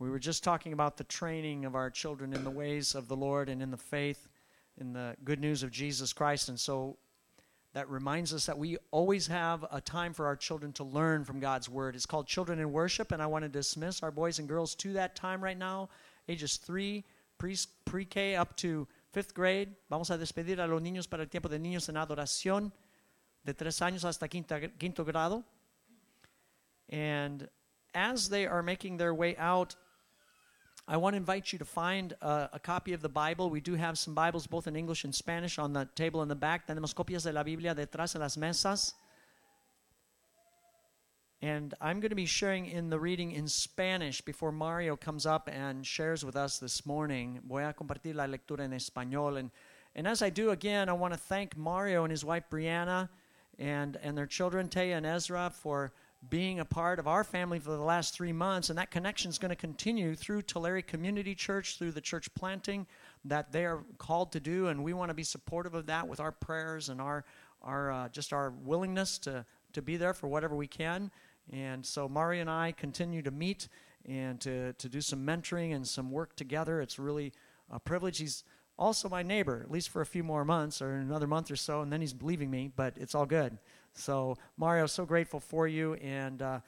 We 0.00 0.08
were 0.08 0.18
just 0.18 0.42
talking 0.42 0.72
about 0.72 0.96
the 0.96 1.04
training 1.04 1.66
of 1.66 1.74
our 1.74 1.90
children 1.90 2.32
in 2.32 2.42
the 2.42 2.50
ways 2.50 2.94
of 2.94 3.06
the 3.06 3.16
Lord 3.16 3.50
and 3.50 3.60
in 3.60 3.70
the 3.70 3.76
faith, 3.76 4.28
in 4.78 4.94
the 4.94 5.14
good 5.24 5.38
news 5.38 5.62
of 5.62 5.70
Jesus 5.70 6.14
Christ. 6.14 6.48
And 6.48 6.58
so 6.58 6.96
that 7.74 7.86
reminds 7.90 8.32
us 8.32 8.46
that 8.46 8.56
we 8.56 8.78
always 8.92 9.26
have 9.26 9.66
a 9.70 9.78
time 9.78 10.14
for 10.14 10.24
our 10.24 10.36
children 10.36 10.72
to 10.72 10.84
learn 10.84 11.26
from 11.26 11.38
God's 11.38 11.68
Word. 11.68 11.94
It's 11.94 12.06
called 12.06 12.26
Children 12.26 12.60
in 12.60 12.72
Worship, 12.72 13.12
and 13.12 13.20
I 13.20 13.26
want 13.26 13.44
to 13.44 13.50
dismiss 13.50 14.02
our 14.02 14.10
boys 14.10 14.38
and 14.38 14.48
girls 14.48 14.74
to 14.76 14.94
that 14.94 15.16
time 15.16 15.44
right 15.44 15.58
now, 15.58 15.90
ages 16.30 16.56
3, 16.56 17.04
pre 17.36 18.04
K 18.06 18.36
up 18.36 18.56
to 18.56 18.88
fifth 19.12 19.34
grade. 19.34 19.68
Vamos 19.90 20.08
a 20.08 20.16
despedir 20.16 20.60
a 20.60 20.66
los 20.66 20.80
niños 20.80 21.10
para 21.10 21.24
el 21.24 21.28
tiempo 21.28 21.50
de 21.50 21.58
niños 21.58 21.90
en 21.90 21.96
adoración, 21.96 22.72
de 23.44 23.52
tres 23.52 23.82
años 23.82 24.06
hasta 24.06 24.28
quinta, 24.28 24.60
quinto 24.78 25.04
grado. 25.04 25.44
And 26.88 27.46
as 27.94 28.30
they 28.30 28.46
are 28.46 28.62
making 28.62 28.96
their 28.96 29.12
way 29.12 29.36
out, 29.36 29.76
I 30.92 30.96
want 30.96 31.12
to 31.12 31.18
invite 31.18 31.52
you 31.52 31.58
to 31.60 31.64
find 31.64 32.14
a, 32.20 32.50
a, 32.54 32.58
copy 32.58 32.94
of 32.94 33.00
the 33.00 33.08
Bible. 33.08 33.48
We 33.48 33.60
do 33.60 33.76
have 33.76 33.96
some 33.96 34.12
Bibles 34.12 34.48
both 34.48 34.66
in 34.66 34.74
English 34.74 35.04
and 35.04 35.14
Spanish 35.14 35.56
on 35.56 35.72
the 35.72 35.88
table 35.94 36.20
in 36.20 36.26
the 36.26 36.34
back. 36.34 36.66
Tenemos 36.66 36.92
copias 36.92 37.22
de 37.22 37.32
la 37.32 37.44
Biblia 37.44 37.76
detrás 37.76 38.14
de 38.14 38.18
las 38.18 38.36
mesas. 38.36 38.94
And 41.40 41.74
I'm 41.80 42.00
going 42.00 42.10
to 42.10 42.16
be 42.16 42.26
sharing 42.26 42.66
in 42.66 42.90
the 42.90 42.98
reading 42.98 43.30
in 43.30 43.46
Spanish 43.46 44.20
before 44.20 44.50
Mario 44.50 44.96
comes 44.96 45.26
up 45.26 45.48
and 45.48 45.86
shares 45.86 46.24
with 46.24 46.34
us 46.34 46.58
this 46.58 46.84
morning. 46.84 47.38
Voy 47.46 47.62
a 47.62 47.72
compartir 47.72 48.16
la 48.16 48.26
lectura 48.26 48.64
en 48.64 48.72
español. 48.72 49.38
And, 49.38 49.52
and 49.94 50.08
as 50.08 50.22
I 50.22 50.30
do, 50.30 50.50
again, 50.50 50.88
I 50.88 50.94
want 50.94 51.14
to 51.14 51.20
thank 51.20 51.56
Mario 51.56 52.02
and 52.02 52.10
his 52.10 52.24
wife 52.24 52.42
Brianna 52.50 53.10
and, 53.60 53.96
and 54.02 54.18
their 54.18 54.26
children, 54.26 54.68
Taya 54.68 54.96
and 54.96 55.06
Ezra, 55.06 55.52
for 55.54 55.92
being 56.28 56.60
a 56.60 56.64
part 56.64 56.98
of 56.98 57.08
our 57.08 57.24
family 57.24 57.58
for 57.58 57.70
the 57.70 57.78
last 57.78 58.14
three 58.14 58.32
months, 58.32 58.68
and 58.68 58.78
that 58.78 58.90
connection 58.90 59.30
is 59.30 59.38
going 59.38 59.48
to 59.50 59.56
continue 59.56 60.14
through 60.14 60.42
Tulare 60.42 60.82
Community 60.82 61.34
Church, 61.34 61.78
through 61.78 61.92
the 61.92 62.00
church 62.00 62.32
planting 62.34 62.86
that 63.24 63.52
they 63.52 63.64
are 63.64 63.84
called 63.96 64.32
to 64.32 64.40
do, 64.40 64.68
and 64.68 64.84
we 64.84 64.92
want 64.92 65.08
to 65.08 65.14
be 65.14 65.22
supportive 65.22 65.74
of 65.74 65.86
that 65.86 66.06
with 66.06 66.20
our 66.20 66.32
prayers 66.32 66.90
and 66.90 67.00
our, 67.00 67.24
our 67.62 67.90
uh, 67.90 68.08
just 68.10 68.32
our 68.32 68.50
willingness 68.50 69.18
to, 69.18 69.46
to 69.72 69.80
be 69.80 69.96
there 69.96 70.12
for 70.12 70.28
whatever 70.28 70.54
we 70.54 70.66
can. 70.66 71.10
And 71.52 71.84
so 71.84 72.08
Mari 72.08 72.40
and 72.40 72.50
I 72.50 72.72
continue 72.72 73.22
to 73.22 73.30
meet 73.30 73.68
and 74.06 74.40
to, 74.42 74.74
to 74.74 74.88
do 74.88 75.00
some 75.00 75.26
mentoring 75.26 75.74
and 75.74 75.86
some 75.88 76.10
work 76.10 76.36
together. 76.36 76.80
It's 76.80 76.98
really 76.98 77.32
a 77.70 77.80
privilege. 77.80 78.18
He's 78.18 78.44
also 78.78 79.08
my 79.08 79.22
neighbor, 79.22 79.60
at 79.62 79.70
least 79.70 79.88
for 79.90 80.00
a 80.00 80.06
few 80.06 80.22
more 80.22 80.44
months 80.44 80.80
or 80.80 80.92
another 80.92 81.26
month 81.26 81.50
or 81.50 81.56
so, 81.56 81.80
and 81.80 81.92
then 81.92 82.00
he's 82.00 82.14
leaving 82.20 82.50
me, 82.50 82.70
but 82.74 82.94
it's 82.96 83.14
all 83.14 83.26
good. 83.26 83.58
So, 83.94 84.36
Mario, 84.56 84.86
so 84.86 85.04
grateful 85.04 85.40
for 85.40 85.66
you, 85.68 85.94
and 85.94 86.40
uh, 86.42 86.60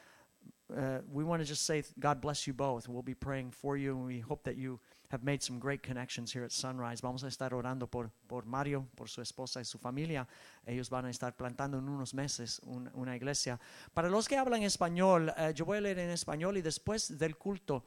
uh, 0.76 0.98
we 1.10 1.24
want 1.24 1.40
to 1.42 1.46
just 1.46 1.64
say 1.64 1.82
God 1.98 2.20
bless 2.20 2.46
you 2.46 2.52
both. 2.52 2.88
We'll 2.88 3.02
be 3.02 3.14
praying 3.14 3.52
for 3.52 3.76
you, 3.76 3.96
and 3.96 4.06
we 4.06 4.20
hope 4.20 4.42
that 4.44 4.56
you 4.56 4.80
have 5.10 5.22
made 5.22 5.42
some 5.42 5.58
great 5.58 5.82
connections 5.82 6.32
here 6.32 6.44
at 6.44 6.52
Sunrise. 6.52 7.02
Vamos 7.02 7.22
a 7.22 7.26
estar 7.26 7.52
orando 7.52 7.86
por, 7.86 8.10
por 8.26 8.46
Mario, 8.46 8.86
por 8.96 9.08
su 9.08 9.20
esposa 9.20 9.60
y 9.60 9.64
su 9.64 9.78
familia. 9.78 10.26
Ellos 10.66 10.88
van 10.88 11.04
a 11.04 11.10
estar 11.10 11.36
plantando 11.36 11.78
en 11.78 11.88
unos 11.88 12.14
meses 12.14 12.60
un, 12.64 12.90
una 12.94 13.14
iglesia. 13.14 13.60
Para 13.92 14.08
los 14.08 14.26
que 14.26 14.38
hablan 14.38 14.62
español, 14.62 15.32
uh, 15.36 15.50
yo 15.50 15.66
voy 15.66 15.78
a 15.78 15.80
leer 15.82 15.98
en 15.98 16.10
español 16.10 16.56
y 16.56 16.62
después 16.62 17.18
del 17.18 17.36
culto. 17.36 17.84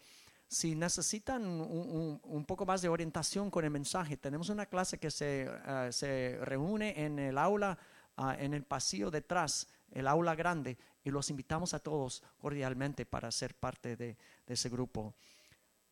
Si 0.47 0.75
necesitan 0.75 1.43
un, 1.43 1.61
un, 1.61 2.21
un, 2.23 2.45
poco 2.45 2.67
más 2.67 2.83
de 2.83 2.89
orientación 2.89 3.49
con 3.49 3.65
el 3.65 3.71
mensaje, 3.71 4.15
tenemos 4.15 4.49
una 4.49 4.67
clase 4.67 4.99
que 4.99 5.09
se, 5.09 5.49
uh, 5.49 5.91
se 5.91 6.37
reúne 6.43 7.03
en 7.03 7.17
el 7.17 7.39
aula 7.39 7.75
uh, 8.17 8.33
en 8.37 8.53
el 8.53 8.63
pasillo 8.63 9.11
detrás, 9.11 9.67
el 9.91 10.07
aula 10.07 10.35
grande, 10.35 10.77
y 11.03 11.11
los 11.11 11.29
invitamos 11.29 11.73
a 11.73 11.79
todos 11.79 12.23
cordialmente 12.37 13.05
para 13.05 13.31
ser 13.31 13.55
parte 13.55 13.95
de, 13.95 14.17
de 14.45 14.53
ese 14.53 14.69
grupo. 14.69 15.13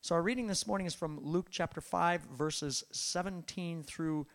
So, 0.02 0.16
our 0.16 0.22
reading 0.22 0.48
this 0.48 0.68
morning 0.68 0.86
is 0.86 0.94
from 0.94 1.18
Luke 1.24 1.48
chapter 1.50 1.80
5, 1.80 2.28
verses 2.38 2.84
17 2.92 3.84
through 3.84 4.28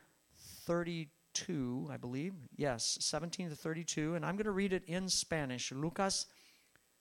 32, 0.65 1.91
I 1.91 1.99
believe. 1.99 2.33
Yes, 2.57 2.97
17 3.01 3.51
to 3.51 3.55
32. 3.55 4.15
And 4.15 4.25
I'm 4.25 4.37
going 4.37 4.47
to 4.47 4.51
read 4.51 4.73
it 4.73 4.85
in 4.87 5.11
Spanish. 5.11 5.71
Lucas 5.71 6.27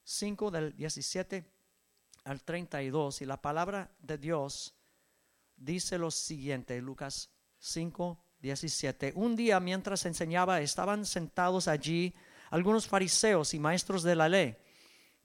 5, 0.04 0.52
del 0.52 0.72
17 0.72 1.46
al 2.26 2.40
32. 2.40 3.22
Y 3.22 3.26
la 3.26 3.38
palabra 3.38 3.90
de 4.06 4.18
Dios 4.18 4.74
dice 5.56 5.98
lo 5.98 6.10
siguiente: 6.10 6.82
Lucas 6.82 7.30
5, 7.60 8.18
17. 8.42 9.14
Un 9.16 9.36
día 9.36 9.60
mientras 9.60 10.06
enseñaba 10.06 10.62
estaban 10.62 11.06
sentados 11.06 11.68
allí 11.68 12.14
algunos 12.50 12.88
fariseos 12.88 13.54
y 13.54 13.60
maestros 13.60 14.04
de 14.04 14.16
la 14.16 14.30
ley 14.30 14.56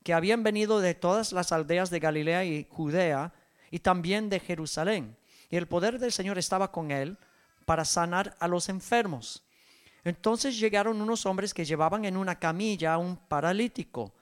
que 0.03 0.13
habían 0.13 0.43
venido 0.43 0.79
de 0.79 0.93
todas 0.93 1.31
las 1.31 1.51
aldeas 1.51 1.89
de 1.89 1.99
Galilea 1.99 2.43
y 2.43 2.67
Judea 2.69 3.33
y 3.71 3.79
también 3.79 4.29
de 4.29 4.39
Jerusalén. 4.39 5.17
Y 5.49 5.55
el 5.55 5.67
poder 5.67 5.97
del 5.97 6.11
Señor 6.11 6.37
estaba 6.37 6.71
con 6.71 6.91
él 6.91 7.17
para 7.65 7.85
sanar 7.85 8.35
a 8.39 8.47
los 8.47 8.67
enfermos. 8.69 9.43
Entonces 10.03 10.59
llegaron 10.59 11.01
unos 11.01 11.25
hombres 11.25 11.53
que 11.53 11.63
llevaban 11.63 12.03
en 12.03 12.17
una 12.17 12.37
camilla 12.37 12.93
a 12.93 12.97
un 12.97 13.15
paralítico. 13.15 14.13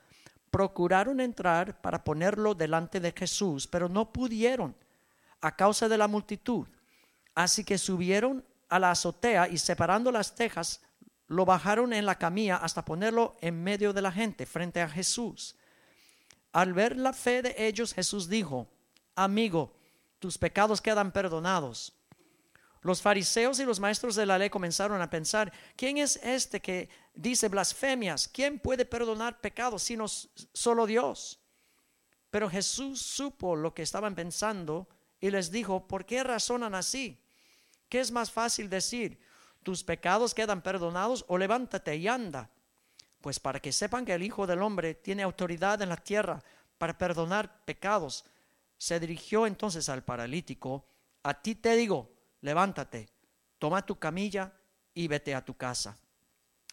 Procuraron 0.52 1.20
entrar 1.20 1.82
para 1.82 2.04
ponerlo 2.04 2.54
delante 2.54 3.00
de 3.00 3.12
Jesús, 3.12 3.68
pero 3.68 3.90
no 3.90 4.14
pudieron 4.14 4.76
a 5.42 5.56
causa 5.56 5.90
de 5.90 5.98
la 5.98 6.08
multitud. 6.08 6.68
Así 7.34 7.64
que 7.64 7.80
subieron 7.80 8.46
a 8.72 8.80
la 8.80 8.92
azotea 8.92 9.50
y 9.50 9.58
separando 9.58 10.12
las 10.12 10.34
tejas, 10.34 10.82
lo 11.28 11.46
bajaron 11.46 11.92
en 11.94 12.06
la 12.06 12.18
camilla 12.18 12.56
hasta 12.56 12.86
ponerlo 12.86 13.36
en 13.42 13.62
medio 13.62 13.92
de 13.92 14.02
la 14.02 14.12
gente, 14.12 14.46
frente 14.46 14.82
a 14.82 14.90
Jesús. 14.90 15.58
Al 16.54 16.74
ver 16.74 16.96
la 16.96 17.12
fe 17.12 17.42
de 17.42 17.54
ellos, 17.58 17.94
Jesús 17.94 18.30
dijo, 18.30 18.68
amigo, 19.14 19.74
tus 20.20 20.38
pecados 20.38 20.82
quedan 20.82 21.12
perdonados. 21.12 21.94
Los 22.82 23.02
fariseos 23.02 23.60
y 23.60 23.66
los 23.66 23.82
maestros 23.82 24.16
de 24.16 24.26
la 24.26 24.38
ley 24.38 24.50
comenzaron 24.50 25.02
a 25.02 25.10
pensar, 25.10 25.52
¿quién 25.76 25.98
es 25.98 26.16
este 26.24 26.62
que 26.62 26.90
dice 27.14 27.50
blasfemias? 27.50 28.30
¿Quién 28.30 28.58
puede 28.58 28.86
perdonar 28.86 29.42
pecados 29.42 29.84
sino 29.84 30.08
solo 30.08 30.88
Dios? 30.88 31.40
Pero 32.30 32.50
Jesús 32.50 33.02
supo 33.02 33.58
lo 33.58 33.74
que 33.74 33.84
estaban 33.84 34.16
pensando 34.16 34.88
y 35.20 35.30
les 35.30 35.52
dijo, 35.52 35.88
¿por 35.88 36.06
qué 36.06 36.24
razonan 36.24 36.74
así? 36.74 37.22
¿Qué 37.92 38.00
es 38.00 38.10
más 38.10 38.32
fácil 38.32 38.70
decir? 38.70 39.20
¿Tus 39.64 39.84
pecados 39.84 40.34
quedan 40.34 40.62
perdonados 40.62 41.26
o 41.28 41.38
levántate 41.38 41.98
y 41.98 42.08
anda? 42.08 42.50
Pues 43.20 43.38
para 43.38 43.60
que 43.60 43.74
sepan 43.74 44.06
que 44.06 44.14
el 44.14 44.24
Hijo 44.24 44.48
del 44.48 44.62
Hombre 44.62 44.94
tiene 44.94 45.24
autoridad 45.24 45.82
en 45.82 45.90
la 45.90 45.98
tierra 45.98 46.42
para 46.78 46.98
perdonar 46.98 47.66
pecados, 47.66 48.24
se 48.78 48.98
dirigió 48.98 49.46
entonces 49.46 49.90
al 49.90 50.06
paralítico, 50.06 50.86
a 51.24 51.42
ti 51.42 51.54
te 51.54 51.76
digo, 51.76 52.14
levántate, 52.40 53.10
toma 53.60 53.86
tu 53.86 54.00
camilla 54.00 54.54
y 54.94 55.10
vete 55.10 55.36
a 55.36 55.44
tu 55.44 55.58
casa. 55.58 55.98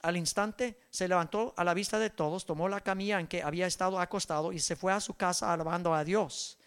Al 0.02 0.16
instante 0.16 0.78
se 0.88 1.08
levantó 1.08 1.52
a 1.56 1.64
la 1.64 1.74
vista 1.74 1.98
de 1.98 2.10
todos, 2.10 2.46
tomó 2.46 2.68
la 2.68 2.80
camilla 2.80 3.18
en 3.18 3.26
que 3.26 3.42
había 3.42 3.66
estado 3.66 3.98
acostado 3.98 4.52
y 4.52 4.60
se 4.60 4.76
fue 4.76 4.92
a 4.92 5.00
su 5.00 5.14
casa 5.14 5.52
alabando 5.52 5.92
a 5.92 6.04
Dios. 6.04 6.58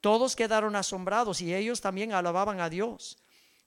Todos 0.00 0.36
quedaron 0.36 0.76
asombrados 0.76 1.40
y 1.40 1.52
ellos 1.52 1.80
también 1.80 2.12
alababan 2.12 2.60
a 2.60 2.70
Dios 2.70 3.19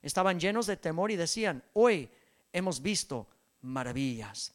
estaban 0.04 0.38
llenos 0.38 0.66
de 0.66 0.76
temor 0.76 1.10
y 1.10 1.16
decían, 1.16 1.64
hoy 1.72 2.10
hemos 2.52 2.82
visto 2.82 3.26
maravillas. 3.62 4.52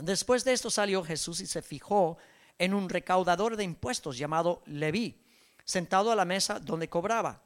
Después 0.00 0.44
de 0.44 0.54
esto 0.54 0.70
salió 0.70 1.04
Jesús 1.04 1.40
y 1.40 1.46
se 1.46 1.62
fijó 1.62 2.16
en 2.58 2.74
un 2.74 2.88
recaudador 2.88 3.56
de 3.56 3.64
impuestos 3.64 4.18
llamado 4.18 4.62
Leví, 4.66 5.22
sentado 5.64 6.10
a 6.10 6.16
la 6.16 6.24
mesa 6.24 6.58
donde 6.58 6.88
cobraba. 6.88 7.42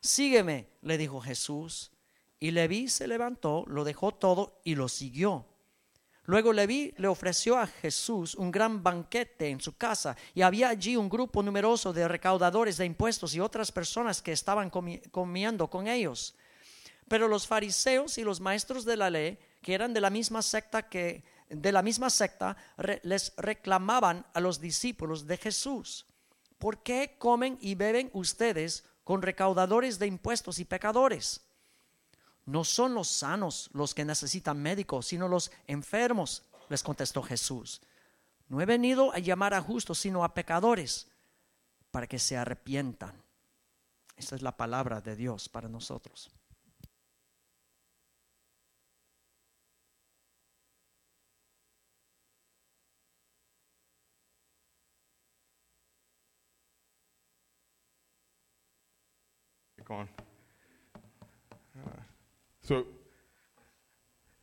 Sígueme, 0.00 0.68
le 0.82 0.96
dijo 0.98 1.20
Jesús. 1.20 1.90
Y 2.38 2.50
Leví 2.50 2.88
se 2.88 3.06
levantó, 3.06 3.64
lo 3.68 3.84
dejó 3.84 4.12
todo 4.12 4.60
y 4.64 4.74
lo 4.74 4.88
siguió. 4.88 5.46
Luego 6.24 6.52
Leví 6.52 6.94
le 6.96 7.08
ofreció 7.08 7.58
a 7.58 7.66
Jesús 7.66 8.36
un 8.36 8.52
gran 8.52 8.82
banquete 8.82 9.48
en 9.48 9.60
su 9.60 9.76
casa 9.76 10.16
y 10.34 10.42
había 10.42 10.68
allí 10.68 10.96
un 10.96 11.08
grupo 11.08 11.42
numeroso 11.42 11.92
de 11.92 12.06
recaudadores 12.06 12.76
de 12.76 12.86
impuestos 12.86 13.34
y 13.34 13.40
otras 13.40 13.72
personas 13.72 14.22
que 14.22 14.32
estaban 14.32 14.70
comiendo 14.70 15.68
con 15.68 15.88
ellos. 15.88 16.36
Pero 17.12 17.28
los 17.28 17.46
fariseos 17.46 18.16
y 18.16 18.24
los 18.24 18.40
maestros 18.40 18.86
de 18.86 18.96
la 18.96 19.10
ley, 19.10 19.38
que 19.60 19.74
eran 19.74 19.92
de 19.92 20.00
la 20.00 20.08
misma 20.08 20.40
secta 20.40 20.88
que 20.88 21.22
de 21.50 21.70
la 21.70 21.82
misma 21.82 22.08
secta, 22.08 22.56
les 23.02 23.34
reclamaban 23.36 24.24
a 24.32 24.40
los 24.40 24.62
discípulos 24.62 25.26
de 25.26 25.36
Jesús: 25.36 26.06
¿Por 26.56 26.82
qué 26.82 27.16
comen 27.18 27.58
y 27.60 27.74
beben 27.74 28.08
ustedes 28.14 28.84
con 29.04 29.20
recaudadores 29.20 29.98
de 29.98 30.06
impuestos 30.06 30.58
y 30.58 30.64
pecadores? 30.64 31.42
No 32.46 32.64
son 32.64 32.94
los 32.94 33.08
sanos 33.08 33.68
los 33.74 33.92
que 33.92 34.06
necesitan 34.06 34.62
médicos, 34.62 35.08
sino 35.08 35.28
los 35.28 35.50
enfermos, 35.66 36.44
les 36.70 36.82
contestó 36.82 37.22
Jesús. 37.22 37.82
No 38.48 38.62
he 38.62 38.64
venido 38.64 39.12
a 39.12 39.18
llamar 39.18 39.52
a 39.52 39.60
justos, 39.60 39.98
sino 39.98 40.24
a 40.24 40.32
pecadores, 40.32 41.08
para 41.90 42.06
que 42.06 42.18
se 42.18 42.38
arrepientan. 42.38 43.22
Esta 44.16 44.34
es 44.34 44.40
la 44.40 44.56
palabra 44.56 45.02
de 45.02 45.14
Dios 45.14 45.50
para 45.50 45.68
nosotros. 45.68 46.30
On. 59.90 60.08
Uh, 61.76 61.90
so 62.62 62.86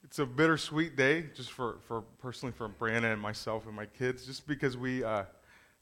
it's 0.04 0.20
a 0.20 0.26
bittersweet 0.26 0.96
day, 0.96 1.26
just 1.36 1.52
for, 1.52 1.78
for 1.88 2.02
personally 2.20 2.52
for 2.52 2.68
Brianna 2.68 3.14
and 3.14 3.22
myself 3.22 3.68
and 3.68 3.76
my 3.76 3.86
kids, 3.86 4.26
just 4.26 4.48
because 4.48 4.76
we 4.76 5.04
uh, 5.04 5.24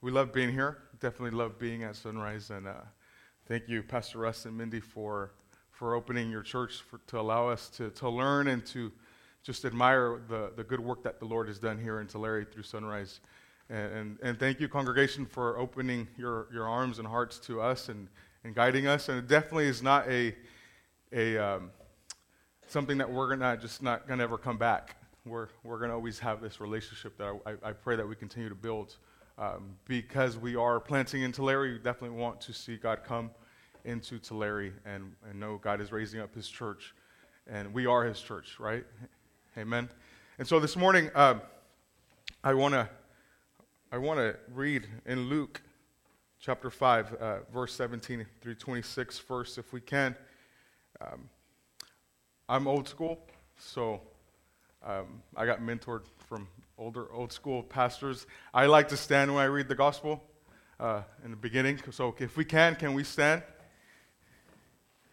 we 0.02 0.12
love 0.12 0.34
being 0.34 0.52
here. 0.52 0.80
Definitely 1.00 1.38
love 1.38 1.58
being 1.58 1.84
at 1.84 1.96
Sunrise, 1.96 2.50
and 2.50 2.68
uh, 2.68 2.74
thank 3.48 3.68
you, 3.68 3.82
Pastor 3.82 4.20
Russ 4.20 4.46
and 4.46 4.58
Mindy, 4.58 4.80
for 4.80 5.32
for 5.72 5.96
opening 5.96 6.30
your 6.30 6.42
church 6.42 6.82
for, 6.82 7.00
to 7.08 7.20
allow 7.20 7.48
us 7.48 7.70
to 7.70 7.90
to 7.92 8.10
learn 8.10 8.48
and 8.50 8.66
to 8.68 8.92
just 9.44 9.64
admire 9.64 10.20
the, 10.28 10.52
the 10.58 10.64
good 10.64 10.82
work 10.82 11.04
that 11.04 11.20
the 11.20 11.26
Lord 11.26 11.48
has 11.48 11.58
done 11.58 11.80
here 11.80 12.02
in 12.02 12.08
Tulare 12.08 12.44
through 12.44 12.64
Sunrise. 12.64 13.22
And, 13.70 13.94
and, 13.94 14.20
and, 14.22 14.40
thank 14.40 14.60
you, 14.60 14.68
congregation, 14.68 15.26
for 15.26 15.58
opening 15.58 16.06
your, 16.18 16.48
your 16.52 16.68
arms 16.68 17.00
and 17.00 17.08
hearts 17.08 17.40
to 17.40 17.62
us 17.62 17.88
and, 17.88 18.10
and 18.44 18.56
guiding 18.56 18.88
us. 18.88 19.10
And 19.10 19.20
it 19.20 19.28
definitely 19.28 19.68
is 19.68 19.82
not 19.82 20.08
a, 20.10 20.36
a 21.12 21.38
um, 21.38 21.72
something 22.68 22.98
that 22.98 23.10
we're 23.10 23.30
gonna 23.30 23.58
just 23.58 23.82
not 23.82 24.08
going 24.08 24.20
to 24.20 24.24
ever 24.24 24.38
come 24.38 24.58
back. 24.58 24.98
We're, 25.26 25.48
we're 25.64 25.78
going 25.78 25.90
to 25.90 25.96
always 25.96 26.20
have 26.20 26.42
this 26.42 26.62
relationship 26.62 27.18
that 27.18 27.40
I, 27.46 27.70
I, 27.70 27.74
pray 27.74 27.98
that 27.98 28.08
we 28.08 28.16
continue 28.16 28.48
to 28.48 28.56
build. 28.56 28.96
Um, 29.38 29.76
because 29.86 30.38
we 30.38 30.56
are 30.56 30.80
planting 30.80 31.22
in 31.22 31.32
Tulare, 31.32 31.62
we 31.62 31.78
definitely 31.78 32.18
want 32.18 32.40
to 32.42 32.54
see 32.54 32.78
God 32.78 33.04
come 33.04 33.32
into 33.84 34.20
Tulare 34.20 34.74
and, 34.86 35.14
and 35.30 35.40
know 35.40 35.58
God 35.58 35.82
is 35.82 35.92
raising 35.92 36.22
up 36.22 36.34
his 36.34 36.48
church. 36.48 36.96
And 37.46 37.74
we 37.74 37.86
are 37.86 38.06
his 38.06 38.22
church, 38.22 38.56
right? 38.60 38.86
Amen. 39.58 39.90
And 40.40 40.48
so 40.48 40.60
this 40.60 40.76
morning, 40.76 41.10
uh, 41.14 41.36
I 42.44 42.54
want 42.54 42.74
to 42.74 42.90
I 43.92 43.98
want 43.98 44.20
to 44.20 44.36
read 44.54 44.86
in 45.06 45.30
Luke 45.30 45.62
chapter 46.40 46.70
5, 46.70 47.14
uh, 47.14 47.38
verse 47.52 47.74
17 47.74 48.26
through 48.42 48.56
26 48.56 49.20
first, 49.20 49.58
if 49.58 49.74
we 49.74 49.82
can. 49.82 50.16
Um, 51.02 51.30
I'm 52.48 52.68
old 52.68 52.88
school, 52.88 53.20
so 53.58 54.02
um, 54.86 55.22
I 55.36 55.46
got 55.46 55.62
mentored 55.62 56.04
from 56.28 56.48
older, 56.78 57.12
old 57.12 57.34
school 57.34 57.64
pastors. 57.64 58.28
I 58.54 58.68
like 58.68 58.88
to 58.90 58.98
stand 58.98 59.34
when 59.34 59.44
I 59.44 59.48
read 59.48 59.68
the 59.68 59.76
gospel 59.76 60.24
uh, 60.80 61.02
in 61.24 61.32
the 61.32 61.38
beginning. 61.38 61.80
So 61.92 62.16
if 62.20 62.38
we 62.38 62.46
can, 62.46 62.76
can 62.76 62.94
we 62.94 63.04
stand? 63.04 63.44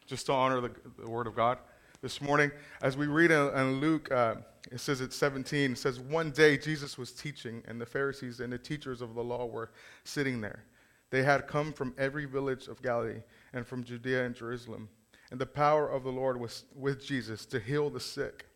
Just 0.07 0.27
to 0.27 0.33
honor 0.33 0.61
the, 0.61 0.71
the 0.99 1.09
word 1.09 1.27
of 1.27 1.35
God 1.35 1.59
this 2.03 2.21
morning. 2.21 2.51
As 2.83 2.97
we 2.97 3.07
read 3.07 3.31
in, 3.31 3.49
in 3.57 3.81
Luke, 3.81 4.13
uh, 4.13 4.35
it 4.71 4.79
says 4.81 5.01
at 5.01 5.13
17, 5.13 5.73
it 5.73 5.79
says, 5.79 5.99
One 5.99 6.31
day 6.31 6.59
Jesus 6.59 6.99
was 6.99 7.13
teaching, 7.13 7.63
and 7.67 7.81
the 7.81 7.87
Pharisees 7.87 8.41
and 8.41 8.53
the 8.53 8.59
teachers 8.59 9.01
of 9.01 9.15
the 9.15 9.25
law 9.25 9.47
were 9.47 9.71
sitting 10.05 10.43
there. 10.43 10.65
They 11.15 11.23
had 11.23 11.47
come 11.47 11.73
from 11.73 11.95
every 11.97 12.25
village 12.25 12.67
of 12.67 12.83
Galilee 12.83 13.23
and 13.53 13.65
from 13.65 13.85
Judea 13.85 14.27
and 14.27 14.35
Jerusalem. 14.35 14.89
And 15.31 15.41
the 15.41 15.47
power 15.47 15.89
of 15.89 16.03
the 16.03 16.11
Lord 16.11 16.41
was 16.41 16.65
with 16.75 17.07
Jesus 17.07 17.47
to 17.47 17.61
heal 17.61 17.89
the 17.89 18.01
sick. 18.01 18.47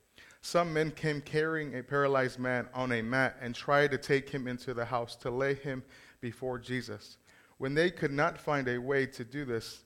Some 0.41 0.73
men 0.73 0.91
came 0.91 1.21
carrying 1.21 1.79
a 1.79 1.85
paralyzed 1.85 2.41
man 2.41 2.67
on 2.75 2.91
a 2.91 3.01
mat 3.01 3.37
and 3.41 3.55
tried 3.55 3.93
to 3.93 3.97
take 3.97 4.29
him 4.29 4.49
into 4.49 4.75
the 4.75 4.85
house 4.85 5.15
to 5.19 5.31
lay 5.31 5.55
him 5.55 5.85
before 6.21 6.59
Jesus. 6.59 7.19
When 7.59 7.75
they 7.75 7.93
could 7.93 8.11
not 8.11 8.41
find 8.41 8.67
a 8.67 8.79
way 8.79 9.07
to 9.07 9.23
do 9.23 9.45
this, 9.45 9.85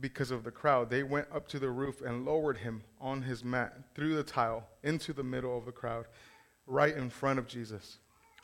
because 0.00 0.30
of 0.30 0.42
the 0.42 0.50
crowd, 0.50 0.88
they 0.88 1.02
went 1.02 1.28
up 1.30 1.46
to 1.48 1.58
the 1.58 1.68
roof 1.68 2.00
and 2.00 2.24
lowered 2.24 2.56
him 2.56 2.82
on 2.98 3.20
his 3.20 3.44
mat 3.44 3.76
through 3.94 4.16
the 4.16 4.22
tile 4.22 4.66
into 4.82 5.12
the 5.12 5.22
middle 5.22 5.58
of 5.58 5.66
the 5.66 5.70
crowd, 5.70 6.06
right 6.66 6.96
in 6.96 7.10
front 7.10 7.38
of 7.38 7.46
Jesus. 7.46 7.98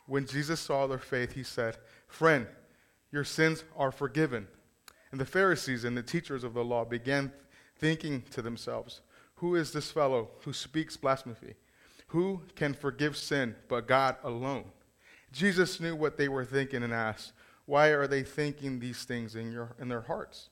When 0.05 0.27
Jesus 0.27 0.59
saw 0.59 0.85
their 0.85 0.99
faith, 0.99 1.33
he 1.33 1.41
said, 1.41 1.77
Friend, 2.07 2.45
your 3.13 3.23
sins 3.23 3.63
are 3.77 3.91
forgiven. 3.91 4.47
And 5.11 5.21
the 5.21 5.25
Pharisees 5.25 5.83
and 5.83 5.95
the 5.95 6.01
teachers 6.01 6.43
of 6.43 6.55
the 6.55 6.63
law 6.63 6.83
began 6.83 7.31
thinking 7.77 8.23
to 8.31 8.41
themselves, 8.41 9.01
Who 9.35 9.55
is 9.55 9.71
this 9.71 9.91
fellow 9.91 10.31
who 10.41 10.51
speaks 10.51 10.97
blasphemy? 10.97 11.53
Who 12.07 12.41
can 12.55 12.73
forgive 12.73 13.15
sin 13.15 13.55
but 13.69 13.87
God 13.87 14.17
alone? 14.23 14.65
Jesus 15.31 15.79
knew 15.79 15.95
what 15.95 16.17
they 16.17 16.27
were 16.27 16.43
thinking 16.43 16.81
and 16.81 16.91
asked, 16.91 17.33
Why 17.67 17.89
are 17.89 18.07
they 18.07 18.23
thinking 18.23 18.79
these 18.79 19.03
things 19.03 19.35
in, 19.35 19.51
your, 19.51 19.75
in 19.79 19.89
their 19.89 20.01
hearts? 20.01 20.49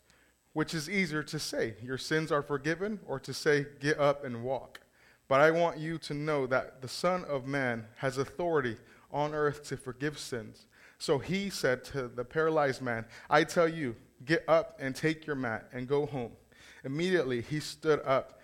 Which 0.53 0.75
is 0.75 0.87
easier 0.87 1.23
to 1.23 1.39
say, 1.39 1.73
Your 1.81 1.97
sins 1.97 2.31
are 2.31 2.43
forgiven, 2.43 2.99
or 3.07 3.19
to 3.21 3.33
say, 3.33 3.65
Get 3.79 3.99
up 3.99 4.23
and 4.23 4.43
walk? 4.43 4.81
But 5.27 5.39
I 5.39 5.49
want 5.49 5.79
you 5.79 5.97
to 5.97 6.13
know 6.13 6.45
that 6.45 6.83
the 6.83 6.87
Son 6.87 7.25
of 7.25 7.47
Man 7.47 7.85
has 7.97 8.19
authority 8.19 8.77
on 9.11 9.33
earth 9.33 9.63
to 9.69 9.77
forgive 9.77 10.19
sins. 10.19 10.67
So 11.01 11.17
he 11.17 11.49
said 11.49 11.83
to 11.85 12.07
the 12.07 12.23
paralyzed 12.23 12.79
man, 12.79 13.05
I 13.27 13.43
tell 13.43 13.67
you, 13.67 13.95
get 14.23 14.43
up 14.47 14.77
and 14.79 14.95
take 14.95 15.25
your 15.25 15.35
mat 15.35 15.67
and 15.73 15.87
go 15.87 16.05
home. 16.05 16.31
Immediately 16.83 17.41
he 17.41 17.59
stood 17.59 18.01
up 18.05 18.39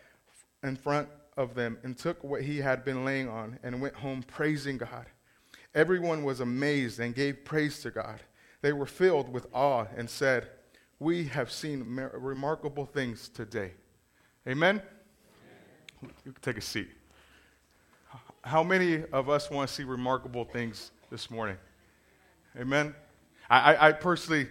in 0.63 0.75
front 0.75 1.07
of 1.37 1.53
them 1.53 1.77
and 1.83 1.95
took 1.95 2.23
what 2.23 2.41
he 2.41 2.57
had 2.57 2.83
been 2.83 3.05
laying 3.05 3.29
on 3.29 3.59
and 3.61 3.79
went 3.79 3.93
home 3.93 4.23
praising 4.23 4.79
God. 4.79 5.05
Everyone 5.75 6.23
was 6.23 6.39
amazed 6.39 6.99
and 6.99 7.13
gave 7.13 7.45
praise 7.45 7.79
to 7.81 7.91
God. 7.91 8.21
They 8.63 8.73
were 8.73 8.87
filled 8.87 9.29
with 9.29 9.45
awe 9.53 9.85
and 9.95 10.09
said, 10.09 10.49
we 10.97 11.25
have 11.25 11.51
seen 11.51 11.87
mer- 11.87 12.11
remarkable 12.15 12.87
things 12.87 13.29
today. 13.29 13.73
Amen? 14.47 14.81
You 16.01 16.31
can 16.31 16.41
take 16.41 16.57
a 16.57 16.61
seat. 16.61 16.89
How 18.41 18.63
many 18.63 19.03
of 19.13 19.29
us 19.29 19.51
want 19.51 19.69
to 19.69 19.75
see 19.75 19.83
remarkable 19.83 20.43
things 20.43 20.89
this 21.11 21.29
morning? 21.29 21.57
Amen? 22.59 22.95
I, 23.49 23.89
I, 23.89 23.91
personally, 23.91 24.47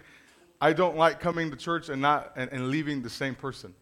I 0.61 0.73
don't 0.73 0.97
like 0.97 1.20
coming 1.20 1.50
to 1.50 1.56
church 1.56 1.88
and, 1.88 2.00
not, 2.00 2.32
and, 2.37 2.50
and 2.53 2.70
leaving 2.70 3.03
the 3.03 3.11
same 3.11 3.35
person. 3.35 3.75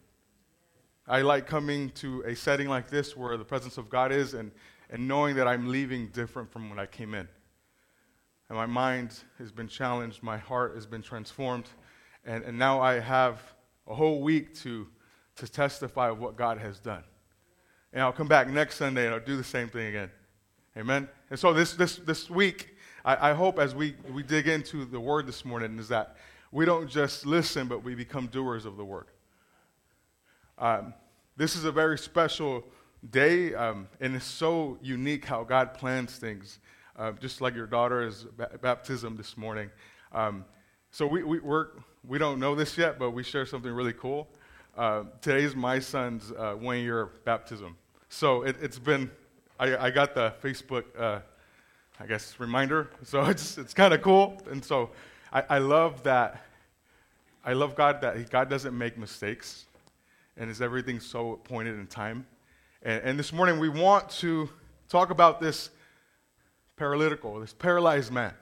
I 1.07 1.21
like 1.21 1.45
coming 1.45 1.91
to 1.91 2.23
a 2.23 2.35
setting 2.35 2.67
like 2.67 2.89
this 2.89 3.15
where 3.15 3.37
the 3.37 3.45
presence 3.45 3.77
of 3.77 3.89
God 3.89 4.11
is 4.11 4.33
and, 4.33 4.51
and 4.89 5.07
knowing 5.07 5.35
that 5.35 5.47
I'm 5.47 5.69
leaving 5.69 6.07
different 6.07 6.51
from 6.51 6.69
when 6.69 6.79
I 6.79 6.87
came 6.87 7.13
in. 7.13 7.27
And 8.49 8.57
my 8.57 8.65
mind 8.65 9.19
has 9.37 9.51
been 9.51 9.67
challenged, 9.67 10.21
my 10.21 10.37
heart 10.37 10.75
has 10.75 10.85
been 10.85 11.01
transformed, 11.01 11.65
and, 12.25 12.43
and 12.43 12.57
now 12.57 12.81
I 12.81 12.99
have 12.99 13.41
a 13.87 13.93
whole 13.93 14.21
week 14.21 14.55
to, 14.61 14.87
to 15.37 15.47
testify 15.47 16.09
of 16.09 16.19
what 16.19 16.35
God 16.35 16.57
has 16.57 16.79
done. 16.79 17.03
And 17.93 18.01
I'll 18.01 18.11
come 18.11 18.27
back 18.27 18.49
next 18.49 18.75
Sunday 18.75 19.05
and 19.05 19.13
I'll 19.13 19.21
do 19.21 19.37
the 19.37 19.43
same 19.43 19.69
thing 19.69 19.87
again. 19.87 20.11
Amen? 20.77 21.07
And 21.29 21.39
so 21.39 21.53
this, 21.53 21.73
this, 21.73 21.97
this 21.97 22.29
week, 22.29 22.74
I, 23.05 23.29
I 23.29 23.33
hope 23.33 23.59
as 23.59 23.75
we, 23.75 23.95
we 24.11 24.23
dig 24.23 24.47
into 24.47 24.83
the 24.83 24.99
word 24.99 25.27
this 25.27 25.45
morning 25.45 25.77
is 25.77 25.87
that 25.89 26.17
we 26.51 26.65
don't 26.65 26.89
just 26.89 27.25
listen, 27.25 27.67
but 27.67 27.83
we 27.83 27.93
become 27.93 28.27
doers 28.27 28.65
of 28.65 28.77
the 28.77 28.83
word. 28.83 29.05
Um, 30.57 30.93
this 31.37 31.55
is 31.55 31.65
a 31.65 31.71
very 31.71 31.97
special 31.97 32.63
day, 33.11 33.53
um, 33.53 33.87
and 34.01 34.15
it's 34.15 34.25
so 34.25 34.79
unique 34.81 35.25
how 35.25 35.43
God 35.43 35.75
plans 35.75 36.15
things. 36.15 36.59
Uh, 36.97 37.11
just 37.11 37.41
like 37.41 37.53
your 37.53 37.67
daughter's 37.67 38.25
baptism 38.61 39.17
this 39.17 39.35
morning. 39.35 39.69
Um, 40.13 40.45
so 40.91 41.05
we, 41.05 41.23
we, 41.23 41.39
we're, 41.39 41.67
we 42.07 42.17
don't 42.17 42.39
know 42.39 42.55
this 42.55 42.77
yet, 42.77 42.97
but 42.97 43.11
we 43.11 43.21
share 43.21 43.45
something 43.45 43.71
really 43.71 43.91
cool. 43.91 44.29
Uh, 44.77 45.03
today's 45.19 45.57
my 45.57 45.77
son's 45.77 46.31
uh, 46.31 46.53
one 46.53 46.79
year 46.79 47.09
baptism. 47.25 47.75
So 48.07 48.43
it, 48.43 48.55
has 48.61 48.79
been, 48.79 49.11
I, 49.59 49.75
I, 49.75 49.89
got 49.89 50.15
the 50.15 50.33
Facebook, 50.41 50.85
uh, 50.97 51.19
I 51.99 52.05
guess, 52.05 52.39
reminder. 52.39 52.89
So 53.03 53.23
it's, 53.25 53.57
it's 53.57 53.73
kind 53.73 53.93
of 53.93 54.01
cool. 54.01 54.41
And 54.49 54.63
so 54.63 54.89
I, 55.31 55.43
I 55.49 55.57
love 55.59 56.03
that. 56.03 56.43
I 57.43 57.53
love 57.53 57.75
God 57.75 58.01
that 58.01 58.29
God 58.29 58.49
doesn't 58.49 58.77
make 58.77 58.97
mistakes 58.97 59.65
and 60.35 60.49
is 60.49 60.61
everything 60.61 60.99
so 60.99 61.33
appointed 61.33 61.79
in 61.79 61.87
time. 61.87 62.25
And, 62.81 63.03
and 63.03 63.19
this 63.19 63.31
morning 63.31 63.59
we 63.59 63.69
want 63.69 64.09
to 64.21 64.49
talk 64.89 65.09
about 65.09 65.39
this 65.39 65.69
paralytical, 66.77 67.39
this 67.39 67.53
paralyzed 67.53 68.11
man. 68.11 68.33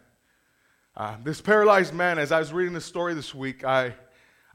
Uh, 0.96 1.18
this 1.24 1.42
paralyzed 1.42 1.94
man, 1.94 2.18
as 2.20 2.32
I 2.32 2.40
was 2.40 2.54
reading 2.54 2.74
the 2.74 2.82
story 2.82 3.14
this 3.14 3.36
week, 3.36 3.64
I, 3.64 3.94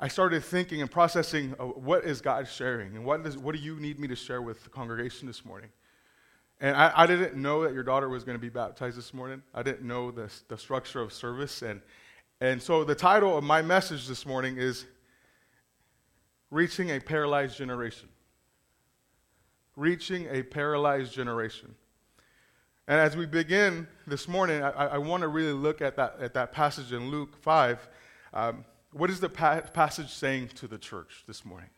I 0.01 0.09
started 0.09 0.45
thinking 0.45 0.81
and 0.81 0.91
processing 0.91 1.55
uh, 1.59 1.65
what 1.65 2.05
is 2.05 2.21
God 2.21 2.49
sharing 2.49 2.97
and 2.97 3.05
what, 3.05 3.23
does, 3.23 3.37
what 3.37 3.55
do 3.55 3.61
you 3.61 3.79
need 3.79 3.99
me 3.99 4.09
to 4.09 4.17
share 4.17 4.41
with 4.43 4.65
the 4.65 4.71
congregation 4.71 5.27
this 5.27 5.45
morning? 5.45 5.71
And 6.61 6.77
I, 6.77 6.93
I 6.95 7.07
didn't 7.07 7.41
know 7.41 7.63
that 7.63 7.73
your 7.73 7.85
daughter 7.85 8.09
was 8.09 8.25
going 8.25 8.37
to 8.37 8.41
be 8.43 8.49
baptized 8.49 8.99
this 8.99 9.15
morning. 9.15 9.43
I 9.55 9.63
didn't 9.63 9.87
know 9.87 10.11
the, 10.11 10.31
the 10.49 10.59
structure 10.59 11.01
of 11.01 11.13
service. 11.13 11.63
And, 11.63 11.81
and 12.41 12.61
so 12.61 12.83
the 12.83 12.97
title 12.97 13.39
of 13.39 13.45
my 13.45 13.63
message 13.63 14.09
this 14.09 14.27
morning 14.27 14.57
is 14.57 14.85
Reaching 16.51 16.91
a 16.91 16.99
Paralyzed 16.99 17.57
Generation. 17.57 18.09
Reaching 19.77 20.27
a 20.31 20.43
Paralyzed 20.43 21.13
Generation. 21.13 21.75
And 22.89 22.99
as 22.99 23.17
we 23.17 23.27
begin 23.27 23.87
this 24.07 24.27
morning, 24.27 24.63
I, 24.63 24.71
I 24.71 24.99
want 24.99 25.21
to 25.21 25.29
really 25.29 25.53
look 25.53 25.81
at 25.81 25.95
that, 25.97 26.17
at 26.21 26.35
that 26.35 26.53
passage 26.53 26.93
in 26.93 27.11
Luke 27.11 27.37
5. 27.41 27.89
Um, 28.33 28.65
what 28.93 29.11
is 29.11 29.21
the 29.21 29.29
pa- 29.29 29.61
passage 29.61 30.11
saying 30.11 30.49
to 30.57 30.67
the 30.67 30.79
church 30.79 31.25
this 31.29 31.45
morning? 31.45 31.69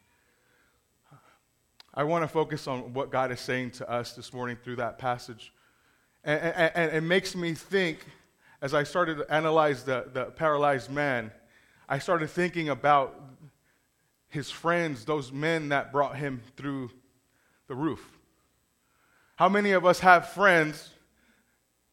I 1.93 2.05
want 2.05 2.23
to 2.23 2.29
focus 2.29 2.67
on 2.67 2.93
what 2.95 3.11
God 3.11 3.33
is 3.33 3.41
saying 3.41 3.73
to 3.73 3.91
us 3.91 4.13
this 4.13 4.33
morning 4.33 4.57
through 4.63 4.77
that 4.77 4.99
passage. 4.99 5.53
And, 6.23 6.41
and, 6.41 6.73
and 6.75 6.97
it 6.97 7.01
makes 7.03 7.35
me 7.35 7.55
think, 7.55 7.99
as 8.63 8.75
I 8.75 8.85
started 8.85 9.19
to 9.19 9.33
analyze 9.33 9.85
the, 9.85 10.07
the 10.13 10.27
paralyzed 10.27 10.91
man, 10.91 11.33
I 11.89 11.99
started 11.99 12.31
thinking 12.31 12.69
about 12.69 13.21
his 14.29 14.51
friends, 14.51 15.05
those 15.05 15.33
men 15.33 15.71
that 15.71 15.91
brought 15.91 16.17
him 16.17 16.43
through 16.57 16.91
the 17.67 17.75
roof. 17.75 18.05
How 19.35 19.49
many 19.49 19.73
of 19.73 19.85
us 19.85 19.99
have 20.01 20.29
friends 20.29 20.91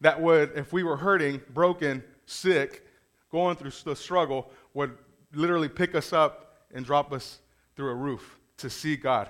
that 0.01 0.21
would, 0.21 0.51
if 0.55 0.71
we 0.71 0.83
were 0.83 0.97
hurting, 0.97 1.41
broken, 1.53 2.03
sick, 2.25 2.85
going 3.31 3.55
through 3.55 3.71
the 3.83 3.95
struggle, 3.95 4.51
would 4.73 4.95
literally 5.33 5.69
pick 5.69 5.95
us 5.95 6.13
up 6.13 6.61
and 6.73 6.85
drop 6.85 7.11
us 7.11 7.39
through 7.75 7.89
a 7.89 7.95
roof 7.95 8.37
to 8.57 8.69
see 8.69 8.95
God, 8.95 9.29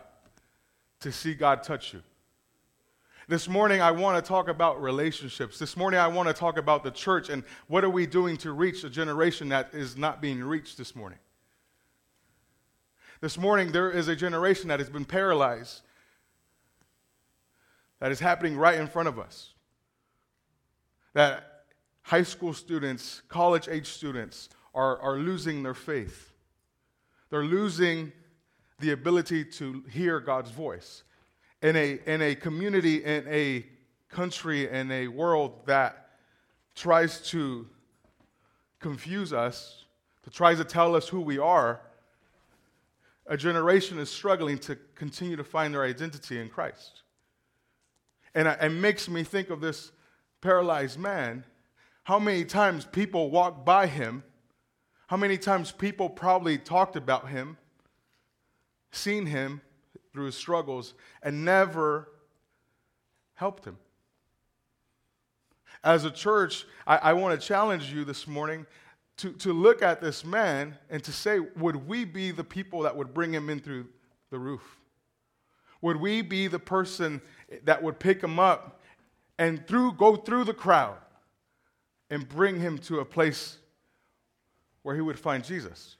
to 1.01 1.11
see 1.11 1.33
God 1.33 1.63
touch 1.63 1.93
you? 1.93 2.01
This 3.29 3.49
morning, 3.49 3.81
I 3.81 3.91
want 3.91 4.23
to 4.23 4.27
talk 4.27 4.47
about 4.47 4.81
relationships. 4.81 5.59
This 5.59 5.75
morning, 5.75 5.99
I 5.99 6.07
want 6.07 6.29
to 6.29 6.33
talk 6.33 6.57
about 6.57 6.83
the 6.83 6.91
church 6.91 7.27
and 7.27 7.43
what 7.67 7.83
are 7.83 7.89
we 7.89 8.05
doing 8.05 8.37
to 8.37 8.53
reach 8.53 8.85
a 8.85 8.89
generation 8.89 9.49
that 9.49 9.73
is 9.73 9.97
not 9.97 10.21
being 10.21 10.41
reached 10.41 10.77
this 10.77 10.95
morning. 10.95 11.19
This 13.19 13.37
morning, 13.37 13.73
there 13.73 13.91
is 13.91 14.07
a 14.07 14.15
generation 14.15 14.69
that 14.69 14.79
has 14.79 14.89
been 14.89 15.03
paralyzed, 15.03 15.81
that 17.99 18.13
is 18.13 18.19
happening 18.21 18.55
right 18.55 18.79
in 18.79 18.87
front 18.87 19.09
of 19.09 19.19
us. 19.19 19.53
That 21.13 21.63
high 22.03 22.23
school 22.23 22.53
students, 22.53 23.23
college 23.27 23.67
age 23.67 23.87
students 23.87 24.47
are, 24.73 24.99
are 24.99 25.17
losing 25.17 25.63
their 25.63 25.73
faith. 25.73 26.31
They're 27.29 27.43
losing 27.43 28.13
the 28.79 28.91
ability 28.91 29.43
to 29.43 29.83
hear 29.91 30.19
God's 30.19 30.51
voice 30.51 31.03
in 31.61 31.75
a, 31.75 31.99
in 32.05 32.21
a 32.21 32.35
community, 32.35 33.03
in 33.03 33.25
a 33.27 33.65
country, 34.09 34.69
in 34.69 34.91
a 34.91 35.07
world 35.07 35.65
that 35.65 36.09
tries 36.75 37.21
to 37.29 37.67
confuse 38.79 39.33
us, 39.33 39.85
that 40.23 40.33
tries 40.33 40.57
to 40.57 40.63
tell 40.63 40.95
us 40.95 41.07
who 41.07 41.19
we 41.19 41.39
are, 41.39 41.81
a 43.25 43.35
generation 43.35 43.99
is 43.99 44.09
struggling 44.09 44.57
to 44.59 44.77
continue 44.95 45.35
to 45.35 45.43
find 45.43 45.73
their 45.73 45.83
identity 45.83 46.39
in 46.39 46.47
Christ. 46.47 47.01
And 48.33 48.47
it 48.47 48.69
makes 48.69 49.09
me 49.09 49.23
think 49.23 49.49
of 49.49 49.59
this 49.59 49.91
paralyzed 50.41 50.99
man. 50.99 51.43
How 52.03 52.19
many 52.19 52.45
times 52.45 52.85
people 52.85 53.31
walked 53.31 53.65
by 53.65 53.87
him? 53.87 54.23
How 55.07 55.17
many 55.17 55.37
times 55.37 55.71
people 55.71 56.09
probably 56.09 56.57
talked 56.57 56.95
about 56.95 57.29
him, 57.29 57.57
seen 58.91 59.25
him, 59.25 59.61
through 60.17 60.25
his 60.25 60.35
struggles 60.35 60.95
and 61.21 61.45
never 61.45 62.09
helped 63.35 63.65
him. 63.65 63.77
As 65.83 66.05
a 66.05 66.11
church, 66.11 66.65
I, 66.87 66.97
I 66.97 67.13
want 67.13 67.39
to 67.39 67.47
challenge 67.47 67.93
you 67.93 68.03
this 68.03 68.25
morning 68.25 68.65
to, 69.17 69.31
to 69.33 69.53
look 69.53 69.83
at 69.83 70.01
this 70.01 70.25
man 70.25 70.75
and 70.89 71.03
to 71.03 71.11
say, 71.11 71.37
would 71.39 71.87
we 71.87 72.03
be 72.03 72.31
the 72.31 72.43
people 72.43 72.81
that 72.81 72.97
would 72.97 73.13
bring 73.13 73.31
him 73.31 73.47
in 73.51 73.59
through 73.59 73.85
the 74.31 74.39
roof? 74.39 74.63
Would 75.81 75.97
we 75.97 76.23
be 76.23 76.47
the 76.47 76.57
person 76.57 77.21
that 77.65 77.83
would 77.83 77.99
pick 77.99 78.23
him 78.23 78.39
up 78.39 78.81
and 79.37 79.67
through, 79.67 79.93
go 79.93 80.15
through 80.15 80.45
the 80.45 80.53
crowd 80.53 80.97
and 82.09 82.27
bring 82.27 82.59
him 82.59 82.79
to 82.79 83.01
a 83.01 83.05
place 83.05 83.59
where 84.81 84.95
he 84.95 85.01
would 85.01 85.19
find 85.19 85.43
Jesus? 85.43 85.97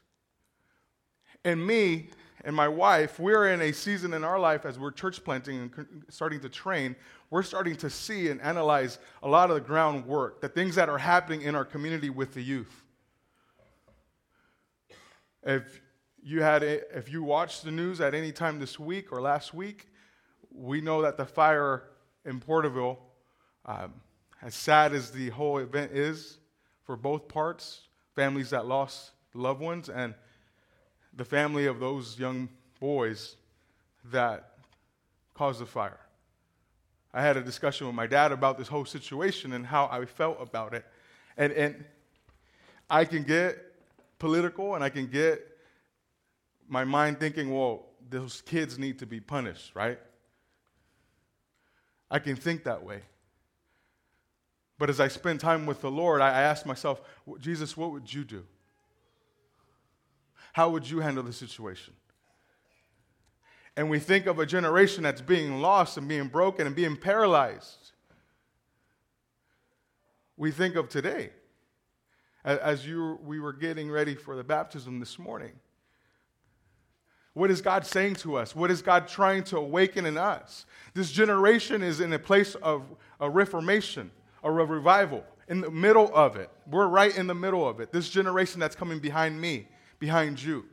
And 1.46 1.66
me, 1.66 2.10
and 2.48 2.56
my 2.56 2.70
wife, 2.70 3.20
we're 3.20 3.50
in 3.50 3.60
a 3.60 3.74
season 3.74 4.14
in 4.14 4.24
our 4.24 4.40
life 4.40 4.66
as 4.66 4.80
we're 4.80 4.92
church 4.92 5.22
planting 5.22 5.70
and 5.76 6.06
starting 6.08 6.40
to 6.40 6.48
train, 6.48 6.96
we're 7.30 7.44
starting 7.44 7.76
to 7.76 7.90
see 7.90 8.30
and 8.30 8.40
analyze 8.40 9.00
a 9.22 9.28
lot 9.28 9.50
of 9.50 9.56
the 9.56 9.62
groundwork, 9.62 10.40
the 10.40 10.48
things 10.48 10.74
that 10.76 10.88
are 10.88 10.98
happening 10.98 11.42
in 11.42 11.56
our 11.56 11.66
community 11.66 12.10
with 12.10 12.34
the 12.34 12.42
youth. 12.42 12.86
If 15.44 15.82
you 16.24 16.42
had 16.42 16.64
a, 16.64 16.98
if 16.98 17.12
you 17.12 17.22
watched 17.22 17.66
the 17.66 17.72
news 17.72 18.00
at 18.00 18.14
any 18.14 18.32
time 18.32 18.60
this 18.60 18.80
week 18.80 19.12
or 19.12 19.20
last 19.22 19.54
week, 19.54 19.90
we 20.50 20.80
know 20.80 21.02
that 21.02 21.18
the 21.18 21.26
fire 21.26 21.84
in 22.24 22.40
Porterville, 22.40 22.98
um, 23.66 23.94
as 24.42 24.56
sad 24.56 24.94
as 24.94 25.12
the 25.12 25.32
whole 25.32 25.58
event 25.58 25.92
is 25.92 26.38
for 26.86 26.96
both 26.96 27.28
parts, 27.28 27.90
families 28.16 28.52
that 28.52 28.66
lost 28.66 29.12
loved 29.34 29.60
ones 29.60 29.90
and 29.90 30.16
the 31.18 31.26
family 31.26 31.66
of 31.66 31.80
those 31.80 32.18
young 32.18 32.48
boys 32.80 33.36
that 34.12 34.52
caused 35.34 35.60
the 35.60 35.66
fire. 35.66 36.00
I 37.14 37.22
had 37.22 37.36
a 37.36 37.42
discussion 37.42 37.88
with 37.88 37.96
my 37.96 38.06
dad 38.06 38.32
about 38.32 38.58
this 38.58 38.68
whole 38.68 38.86
situation 38.86 39.54
and 39.54 39.66
how 39.66 39.90
I 39.92 40.06
felt 40.06 40.38
about 40.40 40.74
it. 40.74 40.86
And, 41.36 41.52
and 41.54 41.86
I 42.90 43.06
can 43.06 43.24
get 43.24 43.58
political 44.20 44.76
and 44.76 44.84
I 44.84 44.90
can 44.90 45.08
get 45.08 45.46
my 46.70 46.84
mind 46.84 47.20
thinking, 47.20 47.54
well, 47.54 47.86
those 48.10 48.42
kids 48.42 48.78
need 48.78 49.00
to 49.00 49.06
be 49.06 49.20
punished, 49.20 49.76
right? 49.76 50.00
I 52.12 52.20
can 52.20 52.36
think 52.36 52.64
that 52.66 52.84
way. 52.84 53.02
But 54.78 54.90
as 54.92 55.00
I 55.00 55.08
spend 55.08 55.40
time 55.40 55.66
with 55.66 55.82
the 55.82 55.90
Lord, 55.90 56.22
I 56.22 56.42
ask 56.42 56.66
myself, 56.66 57.02
Jesus, 57.40 57.76
what 57.76 57.92
would 57.92 58.14
you 58.14 58.24
do? 58.24 58.44
How 60.58 60.70
would 60.70 60.90
you 60.90 61.02
handle 61.02 61.22
the 61.22 61.34
situation? 61.34 61.94
And 63.76 63.92
we 63.92 64.00
think 64.00 64.26
of 64.26 64.40
a 64.40 64.46
generation 64.48 65.04
that's 65.04 65.22
being 65.22 65.62
lost 65.62 65.98
and 65.98 66.08
being 66.08 66.30
broken 66.30 66.66
and 66.66 66.76
being 66.76 66.98
paralyzed. 66.98 67.92
We 70.36 70.50
think 70.50 70.76
of 70.76 70.90
today, 70.90 71.30
as 72.44 72.88
you, 72.88 73.20
we 73.24 73.40
were 73.40 73.54
getting 73.54 73.92
ready 73.92 74.16
for 74.16 74.36
the 74.36 74.44
baptism 74.44 75.00
this 75.00 75.20
morning. 75.20 75.52
What 77.36 77.52
is 77.52 77.62
God 77.62 77.86
saying 77.86 78.16
to 78.16 78.36
us? 78.36 78.56
What 78.56 78.72
is 78.72 78.82
God 78.82 79.08
trying 79.08 79.44
to 79.44 79.58
awaken 79.58 80.08
in 80.08 80.18
us? 80.18 80.66
This 80.96 81.12
generation 81.12 81.84
is 81.84 82.00
in 82.00 82.12
a 82.14 82.20
place 82.20 82.56
of 82.56 82.82
a 83.20 83.30
reformation, 83.30 84.10
a 84.44 84.52
revival, 84.52 85.24
in 85.50 85.62
the 85.62 85.70
middle 85.70 86.10
of 86.16 86.36
it. 86.36 86.50
We're 86.66 86.88
right 86.88 87.16
in 87.16 87.28
the 87.28 87.36
middle 87.36 87.70
of 87.70 87.80
it. 87.80 87.92
This 87.92 88.10
generation 88.10 88.60
that's 88.60 88.76
coming 88.76 88.98
behind 88.98 89.40
me 89.40 89.68
behind 90.00 90.42
you. 90.42 90.66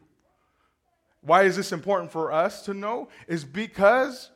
Why 1.20 1.44
is 1.44 1.56
this 1.56 1.72
important 1.72 2.12
for 2.12 2.32
us 2.32 2.62
to 2.66 2.74
know? 2.74 3.08
Is 3.26 3.44
because 3.44 4.30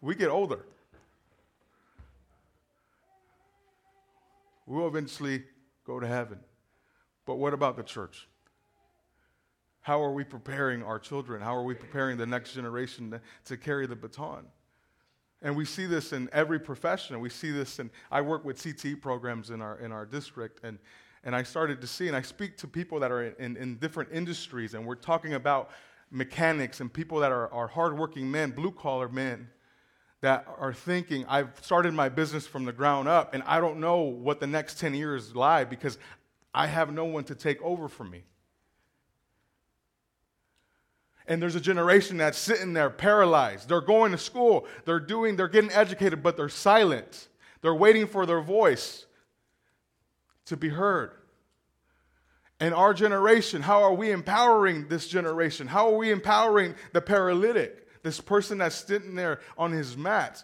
we 0.00 0.14
get 0.14 0.28
older. 0.28 0.64
We'll 4.66 4.88
eventually 4.88 5.44
go 5.86 5.98
to 5.98 6.06
heaven. 6.06 6.38
But 7.24 7.36
what 7.36 7.54
about 7.54 7.76
the 7.76 7.82
church? 7.82 8.28
How 9.80 10.02
are 10.02 10.12
we 10.12 10.24
preparing 10.24 10.82
our 10.82 10.98
children? 10.98 11.40
How 11.40 11.56
are 11.56 11.62
we 11.62 11.74
preparing 11.74 12.18
the 12.18 12.26
next 12.26 12.52
generation 12.52 13.10
to, 13.10 13.20
to 13.46 13.56
carry 13.56 13.86
the 13.86 13.96
baton? 13.96 14.44
And 15.40 15.56
we 15.56 15.64
see 15.64 15.86
this 15.86 16.12
in 16.12 16.28
every 16.32 16.58
profession. 16.58 17.18
We 17.20 17.30
see 17.30 17.50
this 17.50 17.78
in, 17.78 17.90
I 18.10 18.20
work 18.20 18.44
with 18.44 18.60
CTE 18.60 19.00
programs 19.00 19.50
in 19.50 19.62
our, 19.62 19.78
in 19.78 19.92
our 19.92 20.04
district, 20.04 20.60
and 20.64 20.78
and 21.24 21.34
I 21.34 21.42
started 21.42 21.80
to 21.80 21.86
see, 21.86 22.08
and 22.08 22.16
I 22.16 22.22
speak 22.22 22.56
to 22.58 22.66
people 22.66 23.00
that 23.00 23.10
are 23.10 23.24
in, 23.24 23.56
in, 23.56 23.76
different 23.76 24.10
industries, 24.12 24.74
and 24.74 24.86
we're 24.86 24.94
talking 24.94 25.34
about 25.34 25.70
mechanics 26.10 26.80
and 26.80 26.92
people 26.92 27.20
that 27.20 27.32
are, 27.32 27.52
are 27.52 27.66
hardworking 27.66 28.30
men, 28.30 28.50
blue 28.50 28.70
collar 28.70 29.08
men, 29.08 29.48
that 30.20 30.46
are 30.58 30.72
thinking, 30.72 31.24
I've 31.28 31.50
started 31.62 31.94
my 31.94 32.08
business 32.08 32.46
from 32.46 32.64
the 32.64 32.72
ground 32.72 33.08
up, 33.08 33.34
and 33.34 33.42
I 33.44 33.60
don't 33.60 33.78
know 33.78 34.00
what 34.00 34.40
the 34.40 34.46
next 34.46 34.78
10 34.80 34.94
years 34.94 35.34
lie 35.34 35.64
because 35.64 35.98
I 36.54 36.66
have 36.66 36.92
no 36.92 37.04
one 37.04 37.24
to 37.24 37.34
take 37.34 37.62
over 37.62 37.88
from 37.88 38.10
me. 38.10 38.24
And 41.26 41.42
there's 41.42 41.54
a 41.54 41.60
generation 41.60 42.16
that's 42.16 42.38
sitting 42.38 42.72
there 42.72 42.88
paralyzed. 42.88 43.68
They're 43.68 43.82
going 43.82 44.12
to 44.12 44.18
school, 44.18 44.66
they're 44.86 44.98
doing, 44.98 45.36
they're 45.36 45.46
getting 45.46 45.70
educated, 45.72 46.22
but 46.22 46.36
they're 46.36 46.48
silent. 46.48 47.28
They're 47.60 47.74
waiting 47.74 48.06
for 48.06 48.24
their 48.24 48.40
voice 48.40 49.04
to 50.48 50.56
be 50.56 50.68
heard. 50.68 51.12
And 52.60 52.74
our 52.74 52.92
generation, 52.92 53.62
how 53.62 53.82
are 53.82 53.94
we 53.94 54.10
empowering 54.10 54.88
this 54.88 55.06
generation? 55.06 55.68
How 55.68 55.92
are 55.92 55.96
we 55.96 56.10
empowering 56.10 56.74
the 56.92 57.00
paralytic, 57.00 58.02
this 58.02 58.20
person 58.20 58.58
that's 58.58 58.74
sitting 58.74 59.14
there 59.14 59.40
on 59.56 59.70
his 59.70 59.96
mat? 59.96 60.42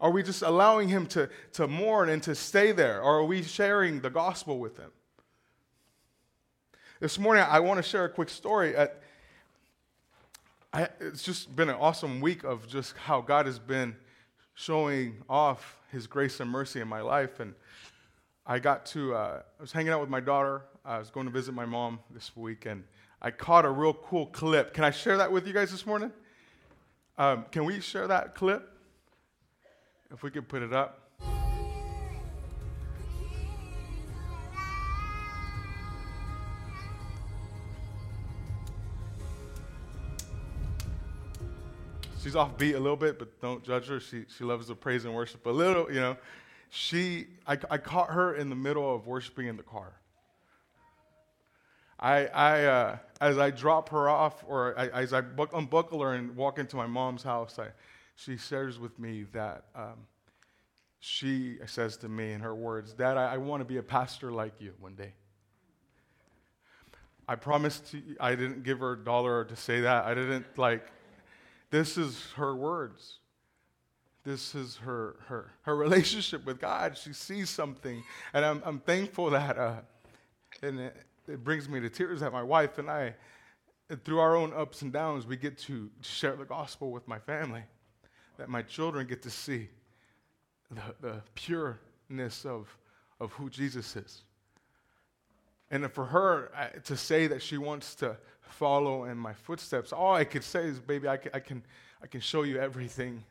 Are 0.00 0.10
we 0.10 0.22
just 0.22 0.42
allowing 0.42 0.88
him 0.88 1.06
to, 1.08 1.28
to 1.52 1.68
mourn 1.68 2.08
and 2.08 2.22
to 2.22 2.34
stay 2.34 2.72
there? 2.72 3.02
Or 3.02 3.18
are 3.18 3.24
we 3.24 3.42
sharing 3.42 4.00
the 4.00 4.10
gospel 4.10 4.58
with 4.58 4.78
him? 4.78 4.90
This 7.00 7.18
morning, 7.18 7.44
I 7.46 7.60
want 7.60 7.78
to 7.78 7.82
share 7.82 8.04
a 8.04 8.08
quick 8.08 8.30
story. 8.30 8.74
At, 8.74 9.02
I, 10.72 10.88
it's 11.00 11.22
just 11.22 11.54
been 11.54 11.68
an 11.68 11.76
awesome 11.76 12.20
week 12.20 12.44
of 12.44 12.66
just 12.66 12.96
how 12.96 13.20
God 13.20 13.46
has 13.46 13.58
been 13.58 13.94
showing 14.54 15.16
off 15.28 15.76
his 15.90 16.06
grace 16.06 16.40
and 16.40 16.50
mercy 16.50 16.80
in 16.80 16.88
my 16.88 17.00
life. 17.00 17.40
And 17.40 17.54
I 18.44 18.58
got 18.58 18.86
to, 18.86 19.14
uh, 19.14 19.42
I 19.58 19.62
was 19.62 19.70
hanging 19.70 19.92
out 19.92 20.00
with 20.00 20.10
my 20.10 20.18
daughter. 20.18 20.62
I 20.84 20.98
was 20.98 21.10
going 21.10 21.26
to 21.26 21.32
visit 21.32 21.54
my 21.54 21.64
mom 21.64 22.00
this 22.10 22.36
week, 22.36 22.66
and 22.66 22.82
I 23.20 23.30
caught 23.30 23.64
a 23.64 23.70
real 23.70 23.94
cool 23.94 24.26
clip. 24.26 24.74
Can 24.74 24.82
I 24.82 24.90
share 24.90 25.16
that 25.18 25.30
with 25.30 25.46
you 25.46 25.52
guys 25.52 25.70
this 25.70 25.86
morning? 25.86 26.10
Um, 27.16 27.44
can 27.52 27.64
we 27.64 27.80
share 27.80 28.08
that 28.08 28.34
clip? 28.34 28.68
If 30.12 30.24
we 30.24 30.30
could 30.30 30.48
put 30.48 30.62
it 30.62 30.72
up. 30.72 30.98
She's 42.20 42.36
off 42.36 42.56
beat 42.58 42.74
a 42.74 42.80
little 42.80 42.96
bit, 42.96 43.18
but 43.18 43.40
don't 43.40 43.64
judge 43.64 43.86
her. 43.86 44.00
She, 44.00 44.24
she 44.36 44.44
loves 44.44 44.66
the 44.66 44.74
praise 44.74 45.04
and 45.04 45.14
worship 45.14 45.46
a 45.46 45.50
little, 45.50 45.92
you 45.92 46.00
know. 46.00 46.16
She, 46.74 47.26
I, 47.46 47.58
I 47.70 47.76
caught 47.76 48.08
her 48.12 48.34
in 48.34 48.48
the 48.48 48.56
middle 48.56 48.94
of 48.94 49.06
worshiping 49.06 49.46
in 49.46 49.58
the 49.58 49.62
car. 49.62 49.92
I, 52.00 52.24
I 52.24 52.64
uh, 52.64 52.98
as 53.20 53.36
I 53.36 53.50
drop 53.50 53.90
her 53.90 54.08
off, 54.08 54.42
or 54.48 54.74
I, 54.78 54.88
as 54.88 55.12
I 55.12 55.20
unbuckle 55.52 56.00
her 56.00 56.14
and 56.14 56.34
walk 56.34 56.58
into 56.58 56.76
my 56.76 56.86
mom's 56.86 57.22
house, 57.22 57.58
I, 57.58 57.68
she 58.16 58.38
shares 58.38 58.78
with 58.78 58.98
me 58.98 59.24
that 59.34 59.64
um, 59.74 60.06
she 60.98 61.58
says 61.66 61.98
to 61.98 62.08
me 62.08 62.32
in 62.32 62.40
her 62.40 62.54
words, 62.54 62.94
Dad, 62.94 63.18
I, 63.18 63.34
I 63.34 63.36
want 63.36 63.60
to 63.60 63.66
be 63.66 63.76
a 63.76 63.82
pastor 63.82 64.32
like 64.32 64.54
you 64.58 64.72
one 64.80 64.94
day. 64.94 65.12
I 67.28 67.34
promised 67.34 67.94
I 68.18 68.34
didn't 68.34 68.62
give 68.62 68.78
her 68.78 68.94
a 68.94 69.04
dollar 69.04 69.44
to 69.44 69.56
say 69.56 69.82
that. 69.82 70.06
I 70.06 70.14
didn't 70.14 70.46
like, 70.56 70.86
this 71.68 71.98
is 71.98 72.28
her 72.36 72.56
words. 72.56 73.18
This 74.24 74.54
is 74.54 74.76
her, 74.76 75.16
her, 75.26 75.50
her 75.62 75.76
relationship 75.84 76.44
with 76.44 76.60
God. 76.60 76.96
She 76.96 77.12
sees 77.12 77.50
something. 77.50 78.02
And 78.32 78.44
I'm, 78.44 78.62
I'm 78.64 78.78
thankful 78.80 79.30
that, 79.30 79.58
uh, 79.58 79.76
and 80.62 80.80
it, 80.80 80.96
it 81.28 81.44
brings 81.44 81.68
me 81.68 81.80
to 81.80 81.88
tears 81.88 82.20
that 82.20 82.32
my 82.32 82.42
wife 82.42 82.78
and 82.78 82.90
I, 82.90 83.14
through 84.04 84.20
our 84.20 84.36
own 84.36 84.52
ups 84.54 84.82
and 84.82 84.92
downs, 84.92 85.26
we 85.26 85.36
get 85.36 85.58
to 85.58 85.90
share 86.00 86.36
the 86.36 86.44
gospel 86.44 86.92
with 86.92 87.06
my 87.08 87.18
family, 87.18 87.62
that 88.38 88.48
my 88.48 88.62
children 88.62 89.06
get 89.06 89.22
to 89.22 89.30
see 89.30 89.68
the, 90.70 90.82
the 91.00 91.22
pureness 91.34 92.44
of, 92.44 92.68
of 93.20 93.32
who 93.32 93.50
Jesus 93.50 93.96
is. 93.96 94.22
And 95.70 95.90
for 95.90 96.04
her 96.04 96.52
to 96.84 96.96
say 96.96 97.26
that 97.26 97.42
she 97.42 97.56
wants 97.56 97.94
to 97.96 98.16
follow 98.40 99.04
in 99.04 99.16
my 99.16 99.32
footsteps, 99.32 99.92
all 99.92 100.14
I 100.14 100.24
could 100.24 100.44
say 100.44 100.64
is, 100.64 100.78
baby, 100.78 101.08
I 101.08 101.16
can, 101.16 101.30
I 101.34 101.40
can, 101.40 101.62
I 102.02 102.06
can 102.06 102.20
show 102.20 102.42
you 102.42 102.58
everything 102.58 103.24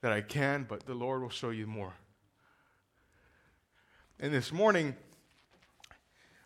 that 0.00 0.12
I 0.12 0.20
can, 0.20 0.64
but 0.68 0.86
the 0.86 0.94
Lord 0.94 1.22
will 1.22 1.30
show 1.30 1.50
you 1.50 1.66
more. 1.66 1.94
And 4.20 4.32
this 4.32 4.52
morning, 4.52 4.96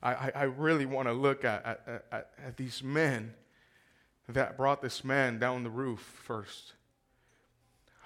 I, 0.02 0.32
I 0.34 0.42
really 0.44 0.84
want 0.84 1.08
to 1.08 1.12
look 1.12 1.44
at, 1.44 1.64
at, 1.64 2.04
at, 2.10 2.30
at 2.44 2.56
these 2.56 2.82
men 2.82 3.34
that 4.28 4.56
brought 4.56 4.82
this 4.82 5.04
man 5.04 5.38
down 5.38 5.62
the 5.62 5.70
roof 5.70 6.00
first. 6.24 6.72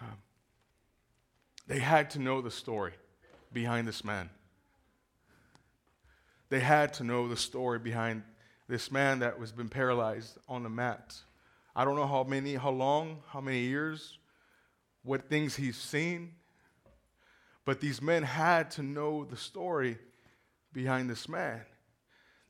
Um, 0.00 0.18
they 1.66 1.78
had 1.78 2.10
to 2.10 2.18
know 2.18 2.42
the 2.42 2.50
story 2.50 2.92
behind 3.52 3.88
this 3.88 4.04
man. 4.04 4.30
They 6.48 6.60
had 6.60 6.92
to 6.94 7.04
know 7.04 7.28
the 7.28 7.36
story 7.36 7.78
behind 7.78 8.22
this 8.68 8.92
man 8.92 9.20
that 9.20 9.38
was 9.40 9.52
been 9.52 9.68
paralyzed 9.68 10.38
on 10.48 10.62
the 10.62 10.68
mat. 10.68 11.14
I 11.74 11.84
don't 11.84 11.96
know 11.96 12.06
how 12.06 12.24
many, 12.24 12.54
how 12.54 12.70
long, 12.70 13.22
how 13.28 13.40
many 13.40 13.60
years, 13.60 14.18
what 15.06 15.28
things 15.28 15.56
he's 15.56 15.76
seen, 15.76 16.34
but 17.64 17.80
these 17.80 18.02
men 18.02 18.22
had 18.22 18.70
to 18.72 18.82
know 18.82 19.24
the 19.24 19.36
story 19.36 19.98
behind 20.72 21.08
this 21.08 21.28
man 21.28 21.62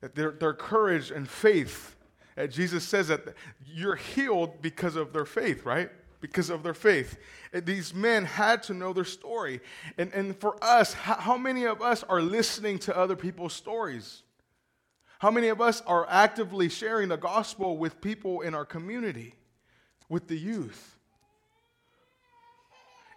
that 0.01 0.15
their, 0.15 0.31
their 0.31 0.53
courage 0.53 1.11
and 1.11 1.27
faith, 1.27 1.95
that 2.35 2.51
Jesus 2.51 2.83
says 2.83 3.07
that 3.07 3.21
you're 3.65 3.95
healed 3.95 4.61
because 4.61 4.95
of 4.95 5.13
their 5.13 5.25
faith, 5.25 5.65
right? 5.65 5.89
Because 6.21 6.49
of 6.49 6.63
their 6.63 6.73
faith. 6.73 7.17
And 7.53 7.65
these 7.65 7.93
men 7.93 8.25
had 8.25 8.63
to 8.63 8.73
know 8.73 8.93
their 8.93 9.05
story. 9.05 9.59
And, 9.97 10.11
and 10.13 10.39
for 10.39 10.63
us, 10.63 10.93
how, 10.93 11.15
how 11.15 11.37
many 11.37 11.65
of 11.65 11.81
us 11.81 12.03
are 12.03 12.21
listening 12.21 12.79
to 12.79 12.95
other 12.95 13.15
people's 13.15 13.53
stories? 13.53 14.23
How 15.19 15.31
many 15.31 15.47
of 15.47 15.61
us 15.61 15.81
are 15.87 16.05
actively 16.09 16.69
sharing 16.69 17.09
the 17.09 17.17
gospel 17.17 17.77
with 17.77 17.99
people 18.01 18.41
in 18.41 18.53
our 18.53 18.65
community, 18.65 19.33
with 20.09 20.27
the 20.27 20.37
youth? 20.37 20.96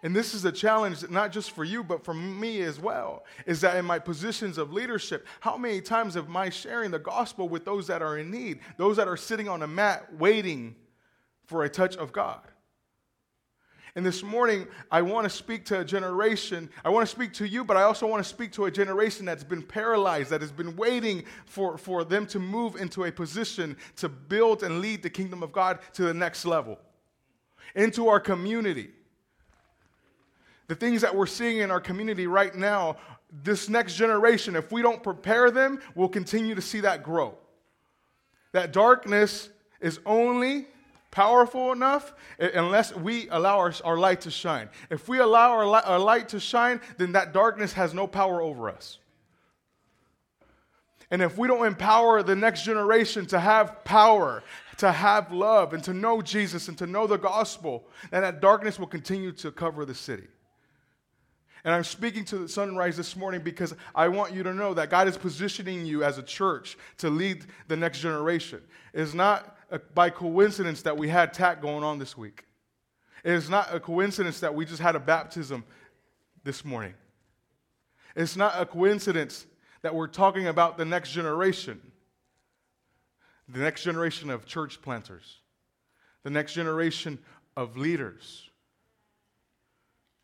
And 0.03 0.15
this 0.15 0.33
is 0.33 0.45
a 0.45 0.51
challenge 0.51 1.07
not 1.09 1.31
just 1.31 1.51
for 1.51 1.63
you, 1.63 1.83
but 1.83 2.03
for 2.03 2.13
me 2.13 2.61
as 2.61 2.79
well, 2.79 3.23
is 3.45 3.61
that 3.61 3.77
in 3.77 3.85
my 3.85 3.99
positions 3.99 4.57
of 4.57 4.73
leadership, 4.73 5.27
how 5.39 5.57
many 5.57 5.79
times 5.79 6.17
am 6.17 6.35
I 6.35 6.49
sharing 6.49 6.89
the 6.89 6.99
gospel 6.99 7.47
with 7.47 7.65
those 7.65 7.87
that 7.87 8.01
are 8.01 8.17
in 8.17 8.31
need, 8.31 8.59
those 8.77 8.97
that 8.97 9.07
are 9.07 9.17
sitting 9.17 9.47
on 9.47 9.61
a 9.61 9.67
mat 9.67 10.15
waiting 10.17 10.75
for 11.45 11.63
a 11.63 11.69
touch 11.69 11.95
of 11.97 12.11
God? 12.11 12.41
And 13.95 14.05
this 14.05 14.23
morning, 14.23 14.67
I 14.89 15.01
want 15.01 15.25
to 15.25 15.29
speak 15.29 15.65
to 15.65 15.81
a 15.81 15.85
generation. 15.85 16.69
I 16.83 16.89
want 16.89 17.07
to 17.07 17.13
speak 17.13 17.33
to 17.33 17.47
you, 17.47 17.65
but 17.65 17.75
I 17.75 17.83
also 17.83 18.07
want 18.07 18.23
to 18.23 18.29
speak 18.29 18.53
to 18.53 18.65
a 18.65 18.71
generation 18.71 19.25
that's 19.25 19.43
been 19.43 19.61
paralyzed, 19.61 20.29
that 20.29 20.41
has 20.41 20.51
been 20.51 20.77
waiting 20.77 21.25
for, 21.45 21.77
for 21.77 22.05
them 22.05 22.25
to 22.27 22.39
move 22.39 22.77
into 22.77 23.03
a 23.03 23.11
position 23.11 23.75
to 23.97 24.07
build 24.07 24.63
and 24.63 24.79
lead 24.79 25.03
the 25.03 25.09
kingdom 25.09 25.43
of 25.43 25.51
God 25.51 25.79
to 25.93 26.03
the 26.03 26.13
next 26.13 26.45
level, 26.45 26.79
into 27.75 28.07
our 28.07 28.19
community. 28.19 28.91
The 30.71 30.75
things 30.75 31.01
that 31.01 31.13
we're 31.13 31.25
seeing 31.25 31.57
in 31.57 31.69
our 31.69 31.81
community 31.81 32.27
right 32.27 32.55
now, 32.55 32.95
this 33.43 33.67
next 33.67 33.95
generation, 33.95 34.55
if 34.55 34.71
we 34.71 34.81
don't 34.81 35.03
prepare 35.03 35.51
them, 35.51 35.81
we'll 35.95 36.07
continue 36.07 36.55
to 36.55 36.61
see 36.61 36.79
that 36.79 37.03
grow. 37.03 37.37
That 38.53 38.71
darkness 38.71 39.49
is 39.81 39.99
only 40.05 40.69
powerful 41.11 41.73
enough 41.73 42.13
unless 42.39 42.95
we 42.95 43.27
allow 43.31 43.57
our, 43.57 43.73
our 43.83 43.97
light 43.97 44.21
to 44.21 44.31
shine. 44.31 44.69
If 44.89 45.09
we 45.09 45.19
allow 45.19 45.51
our, 45.51 45.67
li- 45.67 45.81
our 45.83 45.99
light 45.99 46.29
to 46.29 46.39
shine, 46.39 46.79
then 46.97 47.11
that 47.11 47.33
darkness 47.33 47.73
has 47.73 47.93
no 47.93 48.07
power 48.07 48.41
over 48.41 48.69
us. 48.69 48.97
And 51.11 51.21
if 51.21 51.37
we 51.37 51.49
don't 51.49 51.65
empower 51.65 52.23
the 52.23 52.37
next 52.37 52.63
generation 52.63 53.25
to 53.25 53.41
have 53.41 53.83
power, 53.83 54.41
to 54.77 54.89
have 54.89 55.33
love, 55.33 55.73
and 55.73 55.83
to 55.83 55.93
know 55.93 56.21
Jesus 56.21 56.69
and 56.69 56.77
to 56.77 56.87
know 56.87 57.07
the 57.07 57.17
gospel, 57.17 57.83
then 58.09 58.21
that 58.21 58.39
darkness 58.39 58.79
will 58.79 58.87
continue 58.87 59.33
to 59.33 59.51
cover 59.51 59.83
the 59.83 59.93
city. 59.93 60.27
And 61.63 61.73
I'm 61.73 61.83
speaking 61.83 62.25
to 62.25 62.39
the 62.39 62.49
sunrise 62.49 62.97
this 62.97 63.15
morning 63.15 63.41
because 63.41 63.75
I 63.93 64.07
want 64.07 64.33
you 64.33 64.41
to 64.43 64.53
know 64.53 64.73
that 64.73 64.89
God 64.89 65.07
is 65.07 65.17
positioning 65.17 65.85
you 65.85 66.03
as 66.03 66.17
a 66.17 66.23
church 66.23 66.77
to 66.97 67.09
lead 67.09 67.45
the 67.67 67.77
next 67.77 67.99
generation. 67.99 68.61
It 68.93 69.01
is 69.01 69.13
not 69.13 69.57
a, 69.69 69.79
by 69.79 70.09
coincidence 70.09 70.81
that 70.83 70.97
we 70.97 71.07
had 71.07 71.33
TAC 71.33 71.61
going 71.61 71.83
on 71.83 71.99
this 71.99 72.17
week. 72.17 72.45
It 73.23 73.33
is 73.33 73.49
not 73.49 73.73
a 73.73 73.79
coincidence 73.79 74.39
that 74.39 74.55
we 74.55 74.65
just 74.65 74.81
had 74.81 74.95
a 74.95 74.99
baptism 74.99 75.63
this 76.43 76.65
morning. 76.65 76.95
It's 78.15 78.35
not 78.35 78.59
a 78.59 78.65
coincidence 78.65 79.45
that 79.83 79.93
we're 79.93 80.07
talking 80.07 80.47
about 80.47 80.77
the 80.77 80.85
next 80.85 81.11
generation, 81.11 81.79
the 83.47 83.59
next 83.59 83.83
generation 83.83 84.31
of 84.31 84.45
church 84.45 84.81
planters, 84.81 85.37
the 86.23 86.31
next 86.31 86.53
generation 86.53 87.19
of 87.55 87.77
leaders. 87.77 88.49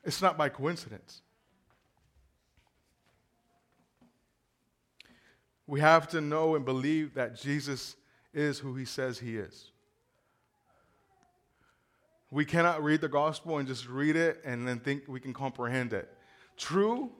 It's 0.03 0.21
not 0.21 0.37
by 0.37 0.49
coincidence. 0.49 1.21
We 5.67 5.81
have 5.81 6.07
to 6.09 6.21
know 6.21 6.55
and 6.55 6.63
believe 6.63 7.13
that 7.15 7.35
Jesus 7.35 7.95
is 8.33 8.57
who 8.59 8.75
he 8.75 8.85
says 8.85 9.19
he 9.19 9.37
is. 9.37 9.71
We 12.31 12.45
cannot 12.45 12.83
read 12.83 13.01
the 13.01 13.09
gospel 13.09 13.57
and 13.57 13.67
just 13.67 13.87
read 13.87 14.15
it 14.15 14.41
and 14.43 14.67
then 14.67 14.79
think 14.79 15.03
we 15.07 15.19
can 15.19 15.33
comprehend 15.33 15.93
it. 15.93 16.09
True 16.57 17.11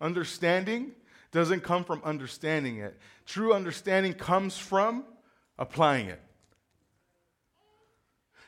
understanding 0.00 0.92
doesn't 1.32 1.62
come 1.62 1.84
from 1.84 2.00
understanding 2.04 2.78
it, 2.78 2.96
true 3.26 3.52
understanding 3.52 4.14
comes 4.14 4.56
from 4.56 5.04
applying 5.58 6.08
it. 6.08 6.20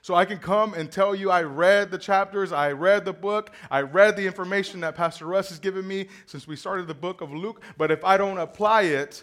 So 0.01 0.15
I 0.15 0.25
can 0.25 0.39
come 0.39 0.73
and 0.73 0.91
tell 0.91 1.15
you 1.15 1.31
I 1.31 1.43
read 1.43 1.91
the 1.91 1.99
chapters, 1.99 2.51
I 2.51 2.73
read 2.73 3.05
the 3.05 3.13
book, 3.13 3.51
I 3.71 3.83
read 3.83 4.17
the 4.17 4.27
information 4.27 4.81
that 4.81 4.95
Pastor 4.95 5.27
Russ 5.27 5.51
has 5.51 5.59
given 5.59 5.87
me 5.87 6.09
since 6.25 6.49
we 6.49 6.57
started 6.57 6.87
the 6.87 6.95
book 6.95 7.21
of 7.21 7.31
Luke, 7.31 7.63
but 7.77 7.91
if 7.91 8.03
I 8.05 8.17
don't 8.17 8.39
apply 8.39 8.83
it, 8.83 9.23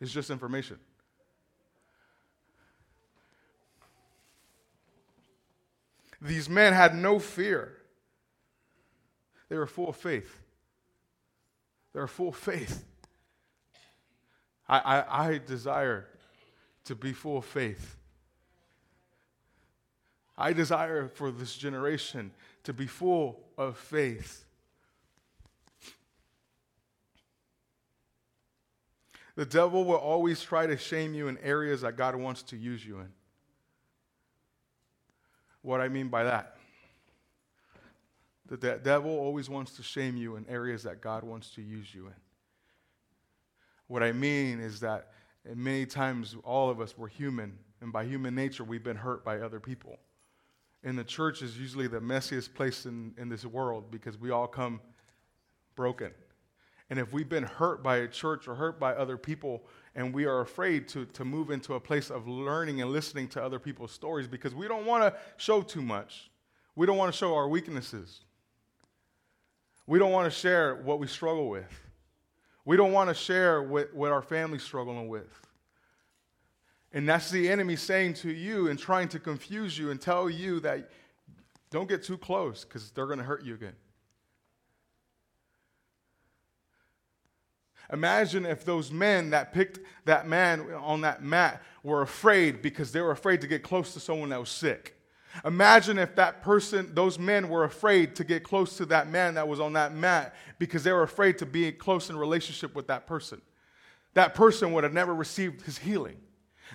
it's 0.00 0.12
just 0.12 0.30
information. 0.30 0.78
These 6.22 6.48
men 6.48 6.72
had 6.72 6.94
no 6.94 7.18
fear. 7.18 7.76
They 9.48 9.56
were 9.56 9.66
full 9.66 9.88
of 9.88 9.96
faith. 9.96 10.38
They 11.92 12.00
were 12.00 12.06
full 12.06 12.28
of 12.28 12.36
faith. 12.36 12.84
I, 14.68 14.78
I, 14.78 15.28
I 15.28 15.38
desire 15.38 16.06
to 16.84 16.94
be 16.94 17.12
full 17.12 17.38
of 17.38 17.44
faith. 17.44 17.96
I 20.38 20.52
desire 20.52 21.08
for 21.08 21.30
this 21.30 21.56
generation 21.56 22.30
to 22.64 22.72
be 22.72 22.86
full 22.86 23.40
of 23.58 23.76
faith. 23.76 24.44
The 29.40 29.46
devil 29.46 29.86
will 29.86 29.96
always 29.96 30.42
try 30.42 30.66
to 30.66 30.76
shame 30.76 31.14
you 31.14 31.28
in 31.28 31.38
areas 31.38 31.80
that 31.80 31.96
God 31.96 32.14
wants 32.14 32.42
to 32.42 32.58
use 32.58 32.84
you 32.84 32.98
in. 32.98 33.08
What 35.62 35.80
I 35.80 35.88
mean 35.88 36.08
by 36.08 36.24
that? 36.24 36.58
The 38.48 38.78
devil 38.84 39.10
always 39.10 39.48
wants 39.48 39.76
to 39.76 39.82
shame 39.82 40.18
you 40.18 40.36
in 40.36 40.46
areas 40.46 40.82
that 40.82 41.00
God 41.00 41.24
wants 41.24 41.52
to 41.52 41.62
use 41.62 41.94
you 41.94 42.08
in. 42.08 42.14
What 43.86 44.02
I 44.02 44.12
mean 44.12 44.60
is 44.60 44.80
that 44.80 45.08
many 45.54 45.86
times 45.86 46.36
all 46.44 46.68
of 46.68 46.78
us 46.78 46.98
were 46.98 47.08
human, 47.08 47.58
and 47.80 47.90
by 47.90 48.04
human 48.04 48.34
nature, 48.34 48.62
we've 48.62 48.84
been 48.84 48.94
hurt 48.94 49.24
by 49.24 49.40
other 49.40 49.58
people. 49.58 49.98
And 50.84 50.98
the 50.98 51.04
church 51.04 51.40
is 51.40 51.56
usually 51.56 51.86
the 51.86 52.00
messiest 52.00 52.52
place 52.52 52.84
in, 52.84 53.14
in 53.16 53.30
this 53.30 53.46
world 53.46 53.90
because 53.90 54.18
we 54.18 54.28
all 54.32 54.48
come 54.48 54.82
broken. 55.76 56.10
And 56.90 56.98
if 56.98 57.12
we've 57.12 57.28
been 57.28 57.44
hurt 57.44 57.82
by 57.84 57.98
a 57.98 58.08
church 58.08 58.48
or 58.48 58.56
hurt 58.56 58.80
by 58.80 58.92
other 58.92 59.16
people, 59.16 59.62
and 59.94 60.12
we 60.12 60.24
are 60.24 60.40
afraid 60.40 60.88
to, 60.88 61.06
to 61.06 61.24
move 61.24 61.50
into 61.50 61.74
a 61.74 61.80
place 61.80 62.10
of 62.10 62.26
learning 62.26 62.82
and 62.82 62.90
listening 62.90 63.28
to 63.28 63.42
other 63.42 63.60
people's 63.60 63.92
stories 63.92 64.26
because 64.26 64.54
we 64.54 64.66
don't 64.66 64.84
want 64.84 65.04
to 65.04 65.18
show 65.36 65.62
too 65.62 65.82
much. 65.82 66.30
We 66.74 66.86
don't 66.86 66.96
want 66.96 67.12
to 67.12 67.16
show 67.16 67.34
our 67.36 67.48
weaknesses. 67.48 68.20
We 69.86 70.00
don't 70.00 70.12
want 70.12 70.32
to 70.32 70.36
share 70.36 70.76
what 70.76 70.98
we 70.98 71.06
struggle 71.06 71.48
with. 71.48 71.70
We 72.64 72.76
don't 72.76 72.92
want 72.92 73.08
to 73.08 73.14
share 73.14 73.62
what, 73.62 73.94
what 73.94 74.10
our 74.12 74.22
family's 74.22 74.62
struggling 74.62 75.08
with. 75.08 75.28
And 76.92 77.08
that's 77.08 77.30
the 77.30 77.48
enemy 77.48 77.76
saying 77.76 78.14
to 78.14 78.32
you 78.32 78.68
and 78.68 78.78
trying 78.78 79.08
to 79.08 79.20
confuse 79.20 79.78
you 79.78 79.90
and 79.90 80.00
tell 80.00 80.28
you 80.28 80.58
that 80.60 80.90
don't 81.70 81.88
get 81.88 82.02
too 82.02 82.18
close 82.18 82.64
because 82.64 82.90
they're 82.90 83.06
going 83.06 83.18
to 83.18 83.24
hurt 83.24 83.44
you 83.44 83.54
again. 83.54 83.74
Imagine 87.92 88.46
if 88.46 88.64
those 88.64 88.92
men 88.92 89.30
that 89.30 89.52
picked 89.52 89.80
that 90.04 90.26
man 90.26 90.72
on 90.74 91.00
that 91.00 91.22
mat 91.22 91.62
were 91.82 92.02
afraid 92.02 92.62
because 92.62 92.92
they 92.92 93.00
were 93.00 93.10
afraid 93.10 93.40
to 93.40 93.46
get 93.46 93.62
close 93.62 93.92
to 93.94 94.00
someone 94.00 94.28
that 94.28 94.40
was 94.40 94.50
sick. 94.50 94.96
Imagine 95.44 95.98
if 95.98 96.16
that 96.16 96.42
person, 96.42 96.92
those 96.94 97.18
men 97.18 97.48
were 97.48 97.64
afraid 97.64 98.16
to 98.16 98.24
get 98.24 98.42
close 98.42 98.76
to 98.76 98.86
that 98.86 99.08
man 99.08 99.34
that 99.34 99.46
was 99.46 99.60
on 99.60 99.72
that 99.74 99.94
mat 99.94 100.34
because 100.58 100.82
they 100.82 100.92
were 100.92 101.02
afraid 101.02 101.38
to 101.38 101.46
be 101.46 101.70
close 101.70 102.10
in 102.10 102.16
relationship 102.16 102.74
with 102.74 102.88
that 102.88 103.06
person. 103.06 103.40
That 104.14 104.34
person 104.34 104.72
would 104.72 104.84
have 104.84 104.92
never 104.92 105.14
received 105.14 105.62
his 105.62 105.78
healing. 105.78 106.16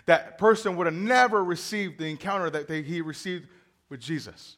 That 0.06 0.38
person 0.38 0.78
would 0.78 0.88
have 0.88 0.95
never 0.95 1.43
received 1.43 1.99
the 1.99 2.06
encounter 2.06 2.49
that 2.49 2.67
they, 2.67 2.82
he 2.82 3.01
received 3.01 3.47
with 3.89 3.99
Jesus. 3.99 4.58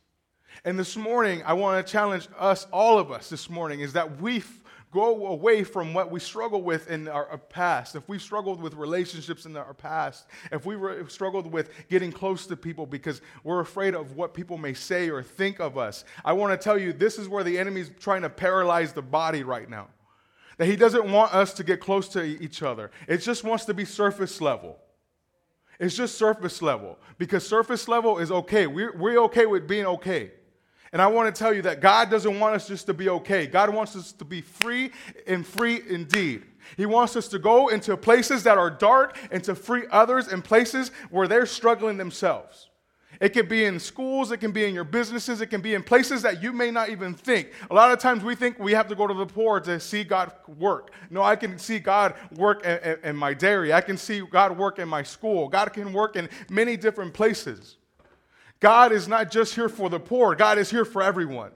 And 0.63 0.77
this 0.77 0.95
morning, 0.95 1.41
I 1.45 1.53
want 1.53 1.85
to 1.85 1.91
challenge 1.91 2.27
us, 2.37 2.65
all 2.71 2.99
of 2.99 3.11
us 3.11 3.29
this 3.29 3.49
morning, 3.49 3.79
is 3.79 3.93
that 3.93 4.19
we 4.21 4.43
go 4.91 5.27
away 5.27 5.63
from 5.63 5.93
what 5.93 6.11
we 6.11 6.19
struggle 6.19 6.61
with 6.61 6.89
in 6.89 7.07
our, 7.07 7.37
past, 7.37 7.95
if 7.95 8.07
we've 8.07 8.21
struggled 8.21 8.61
with 8.61 8.73
relationships 8.73 9.45
in 9.45 9.55
our 9.57 9.73
past, 9.73 10.27
if 10.51 10.65
we 10.65 10.75
re- 10.75 11.03
struggled 11.07 11.51
with 11.51 11.69
getting 11.89 12.11
close 12.11 12.47
to 12.47 12.55
people 12.55 12.85
because 12.85 13.21
we're 13.43 13.59
afraid 13.59 13.93
of 13.95 14.15
what 14.15 14.33
people 14.33 14.57
may 14.57 14.73
say 14.73 15.09
or 15.09 15.21
think 15.21 15.59
of 15.59 15.77
us, 15.77 16.05
I 16.23 16.33
want 16.33 16.59
to 16.59 16.63
tell 16.63 16.77
you 16.77 16.93
this 16.93 17.19
is 17.19 17.27
where 17.27 17.43
the 17.43 17.57
enemy's 17.57 17.91
trying 17.99 18.21
to 18.21 18.29
paralyze 18.29 18.93
the 18.93 19.01
body 19.01 19.43
right 19.43 19.69
now. 19.69 19.87
That 20.57 20.65
he 20.67 20.75
doesn't 20.75 21.11
want 21.11 21.33
us 21.35 21.53
to 21.53 21.63
get 21.63 21.79
close 21.79 22.07
to 22.09 22.23
each 22.23 22.63
other, 22.63 22.91
it 23.07 23.17
just 23.17 23.43
wants 23.43 23.65
to 23.65 23.73
be 23.73 23.85
surface 23.85 24.41
level. 24.41 24.77
It's 25.79 25.95
just 25.95 26.17
surface 26.17 26.61
level 26.61 26.97
because 27.19 27.47
surface 27.47 27.87
level 27.87 28.17
is 28.17 28.31
okay. 28.31 28.65
We're, 28.65 28.97
we're 28.97 29.19
okay 29.25 29.45
with 29.45 29.67
being 29.67 29.85
okay. 29.85 30.31
And 30.93 31.01
I 31.01 31.07
want 31.07 31.33
to 31.33 31.37
tell 31.37 31.53
you 31.53 31.61
that 31.63 31.81
God 31.81 32.09
doesn't 32.09 32.39
want 32.39 32.55
us 32.55 32.67
just 32.67 32.85
to 32.85 32.93
be 32.93 33.09
okay. 33.09 33.45
God 33.45 33.73
wants 33.73 33.95
us 33.95 34.11
to 34.13 34.25
be 34.25 34.41
free 34.41 34.91
and 35.25 35.45
free 35.45 35.81
indeed. 35.89 36.43
He 36.75 36.85
wants 36.85 37.15
us 37.15 37.27
to 37.29 37.39
go 37.39 37.69
into 37.69 37.95
places 37.95 38.43
that 38.43 38.57
are 38.57 38.69
dark 38.69 39.17
and 39.31 39.43
to 39.45 39.55
free 39.55 39.83
others 39.91 40.31
in 40.31 40.41
places 40.41 40.91
where 41.09 41.27
they're 41.27 41.45
struggling 41.45 41.97
themselves. 41.97 42.69
It 43.19 43.29
can 43.29 43.47
be 43.47 43.65
in 43.65 43.79
schools, 43.79 44.31
it 44.31 44.37
can 44.37 44.51
be 44.51 44.65
in 44.65 44.75
your 44.75 44.83
businesses, 44.83 45.41
it 45.41 45.47
can 45.47 45.61
be 45.61 45.73
in 45.73 45.81
places 45.81 46.21
that 46.21 46.43
you 46.43 46.53
may 46.53 46.69
not 46.69 46.89
even 46.89 47.15
think. 47.15 47.51
A 47.71 47.73
lot 47.73 47.91
of 47.91 47.99
times 47.99 48.23
we 48.23 48.35
think 48.35 48.59
we 48.59 48.73
have 48.73 48.87
to 48.89 48.95
go 48.95 49.07
to 49.07 49.13
the 49.13 49.25
poor 49.25 49.59
to 49.61 49.79
see 49.79 50.03
God 50.03 50.31
work. 50.59 50.91
No, 51.09 51.23
I 51.23 51.35
can 51.35 51.57
see 51.57 51.79
God 51.79 52.13
work 52.35 52.63
in, 52.63 52.97
in 53.03 53.15
my 53.15 53.33
dairy. 53.33 53.73
I 53.73 53.81
can 53.81 53.97
see 53.97 54.21
God 54.21 54.55
work 54.55 54.77
in 54.77 54.87
my 54.87 55.01
school. 55.01 55.47
God 55.47 55.73
can 55.73 55.93
work 55.93 56.15
in 56.15 56.29
many 56.49 56.77
different 56.77 57.13
places. 57.13 57.76
God 58.59 58.91
is 58.91 59.07
not 59.07 59.31
just 59.31 59.55
here 59.55 59.69
for 59.69 59.89
the 59.89 59.99
poor, 59.99 60.35
God 60.35 60.57
is 60.57 60.69
here 60.69 60.85
for 60.85 61.01
everyone. 61.01 61.51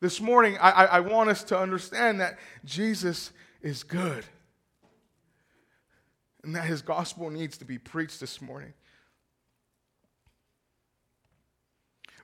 This 0.00 0.20
morning, 0.20 0.58
I, 0.60 0.70
I, 0.70 1.00
want 1.00 1.30
us 1.30 1.44
to 1.44 1.56
understand 1.56 2.20
that 2.20 2.36
Jesus 2.64 3.30
is 3.60 3.84
good 3.84 4.24
and 6.42 6.56
that 6.56 6.64
his 6.64 6.82
gospel 6.82 7.30
needs 7.30 7.56
to 7.58 7.64
be 7.64 7.78
preached 7.78 8.18
this 8.18 8.42
morning. 8.42 8.74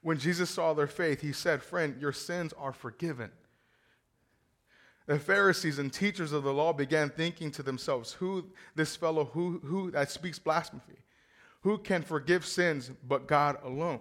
When 0.02 0.18
Jesus 0.18 0.50
saw 0.50 0.74
their 0.74 0.88
faith, 0.88 1.20
he 1.20 1.32
said, 1.32 1.62
Friend, 1.62 1.96
your 2.00 2.12
sins 2.12 2.52
are 2.58 2.72
forgiven. 2.72 3.30
The 5.06 5.20
Pharisees 5.20 5.78
and 5.78 5.92
teachers 5.92 6.32
of 6.32 6.42
the 6.42 6.52
law 6.52 6.72
began 6.72 7.10
thinking 7.10 7.52
to 7.52 7.62
themselves, 7.62 8.14
Who 8.14 8.46
this 8.74 8.96
fellow 8.96 9.26
who, 9.26 9.60
who 9.64 9.92
that 9.92 10.10
speaks 10.10 10.40
blasphemy? 10.40 10.98
Who 11.62 11.78
can 11.78 12.02
forgive 12.02 12.46
sins 12.46 12.90
but 13.06 13.26
God 13.26 13.58
alone? 13.62 14.00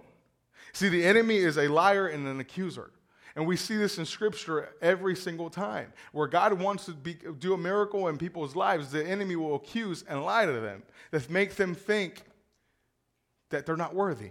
See, 0.72 0.88
the 0.88 1.04
enemy 1.04 1.38
is 1.38 1.58
a 1.58 1.68
liar 1.68 2.06
and 2.06 2.26
an 2.26 2.40
accuser. 2.40 2.90
And 3.34 3.46
we 3.46 3.56
see 3.56 3.76
this 3.76 3.98
in 3.98 4.04
Scripture 4.04 4.70
every 4.82 5.14
single 5.14 5.48
time. 5.48 5.92
Where 6.12 6.26
God 6.26 6.54
wants 6.54 6.86
to 6.86 6.92
be, 6.92 7.16
do 7.38 7.54
a 7.54 7.58
miracle 7.58 8.08
in 8.08 8.18
people's 8.18 8.56
lives, 8.56 8.90
the 8.90 9.04
enemy 9.04 9.36
will 9.36 9.54
accuse 9.54 10.04
and 10.08 10.24
lie 10.24 10.46
to 10.46 10.52
them 10.52 10.82
that 11.12 11.30
make 11.30 11.54
them 11.54 11.74
think 11.74 12.22
that 13.50 13.64
they're 13.64 13.76
not 13.76 13.94
worthy. 13.94 14.30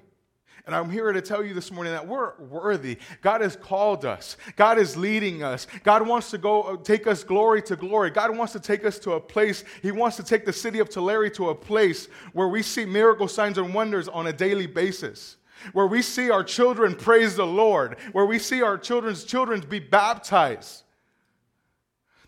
And 0.67 0.75
I'm 0.75 0.89
here 0.89 1.13
to 1.13 1.21
tell 1.21 1.45
you 1.45 1.53
this 1.53 1.71
morning 1.71 1.93
that 1.93 2.05
we're 2.05 2.35
worthy. 2.39 2.97
God 3.21 3.39
has 3.39 3.55
called 3.55 4.03
us. 4.03 4.35
God 4.57 4.77
is 4.77 4.97
leading 4.97 5.41
us. 5.41 5.65
God 5.85 6.05
wants 6.05 6.29
to 6.31 6.37
go 6.37 6.61
uh, 6.63 6.75
take 6.75 7.07
us 7.07 7.23
glory 7.23 7.61
to 7.63 7.77
glory. 7.77 8.09
God 8.09 8.35
wants 8.35 8.51
to 8.51 8.59
take 8.59 8.83
us 8.83 8.99
to 8.99 9.13
a 9.13 9.19
place. 9.19 9.63
He 9.81 9.93
wants 9.93 10.17
to 10.17 10.23
take 10.23 10.45
the 10.45 10.51
city 10.51 10.79
of 10.79 10.89
Tulare 10.89 11.29
to 11.29 11.51
a 11.51 11.55
place 11.55 12.07
where 12.33 12.49
we 12.49 12.61
see 12.61 12.83
miracle 12.83 13.29
signs 13.29 13.57
and 13.57 13.73
wonders 13.73 14.09
on 14.09 14.27
a 14.27 14.33
daily 14.33 14.67
basis. 14.67 15.37
Where 15.71 15.87
we 15.87 16.01
see 16.01 16.29
our 16.29 16.43
children 16.43 16.95
praise 16.95 17.37
the 17.37 17.47
Lord, 17.47 17.97
where 18.11 18.25
we 18.25 18.37
see 18.37 18.61
our 18.61 18.77
children's 18.77 19.23
children 19.23 19.61
be 19.61 19.79
baptized, 19.79 20.83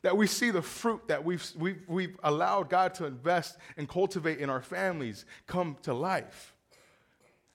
that 0.02 0.16
we 0.16 0.28
see 0.28 0.50
the 0.50 0.62
fruit 0.62 1.10
that 1.10 1.26
we've, 1.26 1.46
we've, 1.58 1.84
we've 1.90 2.18
allowed 2.24 2.70
God 2.70 2.94
to 2.96 3.06
invest 3.06 3.58
and 3.76 3.88
cultivate 3.88 4.40
in 4.40 4.50
our 4.50 4.62
families 4.62 5.26
come 5.46 5.76
to 5.82 5.94
life 5.94 6.56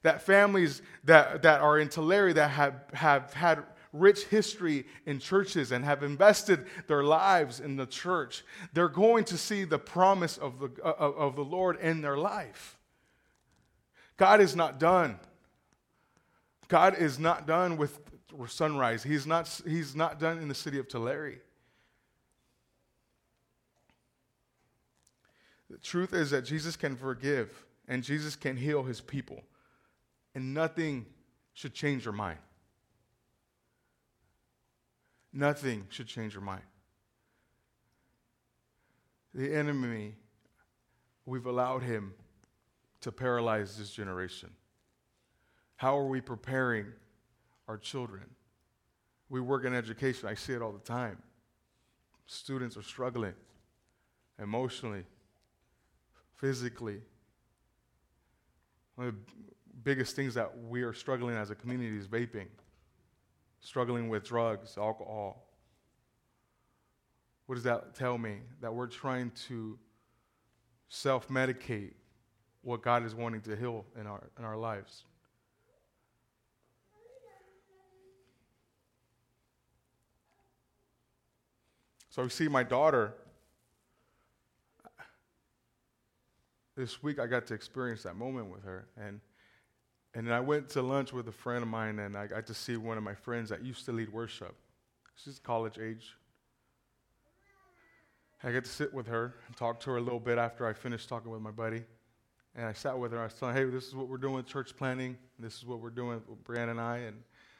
that 0.05 0.21
families 0.21 0.83
that, 1.03 1.41
that 1.41 1.61
are 1.61 1.79
in 1.79 1.89
Tulare 1.89 2.31
that 2.31 2.51
have, 2.51 2.75
have 2.93 3.33
had 3.33 3.63
rich 3.91 4.25
history 4.25 4.85
in 5.07 5.17
churches 5.17 5.71
and 5.71 5.83
have 5.83 6.03
invested 6.03 6.67
their 6.85 7.03
lives 7.03 7.59
in 7.59 7.75
the 7.75 7.87
church, 7.87 8.45
they're 8.73 8.87
going 8.87 9.23
to 9.23 9.35
see 9.35 9.63
the 9.63 9.79
promise 9.79 10.37
of 10.37 10.59
the, 10.59 10.69
uh, 10.83 10.93
of, 10.99 11.17
of 11.17 11.35
the 11.35 11.43
Lord 11.43 11.79
in 11.79 12.01
their 12.01 12.17
life. 12.17 12.77
God 14.15 14.41
is 14.41 14.55
not 14.55 14.79
done. 14.79 15.19
God 16.67 16.95
is 16.99 17.17
not 17.17 17.47
done 17.47 17.75
with 17.75 17.99
sunrise. 18.47 19.01
He's 19.01 19.25
not, 19.25 19.59
he's 19.65 19.95
not 19.95 20.19
done 20.19 20.37
in 20.37 20.49
the 20.49 20.55
city 20.55 20.77
of 20.77 20.87
Tulare. 20.87 21.41
The 25.71 25.79
truth 25.79 26.13
is 26.13 26.29
that 26.29 26.43
Jesus 26.43 26.75
can 26.75 26.95
forgive 26.95 27.65
and 27.87 28.03
Jesus 28.03 28.35
can 28.35 28.55
heal 28.55 28.83
his 28.83 29.01
people 29.01 29.41
and 30.35 30.53
nothing 30.53 31.05
should 31.53 31.73
change 31.73 32.03
your 32.03 32.13
mind. 32.13 32.37
Nothing 35.33 35.87
should 35.89 36.07
change 36.07 36.33
your 36.33 36.43
mind. 36.43 36.61
The 39.33 39.53
enemy, 39.53 40.15
we've 41.25 41.45
allowed 41.45 41.83
him 41.83 42.13
to 43.01 43.11
paralyze 43.11 43.77
this 43.77 43.91
generation. 43.91 44.49
How 45.77 45.97
are 45.97 46.07
we 46.07 46.21
preparing 46.21 46.87
our 47.67 47.77
children? 47.77 48.23
We 49.29 49.41
work 49.41 49.65
in 49.65 49.73
education, 49.73 50.29
I 50.29 50.35
see 50.35 50.53
it 50.53 50.61
all 50.61 50.71
the 50.71 50.79
time. 50.79 51.17
Students 52.27 52.77
are 52.77 52.83
struggling 52.83 53.33
emotionally, 54.41 55.03
physically. 56.35 57.01
Biggest 59.85 60.15
things 60.15 60.33
that 60.33 60.51
we 60.67 60.81
are 60.81 60.93
struggling 60.93 61.35
as 61.35 61.51
a 61.51 61.55
community 61.55 61.95
is 61.95 62.07
vaping, 62.07 62.47
struggling 63.59 64.09
with 64.09 64.23
drugs, 64.23 64.79
alcohol. 64.79 65.47
What 67.45 67.53
does 67.53 67.63
that 67.65 67.93
tell 67.93 68.17
me? 68.17 68.39
That 68.61 68.73
we're 68.73 68.87
trying 68.87 69.29
to 69.47 69.77
self 70.89 71.27
medicate 71.29 71.91
what 72.63 72.81
God 72.81 73.05
is 73.05 73.13
wanting 73.13 73.41
to 73.41 73.55
heal 73.55 73.85
in 73.99 74.07
our, 74.07 74.23
in 74.39 74.43
our 74.43 74.57
lives. 74.57 75.03
So 82.09 82.23
I 82.23 82.27
see 82.29 82.47
my 82.47 82.63
daughter. 82.63 83.13
This 86.75 87.03
week 87.03 87.19
I 87.19 87.27
got 87.27 87.45
to 87.47 87.53
experience 87.53 88.01
that 88.01 88.15
moment 88.15 88.47
with 88.47 88.63
her. 88.63 88.87
And 88.97 89.21
and 90.15 90.25
then 90.25 90.33
I 90.33 90.39
went 90.39 90.69
to 90.69 90.81
lunch 90.81 91.11
with 91.11 91.27
a 91.27 91.31
friend 91.33 91.61
of 91.61 91.67
mine, 91.67 91.99
and 91.99 92.15
I 92.15 92.27
got 92.27 92.47
to 92.47 92.53
see 92.53 92.77
one 92.77 92.97
of 92.97 93.03
my 93.03 93.13
friends 93.13 93.49
that 93.49 93.65
used 93.65 93.83
to 93.85 93.91
lead 93.91 94.11
worship. 94.13 94.55
She's 95.21 95.39
college 95.39 95.77
age. 95.77 96.15
I 98.41 98.53
got 98.53 98.63
to 98.63 98.69
sit 98.69 98.93
with 98.93 99.07
her 99.07 99.35
and 99.45 99.57
talk 99.57 99.81
to 99.81 99.91
her 99.91 99.97
a 99.97 100.01
little 100.01 100.21
bit 100.21 100.37
after 100.37 100.65
I 100.65 100.71
finished 100.71 101.09
talking 101.09 101.31
with 101.31 101.41
my 101.41 101.51
buddy. 101.51 101.83
and 102.55 102.65
I 102.65 102.71
sat 102.71 102.97
with 102.97 103.11
her. 103.11 103.19
I 103.19 103.25
was 103.25 103.33
telling 103.33 103.55
her, 103.55 103.65
hey, 103.65 103.69
this 103.69 103.87
is 103.87 103.95
what 103.95 104.07
we're 104.07 104.17
doing 104.17 104.35
with 104.35 104.45
church 104.45 104.75
planning. 104.77 105.17
This 105.37 105.57
is 105.57 105.65
what 105.65 105.81
we're 105.81 105.89
doing 105.89 106.21
with 106.29 106.43
Brianna 106.45 106.71
and 106.71 106.79
I. 106.79 106.97
And 106.99 107.17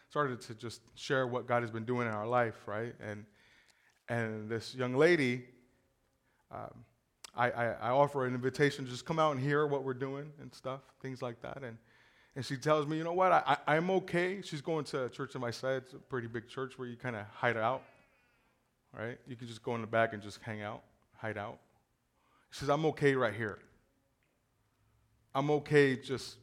started 0.10 0.40
to 0.40 0.56
just 0.56 0.82
share 0.96 1.28
what 1.28 1.48
God 1.48 1.62
has 1.62 1.72
been 1.72 1.84
doing 1.84 2.08
in 2.08 2.14
our 2.14 2.28
life, 2.28 2.56
right? 2.68 2.94
And, 3.02 3.26
and 4.08 4.50
this 4.50 4.74
young 4.74 4.96
lady, 4.96 5.44
um, 6.52 6.86
I, 7.36 7.52
I, 7.52 7.66
I 7.66 7.90
offer 7.90 8.26
an 8.26 8.34
invitation 8.34 8.86
to 8.86 8.92
just 8.92 9.04
come 9.06 9.20
out 9.20 9.36
and 9.36 9.44
hear 9.44 9.68
what 9.68 9.84
we're 9.84 9.94
doing 9.94 10.32
and 10.40 10.54
stuff, 10.54 10.80
things 11.02 11.22
like 11.22 11.42
that. 11.42 11.64
And, 11.64 11.78
and 12.36 12.46
she 12.46 12.58
tells 12.58 12.86
me, 12.86 12.98
you 12.98 13.04
know 13.04 13.14
what, 13.14 13.32
I, 13.32 13.58
I, 13.66 13.78
am 13.78 13.90
okay. 13.92 14.42
She's 14.42 14.62
going 14.62 14.84
to 14.86 15.06
a 15.06 15.10
church 15.10 15.36
in 15.36 15.42
my 15.42 15.52
side. 15.52 15.84
It's 15.86 15.94
a 15.94 15.98
pretty 15.98 16.28
big 16.28 16.50
church 16.50 16.78
where 16.78 16.88
you 16.88 16.98
kind 16.98 17.16
of 17.16 17.26
hide 17.34 17.56
out, 17.56 17.82
right? 18.94 19.18
You 19.26 19.38
can 19.38 19.48
just 19.48 19.64
go 19.64 19.74
in 19.76 19.82
the 19.82 19.88
back 19.88 20.14
and 20.14 20.22
just 20.22 20.42
hang 20.42 20.62
out, 20.62 20.82
hide 21.18 21.38
out. 21.38 21.60
She 22.52 22.60
says, 22.60 22.70
I'm 22.70 22.86
okay 22.88 23.16
right 23.16 23.34
here. 23.34 23.60
I'm 25.34 25.50
okay 25.52 25.96
just, 25.96 26.36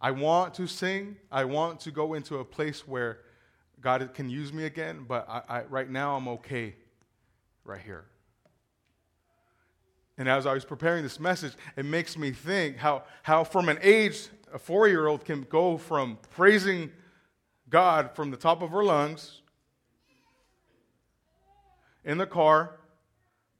I 0.00 0.10
want 0.10 0.54
to 0.54 0.66
sing. 0.66 1.16
I 1.30 1.44
want 1.44 1.80
to 1.80 1.92
go 1.92 2.14
into 2.14 2.38
a 2.38 2.44
place 2.44 2.86
where 2.86 3.18
God 3.80 4.12
can 4.14 4.28
use 4.28 4.52
me 4.52 4.64
again, 4.64 5.04
but 5.08 5.28
I, 5.28 5.42
I, 5.48 5.62
right 5.64 5.88
now 5.88 6.16
I'm 6.16 6.26
okay 6.28 6.74
right 7.64 7.80
here. 7.80 8.04
And 10.18 10.28
as 10.28 10.44
I 10.44 10.52
was 10.52 10.64
preparing 10.64 11.02
this 11.02 11.18
message, 11.18 11.54
it 11.76 11.84
makes 11.84 12.18
me 12.18 12.30
think 12.30 12.76
how, 12.76 13.04
how 13.22 13.42
from 13.42 13.68
an 13.68 13.78
age, 13.80 14.28
a 14.52 14.58
four 14.58 14.88
year 14.88 15.06
old 15.06 15.24
can 15.24 15.42
go 15.42 15.76
from 15.76 16.18
praising 16.30 16.90
God 17.68 18.14
from 18.14 18.30
the 18.30 18.36
top 18.36 18.62
of 18.62 18.70
her 18.70 18.84
lungs 18.84 19.42
in 22.04 22.18
the 22.18 22.26
car, 22.26 22.76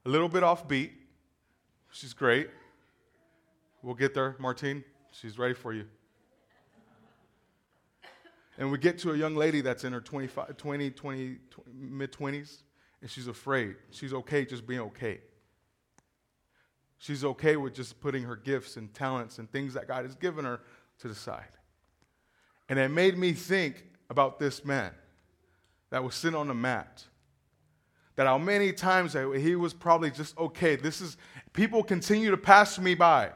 a 0.05 0.09
little 0.09 0.29
bit 0.29 0.43
off 0.43 0.67
beat. 0.67 0.91
She's 1.91 2.13
great. 2.13 2.49
We'll 3.81 3.95
get 3.95 4.13
there, 4.13 4.35
Martine. 4.39 4.83
She's 5.11 5.37
ready 5.37 5.53
for 5.53 5.73
you. 5.73 5.85
And 8.57 8.71
we 8.71 8.77
get 8.77 8.99
to 8.99 9.11
a 9.11 9.17
young 9.17 9.35
lady 9.35 9.61
that's 9.61 9.83
in 9.83 9.93
her 9.93 10.01
25, 10.01 10.57
20, 10.57 10.91
20, 10.91 11.37
20 11.49 11.69
mid 11.73 12.11
20s, 12.11 12.61
and 13.01 13.09
she's 13.09 13.27
afraid. 13.27 13.75
She's 13.89 14.13
okay 14.13 14.45
just 14.45 14.67
being 14.67 14.81
okay. 14.81 15.21
She's 16.99 17.25
okay 17.25 17.55
with 17.55 17.73
just 17.73 17.99
putting 17.99 18.23
her 18.23 18.35
gifts 18.35 18.77
and 18.77 18.93
talents 18.93 19.39
and 19.39 19.51
things 19.51 19.73
that 19.73 19.87
God 19.87 20.05
has 20.05 20.13
given 20.13 20.45
her 20.45 20.61
to 21.01 21.07
the 21.07 21.15
side. 21.15 21.43
And 22.69 22.79
it 22.79 22.89
made 22.89 23.17
me 23.17 23.33
think 23.33 23.85
about 24.09 24.39
this 24.39 24.63
man 24.63 24.91
that 25.89 26.03
was 26.03 26.15
sitting 26.15 26.37
on 26.37 26.47
the 26.47 26.53
mat. 26.53 27.03
That 28.15 28.27
how 28.27 28.37
many 28.37 28.71
times 28.71 29.13
he 29.13 29.55
was 29.55 29.73
probably 29.73 30.11
just 30.11 30.37
okay. 30.37 30.75
This 30.75 31.01
is 31.01 31.17
people 31.53 31.83
continue 31.83 32.31
to 32.31 32.37
pass 32.37 32.79
me 32.79 32.95
by 32.95 33.31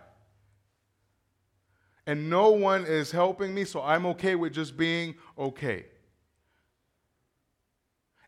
and 2.08 2.30
no 2.30 2.51
one 2.51 2.86
is 2.86 3.12
helping 3.12 3.54
me, 3.54 3.65
so 3.65 3.82
I'm 3.82 4.06
okay 4.08 4.36
with 4.36 4.54
just 4.54 4.78
being 4.78 5.15
okay. 5.38 5.86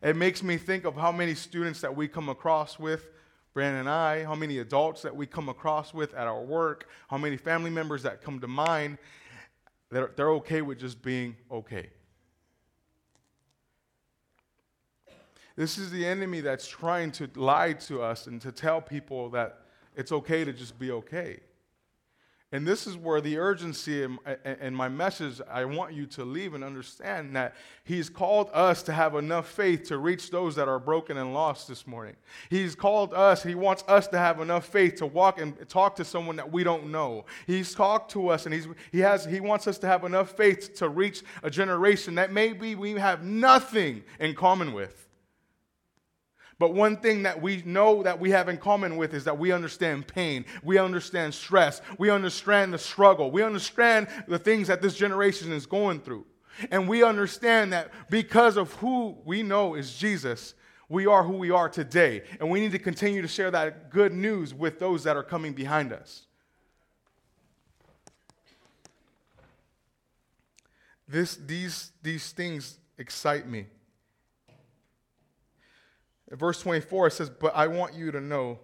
It 0.02 0.16
makes 0.16 0.42
me 0.42 0.56
think 0.56 0.84
of 0.84 0.94
how 0.96 1.12
many 1.12 1.34
students 1.34 1.80
that 1.80 1.94
we 1.94 2.08
come 2.08 2.28
across 2.28 2.78
with, 2.78 3.08
Brianna 3.54 3.80
and 3.80 3.88
I, 3.88 4.24
how 4.24 4.34
many 4.34 4.58
adults 4.58 5.02
that 5.02 5.14
we 5.14 5.26
come 5.26 5.48
across 5.48 5.94
with 5.94 6.14
at 6.14 6.26
our 6.26 6.42
work, 6.42 6.88
how 7.08 7.18
many 7.18 7.36
family 7.36 7.70
members 7.70 8.02
that 8.02 8.22
come 8.22 8.40
to 8.40 8.48
mind 8.48 8.98
that 9.90 10.16
they're 10.16 10.30
okay 10.32 10.62
with 10.62 10.78
just 10.78 11.02
being 11.02 11.36
okay. 11.50 11.90
This 15.56 15.76
is 15.76 15.90
the 15.90 16.06
enemy 16.06 16.40
that's 16.40 16.68
trying 16.68 17.10
to 17.12 17.28
lie 17.34 17.72
to 17.72 18.00
us 18.00 18.28
and 18.28 18.40
to 18.42 18.52
tell 18.52 18.80
people 18.80 19.28
that 19.30 19.62
it's 19.96 20.12
okay 20.12 20.44
to 20.44 20.52
just 20.52 20.78
be 20.78 20.92
okay. 20.92 21.40
And 22.50 22.66
this 22.66 22.86
is 22.86 22.96
where 22.96 23.20
the 23.20 23.36
urgency 23.36 24.02
in, 24.02 24.74
my 24.74 24.88
message, 24.88 25.38
I 25.50 25.66
want 25.66 25.92
you 25.92 26.06
to 26.06 26.24
leave 26.24 26.54
and 26.54 26.64
understand 26.64 27.36
that 27.36 27.54
He's 27.84 28.08
called 28.08 28.48
us 28.54 28.82
to 28.84 28.92
have 28.92 29.14
enough 29.16 29.50
faith 29.50 29.84
to 29.88 29.98
reach 29.98 30.30
those 30.30 30.54
that 30.54 30.66
are 30.66 30.78
broken 30.78 31.18
and 31.18 31.34
lost 31.34 31.68
this 31.68 31.86
morning. 31.86 32.16
He's 32.48 32.74
called 32.74 33.12
us, 33.12 33.42
He 33.42 33.54
wants 33.54 33.84
us 33.86 34.08
to 34.08 34.18
have 34.18 34.40
enough 34.40 34.64
faith 34.64 34.94
to 34.96 35.06
walk 35.06 35.38
and 35.38 35.68
talk 35.68 35.96
to 35.96 36.06
someone 36.06 36.36
that 36.36 36.50
we 36.50 36.64
don't 36.64 36.90
know. 36.90 37.26
He's 37.46 37.74
talked 37.74 38.12
to 38.12 38.28
us 38.28 38.46
and 38.46 38.54
he's, 38.54 38.66
he, 38.92 39.00
has, 39.00 39.26
he 39.26 39.40
wants 39.40 39.66
us 39.66 39.76
to 39.80 39.86
have 39.86 40.04
enough 40.04 40.30
faith 40.30 40.74
to 40.76 40.88
reach 40.88 41.22
a 41.42 41.50
generation 41.50 42.14
that 42.14 42.32
maybe 42.32 42.74
we 42.74 42.92
have 42.92 43.22
nothing 43.22 44.04
in 44.20 44.34
common 44.34 44.72
with. 44.72 45.07
But 46.58 46.74
one 46.74 46.96
thing 46.96 47.22
that 47.22 47.40
we 47.40 47.62
know 47.64 48.02
that 48.02 48.18
we 48.18 48.30
have 48.30 48.48
in 48.48 48.56
common 48.56 48.96
with 48.96 49.14
is 49.14 49.24
that 49.24 49.38
we 49.38 49.52
understand 49.52 50.08
pain. 50.08 50.44
We 50.64 50.76
understand 50.78 51.34
stress. 51.34 51.80
We 51.98 52.10
understand 52.10 52.74
the 52.74 52.78
struggle. 52.78 53.30
We 53.30 53.42
understand 53.42 54.08
the 54.26 54.40
things 54.40 54.66
that 54.66 54.82
this 54.82 54.96
generation 54.96 55.52
is 55.52 55.66
going 55.66 56.00
through. 56.00 56.26
And 56.72 56.88
we 56.88 57.04
understand 57.04 57.72
that 57.72 57.92
because 58.10 58.56
of 58.56 58.72
who 58.74 59.16
we 59.24 59.44
know 59.44 59.74
is 59.74 59.96
Jesus, 59.96 60.54
we 60.88 61.06
are 61.06 61.22
who 61.22 61.34
we 61.34 61.52
are 61.52 61.68
today. 61.68 62.22
And 62.40 62.50
we 62.50 62.58
need 62.58 62.72
to 62.72 62.78
continue 62.80 63.22
to 63.22 63.28
share 63.28 63.52
that 63.52 63.90
good 63.90 64.12
news 64.12 64.52
with 64.52 64.80
those 64.80 65.04
that 65.04 65.16
are 65.16 65.22
coming 65.22 65.52
behind 65.52 65.92
us. 65.92 66.26
This, 71.06 71.36
these, 71.36 71.92
these 72.02 72.32
things 72.32 72.78
excite 72.98 73.48
me. 73.48 73.66
Verse 76.30 76.60
24, 76.60 77.06
it 77.06 77.10
says, 77.12 77.30
But 77.30 77.56
I 77.56 77.66
want 77.66 77.94
you 77.94 78.10
to 78.10 78.20
know 78.20 78.58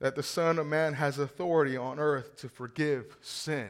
that 0.00 0.14
the 0.14 0.22
Son 0.22 0.58
of 0.58 0.66
Man 0.66 0.94
has 0.94 1.18
authority 1.18 1.76
on 1.76 1.98
earth 1.98 2.36
to 2.38 2.48
forgive 2.48 3.16
sin. 3.20 3.68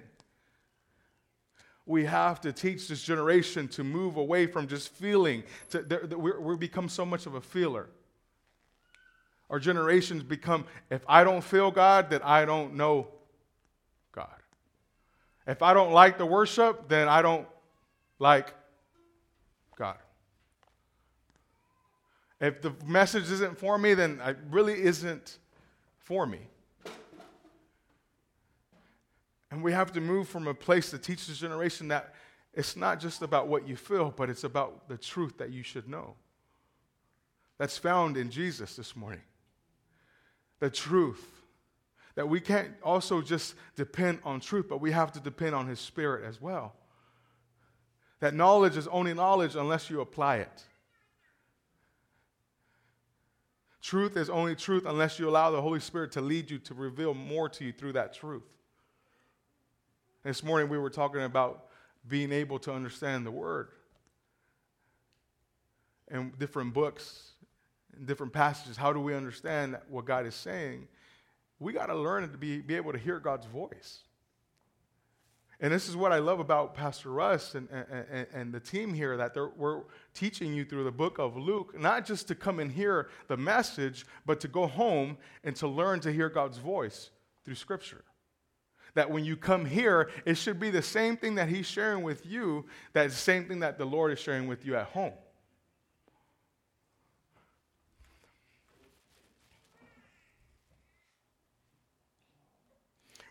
We 1.84 2.04
have 2.04 2.40
to 2.40 2.52
teach 2.52 2.88
this 2.88 3.02
generation 3.02 3.68
to 3.68 3.84
move 3.84 4.16
away 4.16 4.46
from 4.46 4.66
just 4.66 4.92
feeling. 4.92 5.44
To, 5.70 6.16
we 6.18 6.56
become 6.56 6.88
so 6.88 7.06
much 7.06 7.26
of 7.26 7.34
a 7.34 7.40
feeler. 7.40 7.88
Our 9.50 9.60
generations 9.60 10.24
become, 10.24 10.64
if 10.90 11.04
I 11.08 11.22
don't 11.22 11.42
feel 11.42 11.70
God, 11.70 12.10
then 12.10 12.22
I 12.22 12.44
don't 12.44 12.74
know 12.74 13.06
God. 14.10 14.28
If 15.46 15.62
I 15.62 15.74
don't 15.74 15.92
like 15.92 16.18
the 16.18 16.26
worship, 16.26 16.88
then 16.88 17.08
I 17.08 17.22
don't 17.22 17.46
like 18.18 18.52
If 22.40 22.60
the 22.60 22.74
message 22.86 23.30
isn't 23.30 23.58
for 23.58 23.78
me, 23.78 23.94
then 23.94 24.20
it 24.24 24.36
really 24.50 24.82
isn't 24.82 25.38
for 25.98 26.26
me. 26.26 26.40
And 29.50 29.62
we 29.62 29.72
have 29.72 29.92
to 29.92 30.00
move 30.00 30.28
from 30.28 30.46
a 30.46 30.54
place 30.54 30.90
to 30.90 30.98
teach 30.98 31.26
this 31.26 31.38
generation 31.38 31.88
that 31.88 32.14
it's 32.52 32.76
not 32.76 33.00
just 33.00 33.22
about 33.22 33.48
what 33.48 33.66
you 33.66 33.76
feel, 33.76 34.12
but 34.14 34.28
it's 34.28 34.44
about 34.44 34.88
the 34.88 34.98
truth 34.98 35.38
that 35.38 35.50
you 35.50 35.62
should 35.62 35.88
know. 35.88 36.14
That's 37.58 37.78
found 37.78 38.16
in 38.16 38.30
Jesus 38.30 38.76
this 38.76 38.94
morning. 38.96 39.22
The 40.58 40.70
truth. 40.70 41.24
That 42.16 42.28
we 42.28 42.40
can't 42.40 42.72
also 42.82 43.20
just 43.20 43.54
depend 43.76 44.20
on 44.24 44.40
truth, 44.40 44.66
but 44.68 44.80
we 44.80 44.90
have 44.90 45.12
to 45.12 45.20
depend 45.20 45.54
on 45.54 45.66
His 45.66 45.80
Spirit 45.80 46.24
as 46.24 46.40
well. 46.40 46.74
That 48.20 48.34
knowledge 48.34 48.76
is 48.76 48.88
only 48.88 49.12
knowledge 49.12 49.54
unless 49.54 49.90
you 49.90 50.00
apply 50.00 50.36
it. 50.36 50.64
Truth 53.86 54.16
is 54.16 54.28
only 54.28 54.56
truth 54.56 54.82
unless 54.84 55.20
you 55.20 55.28
allow 55.28 55.52
the 55.52 55.62
Holy 55.62 55.78
Spirit 55.78 56.10
to 56.12 56.20
lead 56.20 56.50
you 56.50 56.58
to 56.58 56.74
reveal 56.74 57.14
more 57.14 57.48
to 57.50 57.64
you 57.64 57.72
through 57.72 57.92
that 57.92 58.12
truth. 58.12 58.42
This 60.24 60.42
morning 60.42 60.68
we 60.68 60.76
were 60.76 60.90
talking 60.90 61.22
about 61.22 61.66
being 62.08 62.32
able 62.32 62.58
to 62.58 62.72
understand 62.72 63.24
the 63.24 63.30
Word 63.30 63.68
and 66.08 66.36
different 66.36 66.74
books 66.74 67.30
and 67.96 68.08
different 68.08 68.32
passages. 68.32 68.76
How 68.76 68.92
do 68.92 68.98
we 68.98 69.14
understand 69.14 69.78
what 69.88 70.04
God 70.04 70.26
is 70.26 70.34
saying? 70.34 70.88
We 71.60 71.72
got 71.72 71.86
to 71.86 71.94
learn 71.94 72.28
to 72.28 72.36
be, 72.36 72.60
be 72.60 72.74
able 72.74 72.90
to 72.90 72.98
hear 72.98 73.20
God's 73.20 73.46
voice. 73.46 74.00
And 75.60 75.72
this 75.72 75.88
is 75.88 75.96
what 75.96 76.12
I 76.12 76.18
love 76.18 76.38
about 76.38 76.74
Pastor 76.74 77.10
Russ 77.10 77.54
and, 77.54 77.66
and, 77.70 78.26
and 78.32 78.52
the 78.52 78.60
team 78.60 78.92
here 78.92 79.16
that 79.16 79.34
we're 79.56 79.82
teaching 80.12 80.52
you 80.52 80.66
through 80.66 80.84
the 80.84 80.92
book 80.92 81.18
of 81.18 81.36
Luke, 81.36 81.78
not 81.78 82.04
just 82.04 82.28
to 82.28 82.34
come 82.34 82.60
and 82.60 82.70
hear 82.70 83.08
the 83.28 83.38
message, 83.38 84.04
but 84.26 84.38
to 84.40 84.48
go 84.48 84.66
home 84.66 85.16
and 85.44 85.56
to 85.56 85.66
learn 85.66 86.00
to 86.00 86.12
hear 86.12 86.28
God's 86.28 86.58
voice 86.58 87.10
through 87.44 87.54
Scripture. 87.54 88.04
That 88.94 89.10
when 89.10 89.24
you 89.24 89.36
come 89.36 89.64
here, 89.64 90.10
it 90.26 90.34
should 90.34 90.60
be 90.60 90.70
the 90.70 90.82
same 90.82 91.16
thing 91.16 91.36
that 91.36 91.48
He's 91.48 91.66
sharing 91.66 92.02
with 92.02 92.26
you, 92.26 92.66
that 92.92 93.08
the 93.08 93.14
same 93.14 93.46
thing 93.46 93.60
that 93.60 93.78
the 93.78 93.86
Lord 93.86 94.12
is 94.12 94.18
sharing 94.18 94.48
with 94.48 94.66
you 94.66 94.76
at 94.76 94.86
home. 94.88 95.12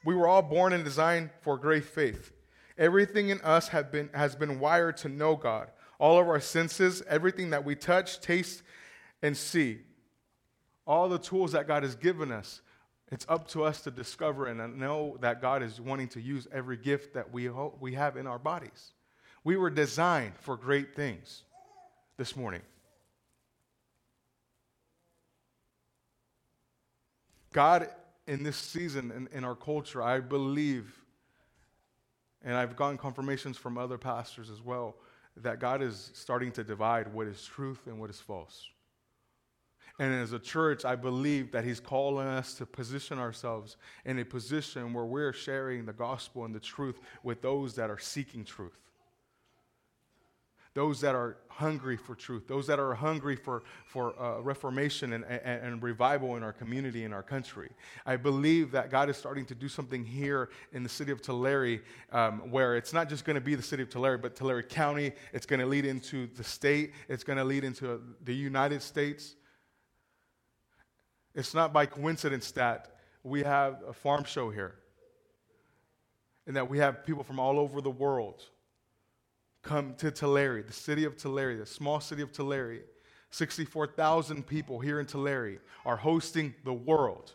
We 0.06 0.16
were 0.16 0.28
all 0.28 0.44
born 0.44 0.72
and 0.72 0.84
designed 0.84 1.32
for 1.42 1.58
great 1.58 1.84
faith. 1.84 2.32
Everything 2.78 3.30
in 3.30 3.42
us 3.42 3.70
been, 3.92 4.10
has 4.14 4.36
been 4.36 4.60
wired 4.60 4.98
to 4.98 5.10
know 5.10 5.36
God. 5.36 5.70
All 6.00 6.20
of 6.20 6.28
our 6.28 6.40
senses, 6.40 7.02
everything 7.10 7.50
that 7.50 7.66
we 7.66 7.76
touch, 7.76 8.22
taste, 8.22 8.62
and 9.22 9.36
see, 9.36 9.80
all 10.86 11.10
the 11.10 11.18
tools 11.18 11.54
that 11.54 11.68
God 11.68 11.84
has 11.84 11.96
given 11.96 12.32
us 12.32 12.62
It's 13.12 13.26
up 13.30 13.48
to 13.50 13.64
us 13.64 13.82
to 13.82 13.92
discover 13.92 14.48
and 14.48 14.80
know 14.80 15.18
that 15.22 15.42
God 15.42 15.62
is 15.62 15.80
wanting 15.80 16.08
to 16.10 16.22
use 16.22 16.48
every 16.52 16.78
gift 16.78 17.14
that 17.14 17.32
we, 17.32 17.46
ho- 17.46 17.76
we 17.80 17.94
have 17.94 18.18
in 18.18 18.26
our 18.26 18.40
bodies. 18.40 18.94
We 19.44 19.58
were 19.58 19.70
designed 19.70 20.34
for 20.40 20.58
great 20.58 20.96
things 20.96 21.44
this 22.18 22.36
morning. 22.36 22.62
God, 27.54 27.90
in 28.28 28.44
this 28.44 28.58
season, 28.58 29.12
in, 29.12 29.38
in 29.38 29.44
our 29.44 29.56
culture, 29.56 30.02
I 30.02 30.20
believe, 30.20 31.02
and 32.44 32.56
I've 32.56 32.76
gotten 32.76 32.98
confirmations 32.98 33.58
from 33.58 33.78
other 33.78 33.98
pastors 33.98 34.50
as 34.50 34.62
well, 34.62 34.96
that 35.38 35.60
God 35.60 35.82
is 35.82 36.12
starting 36.14 36.52
to 36.54 36.64
divide 36.64 37.14
what 37.14 37.28
is 37.28 37.44
truth 37.44 37.88
and 37.88 38.00
what 38.00 38.10
is 38.10 38.20
false. 38.20 38.68
And 39.98 40.14
as 40.14 40.34
a 40.34 40.40
church, 40.40 40.84
I 40.84 40.96
believe 40.96 41.52
that 41.52 41.64
He's 41.64 41.80
calling 41.80 42.28
us 42.28 42.56
to 42.56 42.66
position 42.66 43.18
ourselves 43.18 43.78
in 44.04 44.20
a 44.20 44.26
position 44.26 44.94
where 44.94 45.06
we're 45.06 45.34
sharing 45.34 45.86
the 45.86 45.94
gospel 45.94 46.46
and 46.46 46.54
the 46.54 46.60
truth 46.60 47.00
with 47.24 47.42
those 47.42 47.76
that 47.76 47.90
are 47.90 48.00
seeking 48.00 48.44
truth. 48.44 48.78
Those 50.76 51.00
that 51.02 51.16
are 51.16 51.38
hungry 51.48 51.96
for 51.96 52.16
truth, 52.16 52.50
those 52.50 52.68
that 52.68 52.80
are 52.80 52.94
hungry 52.94 53.38
for, 53.38 53.64
for 53.86 54.14
uh, 54.22 54.42
reformation 54.42 55.14
and, 55.14 55.24
and, 55.24 55.42
and 55.44 55.82
revival 55.82 56.36
in 56.36 56.44
our 56.44 56.52
community, 56.52 57.06
in 57.06 57.14
our 57.14 57.24
country. 57.24 57.72
I 58.06 58.18
believe 58.18 58.72
that 58.72 58.92
God 58.92 59.10
is 59.10 59.16
starting 59.16 59.46
to 59.46 59.56
do 59.56 59.70
something 59.70 60.04
here 60.04 60.50
in 60.74 60.84
the 60.84 60.90
city 60.90 61.14
of 61.14 61.22
Tulare 61.22 61.80
um, 62.12 62.52
where 62.52 62.76
it's 62.76 62.92
not 62.92 63.08
just 63.08 63.24
going 63.24 63.36
to 63.36 63.42
be 63.42 63.56
the 63.56 63.64
city 63.64 63.84
of 63.84 63.90
Tulare, 63.90 64.18
but 64.18 64.36
Tulare 64.36 64.64
County. 64.64 65.14
It's 65.32 65.46
going 65.46 65.62
to 65.62 65.66
lead 65.66 65.86
into 65.86 66.28
the 66.36 66.44
state, 66.44 66.92
it's 67.08 67.24
going 67.24 67.38
to 67.38 67.46
lead 67.46 67.64
into 67.64 68.02
the 68.26 68.36
United 68.36 68.82
States. 68.82 69.36
It's 71.34 71.54
not 71.54 71.72
by 71.72 71.86
coincidence 71.86 72.52
that 72.52 72.98
we 73.24 73.44
have 73.44 73.82
a 73.88 73.94
farm 73.94 74.26
show 74.26 74.50
here 74.50 74.76
and 76.48 76.56
that 76.58 76.70
we 76.70 76.80
have 76.80 77.06
people 77.06 77.24
from 77.24 77.40
all 77.40 77.60
over 77.60 77.80
the 77.80 77.90
world 77.90 78.44
come 79.66 79.96
to 79.96 80.12
Tulare, 80.12 80.64
the 80.64 80.72
city 80.72 81.04
of 81.04 81.18
Tulare, 81.18 81.58
the 81.58 81.66
small 81.66 82.00
city 82.00 82.22
of 82.22 82.32
Tulare. 82.32 82.84
64,000 83.32 84.48
people 84.48 84.80
here 84.80 85.02
in 85.02 85.06
Tulare 85.06 85.58
are 85.86 85.98
hosting 85.98 86.54
the 86.64 86.72
world. 86.72 87.34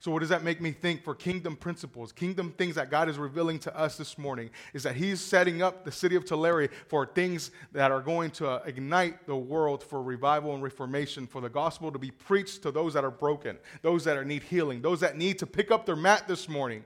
So, 0.00 0.12
what 0.12 0.20
does 0.20 0.28
that 0.28 0.44
make 0.44 0.60
me 0.60 0.70
think 0.70 1.02
for 1.02 1.14
kingdom 1.14 1.56
principles, 1.56 2.12
kingdom 2.12 2.52
things 2.56 2.76
that 2.76 2.88
God 2.88 3.08
is 3.08 3.18
revealing 3.18 3.58
to 3.60 3.76
us 3.76 3.96
this 3.96 4.16
morning? 4.16 4.48
Is 4.72 4.84
that 4.84 4.96
He's 4.96 5.20
setting 5.20 5.60
up 5.60 5.84
the 5.84 5.92
city 5.92 6.16
of 6.16 6.24
Tulare 6.24 6.68
for 6.86 7.04
things 7.04 7.50
that 7.72 7.90
are 7.90 8.00
going 8.00 8.30
to 8.32 8.62
ignite 8.64 9.26
the 9.26 9.36
world 9.36 9.82
for 9.82 10.02
revival 10.02 10.54
and 10.54 10.62
reformation, 10.62 11.26
for 11.26 11.40
the 11.40 11.48
gospel 11.48 11.92
to 11.92 11.98
be 11.98 12.12
preached 12.12 12.62
to 12.62 12.70
those 12.70 12.94
that 12.94 13.04
are 13.04 13.10
broken, 13.10 13.58
those 13.82 14.04
that 14.04 14.24
need 14.24 14.44
healing, 14.44 14.80
those 14.82 15.00
that 15.00 15.16
need 15.16 15.38
to 15.40 15.46
pick 15.46 15.70
up 15.70 15.84
their 15.84 15.96
mat 15.96 16.26
this 16.26 16.48
morning 16.48 16.84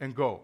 and 0.00 0.14
go. 0.14 0.40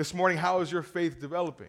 This 0.00 0.14
morning, 0.14 0.38
how 0.38 0.62
is 0.62 0.72
your 0.72 0.82
faith 0.82 1.20
developing? 1.20 1.68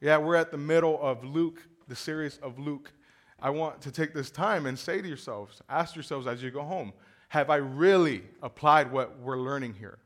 Yeah, 0.00 0.18
we're 0.18 0.36
at 0.36 0.52
the 0.52 0.56
middle 0.56 0.96
of 1.02 1.24
Luke, 1.24 1.60
the 1.88 1.96
series 1.96 2.38
of 2.40 2.60
Luke. 2.60 2.92
I 3.40 3.50
want 3.50 3.80
to 3.80 3.90
take 3.90 4.14
this 4.14 4.30
time 4.30 4.64
and 4.66 4.78
say 4.78 5.02
to 5.02 5.08
yourselves, 5.08 5.60
ask 5.68 5.96
yourselves 5.96 6.28
as 6.28 6.40
you 6.40 6.52
go 6.52 6.62
home, 6.62 6.92
have 7.30 7.50
I 7.50 7.56
really 7.56 8.22
applied 8.44 8.92
what 8.92 9.18
we're 9.18 9.38
learning 9.38 9.74
here? 9.74 9.98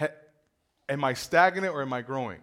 Ha- 0.00 0.08
am 0.88 1.04
I 1.04 1.14
stagnant 1.14 1.72
or 1.72 1.82
am 1.82 1.92
I 1.92 2.02
growing? 2.02 2.40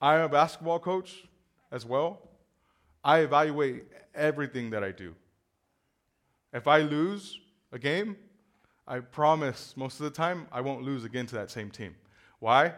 I 0.00 0.14
am 0.14 0.20
a 0.20 0.28
basketball 0.28 0.78
coach 0.78 1.24
as 1.72 1.84
well. 1.84 2.20
I 3.02 3.22
evaluate 3.22 3.86
everything 4.14 4.70
that 4.70 4.84
I 4.84 4.92
do. 4.92 5.16
If 6.52 6.68
I 6.68 6.82
lose 6.82 7.40
a 7.72 7.80
game, 7.80 8.16
I 8.86 9.00
promise 9.00 9.74
most 9.76 10.00
of 10.00 10.04
the 10.04 10.10
time 10.10 10.46
I 10.52 10.60
won't 10.60 10.82
lose 10.82 11.04
again 11.04 11.26
to 11.26 11.34
that 11.36 11.50
same 11.50 11.70
team. 11.70 11.94
Why? 12.38 12.74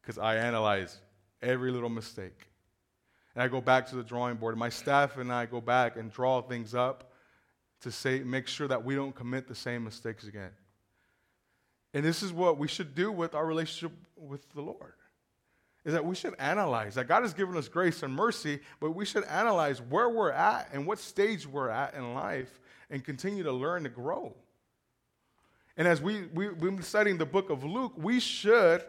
Because 0.00 0.18
I 0.18 0.36
analyze 0.36 0.98
every 1.40 1.70
little 1.70 1.88
mistake. 1.88 2.48
And 3.34 3.42
I 3.42 3.48
go 3.48 3.60
back 3.60 3.86
to 3.88 3.96
the 3.96 4.02
drawing 4.02 4.36
board. 4.36 4.58
My 4.58 4.68
staff 4.68 5.16
and 5.16 5.32
I 5.32 5.46
go 5.46 5.60
back 5.60 5.96
and 5.96 6.10
draw 6.12 6.42
things 6.42 6.74
up 6.74 7.12
to 7.80 7.90
say, 7.90 8.18
make 8.20 8.46
sure 8.46 8.68
that 8.68 8.84
we 8.84 8.94
don't 8.94 9.14
commit 9.14 9.48
the 9.48 9.54
same 9.54 9.84
mistakes 9.84 10.24
again. 10.24 10.50
And 11.94 12.04
this 12.04 12.22
is 12.22 12.32
what 12.32 12.58
we 12.58 12.68
should 12.68 12.94
do 12.94 13.10
with 13.10 13.34
our 13.34 13.46
relationship 13.46 13.96
with 14.16 14.50
the 14.52 14.60
Lord. 14.60 14.94
Is 15.84 15.94
that 15.94 16.04
we 16.04 16.14
should 16.14 16.34
analyze 16.38 16.96
that 16.96 17.08
God 17.08 17.22
has 17.22 17.32
given 17.32 17.56
us 17.56 17.68
grace 17.68 18.02
and 18.02 18.12
mercy, 18.12 18.60
but 18.80 18.90
we 18.90 19.06
should 19.06 19.24
analyze 19.24 19.80
where 19.80 20.08
we're 20.10 20.32
at 20.32 20.68
and 20.72 20.86
what 20.86 20.98
stage 20.98 21.46
we're 21.46 21.70
at 21.70 21.94
in 21.94 22.12
life 22.12 22.60
and 22.90 23.02
continue 23.02 23.42
to 23.44 23.52
learn 23.52 23.84
to 23.84 23.88
grow. 23.88 24.34
And 25.78 25.86
as 25.86 26.02
we, 26.02 26.24
we, 26.34 26.48
we've 26.48 26.74
been 26.74 26.82
studying 26.82 27.18
the 27.18 27.24
book 27.24 27.50
of 27.50 27.62
Luke, 27.62 27.92
we 27.96 28.18
should 28.18 28.84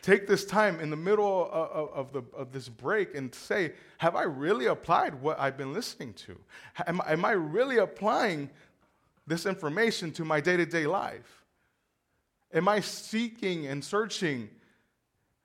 take 0.00 0.26
this 0.26 0.46
time 0.46 0.80
in 0.80 0.88
the 0.88 0.96
middle 0.96 1.48
of, 1.52 1.90
of, 1.90 2.12
the, 2.12 2.22
of 2.34 2.52
this 2.52 2.70
break 2.70 3.14
and 3.14 3.32
say, 3.34 3.74
Have 3.98 4.16
I 4.16 4.22
really 4.22 4.66
applied 4.66 5.14
what 5.14 5.38
I've 5.38 5.58
been 5.58 5.74
listening 5.74 6.14
to? 6.14 6.36
Am, 6.86 7.02
am 7.06 7.24
I 7.26 7.32
really 7.32 7.76
applying 7.76 8.48
this 9.26 9.44
information 9.44 10.10
to 10.12 10.24
my 10.24 10.40
day 10.40 10.56
to 10.56 10.64
day 10.64 10.86
life? 10.86 11.44
Am 12.54 12.66
I 12.66 12.80
seeking 12.80 13.66
and 13.66 13.84
searching 13.84 14.48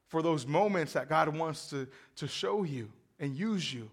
for 0.08 0.22
those 0.22 0.48
moments 0.48 0.94
that 0.94 1.10
God 1.10 1.28
wants 1.38 1.70
to, 1.70 1.86
to 2.16 2.30
show 2.30 2.64
you 2.64 2.90
and 3.20 3.36
use 3.36 3.74
you? 3.74 3.90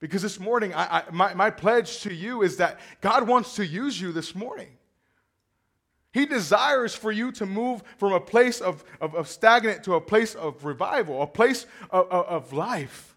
Because 0.00 0.20
this 0.20 0.40
morning, 0.40 0.74
I, 0.74 0.98
I, 0.98 1.02
my, 1.12 1.32
my 1.34 1.50
pledge 1.50 2.00
to 2.00 2.12
you 2.12 2.42
is 2.42 2.56
that 2.56 2.80
God 3.00 3.28
wants 3.28 3.54
to 3.54 3.64
use 3.64 4.00
you 4.00 4.10
this 4.10 4.34
morning. 4.34 4.68
He 6.14 6.26
desires 6.26 6.94
for 6.94 7.10
you 7.10 7.32
to 7.32 7.44
move 7.44 7.82
from 7.98 8.12
a 8.12 8.20
place 8.20 8.60
of, 8.60 8.84
of, 9.00 9.16
of 9.16 9.26
stagnant 9.26 9.82
to 9.82 9.94
a 9.94 10.00
place 10.00 10.36
of 10.36 10.64
revival, 10.64 11.20
a 11.20 11.26
place 11.26 11.66
of, 11.90 12.08
of, 12.08 12.26
of 12.26 12.52
life. 12.52 13.16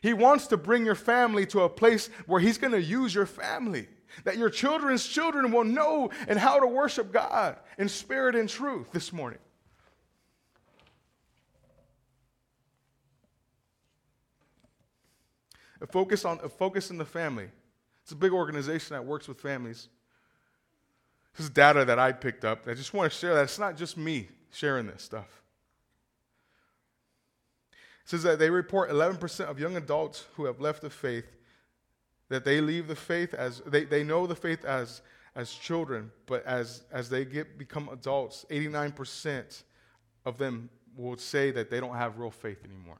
He 0.00 0.12
wants 0.12 0.46
to 0.46 0.56
bring 0.56 0.86
your 0.86 0.94
family 0.94 1.44
to 1.46 1.62
a 1.62 1.68
place 1.68 2.10
where 2.26 2.40
He's 2.40 2.58
going 2.58 2.74
to 2.74 2.80
use 2.80 3.12
your 3.12 3.26
family. 3.26 3.88
That 4.22 4.36
your 4.36 4.48
children's 4.48 5.04
children 5.04 5.50
will 5.50 5.64
know 5.64 6.10
and 6.28 6.38
how 6.38 6.60
to 6.60 6.66
worship 6.68 7.12
God 7.12 7.56
in 7.76 7.88
spirit 7.88 8.36
and 8.36 8.48
truth 8.48 8.92
this 8.92 9.12
morning. 9.12 9.40
A 15.80 15.88
focus 15.88 16.24
on 16.24 16.38
a 16.44 16.48
focus 16.48 16.90
in 16.90 16.98
the 16.98 17.04
family. 17.04 17.48
It's 18.04 18.12
a 18.12 18.16
big 18.16 18.32
organization 18.32 18.94
that 18.94 19.04
works 19.04 19.26
with 19.26 19.40
families. 19.40 19.88
This 21.36 21.44
is 21.44 21.50
data 21.50 21.84
that 21.84 21.98
I 21.98 22.12
picked 22.12 22.44
up. 22.44 22.66
I 22.66 22.74
just 22.74 22.94
want 22.94 23.12
to 23.12 23.18
share 23.18 23.34
that. 23.34 23.44
It's 23.44 23.58
not 23.58 23.76
just 23.76 23.96
me 23.96 24.28
sharing 24.50 24.86
this 24.86 25.02
stuff. 25.02 25.42
It 27.72 28.10
says 28.10 28.22
that 28.22 28.38
they 28.38 28.48
report 28.48 28.90
11% 28.90 29.40
of 29.40 29.58
young 29.58 29.76
adults 29.76 30.24
who 30.36 30.46
have 30.46 30.60
left 30.60 30.80
the 30.80 30.90
faith 30.90 31.26
that 32.28 32.44
they 32.44 32.60
leave 32.60 32.88
the 32.88 32.96
faith 32.96 33.34
as 33.34 33.60
they, 33.66 33.84
they 33.84 34.02
know 34.02 34.26
the 34.26 34.34
faith 34.34 34.64
as 34.64 35.02
as 35.34 35.52
children, 35.52 36.10
but 36.24 36.44
as 36.46 36.82
as 36.90 37.10
they 37.10 37.24
get 37.24 37.58
become 37.58 37.90
adults, 37.90 38.46
89% 38.50 39.62
of 40.24 40.38
them 40.38 40.70
will 40.96 41.18
say 41.18 41.50
that 41.50 41.70
they 41.70 41.78
don't 41.78 41.94
have 41.94 42.18
real 42.18 42.30
faith 42.30 42.64
anymore. 42.64 42.98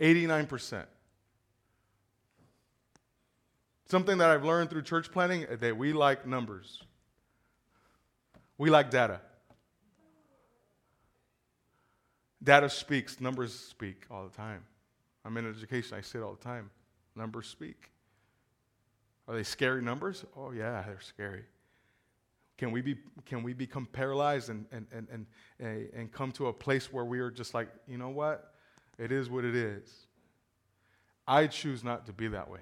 89%. 0.00 0.84
Something 3.92 4.16
that 4.16 4.30
I've 4.30 4.42
learned 4.42 4.70
through 4.70 4.84
church 4.84 5.12
planning 5.12 5.44
eh, 5.50 5.56
that 5.56 5.76
we 5.76 5.92
like 5.92 6.26
numbers. 6.26 6.82
We 8.56 8.70
like 8.70 8.90
data. 8.90 9.20
Data 12.42 12.70
speaks, 12.70 13.20
numbers 13.20 13.52
speak 13.52 14.06
all 14.10 14.24
the 14.24 14.34
time. 14.34 14.64
I'm 15.26 15.36
in 15.36 15.46
education, 15.46 15.98
I 15.98 16.00
say 16.00 16.20
it 16.20 16.22
all 16.22 16.32
the 16.32 16.42
time. 16.42 16.70
Numbers 17.14 17.48
speak. 17.48 17.90
Are 19.28 19.34
they 19.34 19.42
scary 19.42 19.82
numbers? 19.82 20.24
Oh, 20.38 20.52
yeah, 20.52 20.82
they're 20.86 20.98
scary. 21.02 21.44
Can 22.56 22.70
we, 22.70 22.80
be, 22.80 22.96
can 23.26 23.42
we 23.42 23.52
become 23.52 23.84
paralyzed 23.84 24.48
and, 24.48 24.64
and, 24.72 24.86
and, 24.90 25.06
and, 25.12 25.26
eh, 25.60 25.88
and 25.94 26.10
come 26.10 26.32
to 26.32 26.46
a 26.46 26.52
place 26.54 26.90
where 26.90 27.04
we 27.04 27.20
are 27.20 27.30
just 27.30 27.52
like, 27.52 27.68
you 27.86 27.98
know 27.98 28.08
what? 28.08 28.54
It 28.98 29.12
is 29.12 29.28
what 29.28 29.44
it 29.44 29.54
is. 29.54 30.06
I 31.28 31.46
choose 31.46 31.84
not 31.84 32.06
to 32.06 32.14
be 32.14 32.28
that 32.28 32.48
way. 32.48 32.60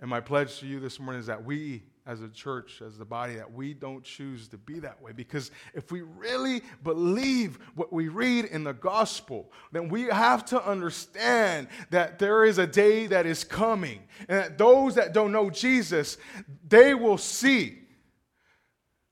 And 0.00 0.08
my 0.08 0.20
pledge 0.20 0.60
to 0.60 0.66
you 0.66 0.78
this 0.78 1.00
morning 1.00 1.20
is 1.20 1.26
that 1.26 1.44
we, 1.44 1.82
as 2.06 2.20
a 2.22 2.28
church, 2.28 2.80
as 2.86 2.96
the 2.96 3.04
body, 3.04 3.34
that 3.34 3.52
we 3.52 3.74
don't 3.74 4.04
choose 4.04 4.46
to 4.48 4.56
be 4.56 4.78
that 4.78 5.02
way. 5.02 5.10
Because 5.12 5.50
if 5.74 5.90
we 5.90 6.02
really 6.02 6.62
believe 6.84 7.58
what 7.74 7.92
we 7.92 8.08
read 8.08 8.44
in 8.44 8.62
the 8.62 8.72
gospel, 8.72 9.50
then 9.72 9.88
we 9.88 10.02
have 10.04 10.44
to 10.46 10.64
understand 10.64 11.66
that 11.90 12.18
there 12.20 12.44
is 12.44 12.58
a 12.58 12.66
day 12.66 13.08
that 13.08 13.26
is 13.26 13.42
coming. 13.42 14.00
And 14.28 14.38
that 14.38 14.58
those 14.58 14.94
that 14.94 15.12
don't 15.12 15.32
know 15.32 15.50
Jesus, 15.50 16.16
they 16.68 16.94
will 16.94 17.18
see, 17.18 17.78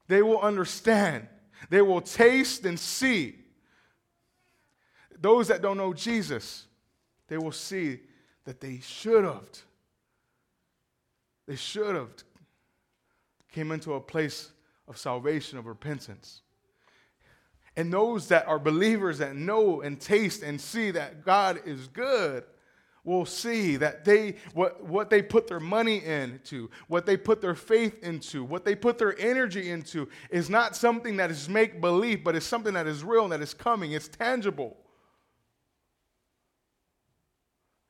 they 0.07 0.23
will 0.23 0.41
understand, 0.41 1.27
they 1.69 1.83
will 1.83 2.01
taste 2.01 2.65
and 2.65 2.79
see 2.79 3.37
those 5.19 5.49
that 5.49 5.63
don't 5.63 5.79
know 5.79 5.93
Jesus, 5.93 6.67
they 7.29 7.39
will 7.39 7.53
see 7.53 8.01
that 8.45 8.61
they 8.61 8.79
should 8.81 9.25
have. 9.25 9.49
They 11.47 11.57
should 11.57 11.95
have 11.95 12.11
came 13.53 13.73
into 13.73 13.95
a 13.95 14.01
place 14.01 14.51
of 14.89 14.99
salvation, 14.99 15.59
of 15.59 15.67
repentance. 15.67 16.43
And 17.77 17.93
those 17.93 18.29
that 18.29 18.47
are 18.47 18.59
believers 18.59 19.19
that 19.19 19.37
know 19.37 19.83
and 19.83 20.01
taste 20.01 20.43
and 20.43 20.61
see 20.61 20.91
that 20.93 21.25
God 21.25 21.61
is 21.67 21.89
good 21.89 22.45
will 23.05 23.25
see 23.25 23.77
that 23.77 24.05
they 24.05 24.35
what, 24.53 24.83
what 24.85 25.11
they 25.11 25.23
put 25.23 25.47
their 25.47 25.61
money 25.61 26.05
into, 26.05 26.69
what 26.89 27.07
they 27.07 27.17
put 27.17 27.41
their 27.41 27.55
faith 27.55 28.03
into, 28.03 28.43
what 28.43 28.65
they 28.65 28.75
put 28.75 28.99
their 28.99 29.19
energy 29.19 29.71
into 29.71 30.09
is 30.31 30.51
not 30.51 30.75
something 30.75 31.17
that 31.19 31.31
is 31.31 31.49
make 31.49 31.81
believe, 31.81 32.25
but 32.25 32.35
it's 32.35 32.47
something 32.47 32.75
that 32.75 32.87
is 32.87 33.05
real 33.05 33.25
and 33.25 33.33
that 33.33 33.41
is 33.41 33.55
coming. 33.55 33.93
It's 33.93 34.09
tangible. 34.09 34.77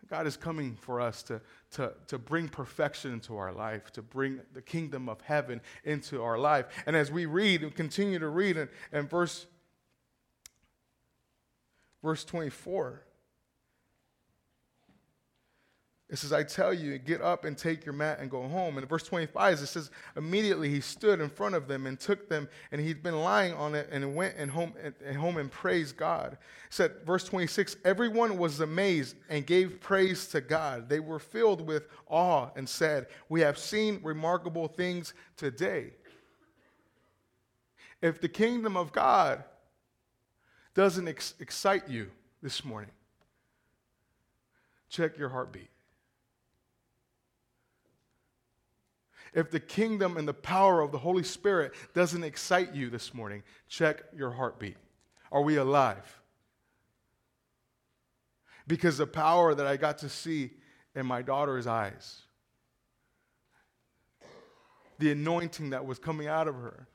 God 0.08 0.26
is 0.26 0.36
coming 0.36 0.76
for 0.76 1.00
us 1.00 1.22
to, 1.24 1.40
to, 1.72 1.92
to 2.08 2.18
bring 2.18 2.48
perfection 2.48 3.12
into 3.12 3.36
our 3.36 3.52
life, 3.52 3.92
to 3.92 4.02
bring 4.02 4.40
the 4.52 4.62
kingdom 4.62 5.08
of 5.08 5.20
heaven 5.20 5.60
into 5.84 6.22
our 6.22 6.38
life. 6.38 6.66
And 6.86 6.94
as 6.94 7.10
we 7.10 7.26
read 7.26 7.62
and 7.62 7.74
continue 7.74 8.18
to 8.18 8.28
read 8.28 8.56
in, 8.56 8.68
in 8.92 9.08
verse, 9.08 9.46
verse 12.02 12.24
24, 12.24 13.02
it 16.08 16.18
says, 16.18 16.32
I 16.32 16.44
tell 16.44 16.72
you, 16.72 16.98
get 16.98 17.20
up 17.20 17.44
and 17.44 17.58
take 17.58 17.84
your 17.84 17.92
mat 17.92 18.20
and 18.20 18.30
go 18.30 18.46
home. 18.46 18.78
And 18.78 18.88
verse 18.88 19.02
25, 19.02 19.54
it 19.54 19.66
says, 19.66 19.90
immediately 20.16 20.68
he 20.68 20.80
stood 20.80 21.20
in 21.20 21.28
front 21.28 21.56
of 21.56 21.66
them 21.66 21.84
and 21.84 21.98
took 21.98 22.28
them, 22.28 22.48
and 22.70 22.80
he'd 22.80 23.02
been 23.02 23.18
lying 23.18 23.54
on 23.54 23.74
it 23.74 23.88
and 23.90 24.14
went 24.14 24.36
and 24.36 24.48
home 24.48 24.72
and, 25.04 25.16
home 25.16 25.36
and 25.36 25.50
praised 25.50 25.96
God. 25.96 26.34
It 26.34 26.38
said, 26.70 26.92
verse 27.04 27.24
26, 27.24 27.78
everyone 27.84 28.38
was 28.38 28.60
amazed 28.60 29.16
and 29.28 29.44
gave 29.44 29.80
praise 29.80 30.28
to 30.28 30.40
God. 30.40 30.88
They 30.88 31.00
were 31.00 31.18
filled 31.18 31.66
with 31.66 31.88
awe 32.06 32.50
and 32.54 32.68
said, 32.68 33.08
We 33.28 33.40
have 33.40 33.58
seen 33.58 33.98
remarkable 34.04 34.68
things 34.68 35.12
today. 35.36 35.90
If 38.00 38.20
the 38.20 38.28
kingdom 38.28 38.76
of 38.76 38.92
God 38.92 39.42
doesn't 40.74 41.08
ex- 41.08 41.34
excite 41.40 41.88
you 41.88 42.12
this 42.42 42.64
morning, 42.64 42.92
check 44.88 45.18
your 45.18 45.30
heartbeat. 45.30 45.70
If 49.36 49.50
the 49.50 49.60
kingdom 49.60 50.16
and 50.16 50.26
the 50.26 50.34
power 50.34 50.80
of 50.80 50.92
the 50.92 50.98
Holy 50.98 51.22
Spirit 51.22 51.74
doesn't 51.92 52.24
excite 52.24 52.74
you 52.74 52.88
this 52.88 53.12
morning, 53.12 53.42
check 53.68 54.02
your 54.16 54.30
heartbeat. 54.30 54.78
Are 55.30 55.42
we 55.42 55.56
alive? 55.56 56.20
Because 58.66 58.96
the 58.96 59.06
power 59.06 59.54
that 59.54 59.66
I 59.66 59.76
got 59.76 59.98
to 59.98 60.08
see 60.08 60.52
in 60.94 61.04
my 61.04 61.20
daughter's 61.20 61.66
eyes, 61.66 62.22
the 64.98 65.12
anointing 65.12 65.70
that 65.70 65.84
was 65.84 65.98
coming 65.98 66.28
out 66.28 66.48
of 66.48 66.54
her, 66.54 66.88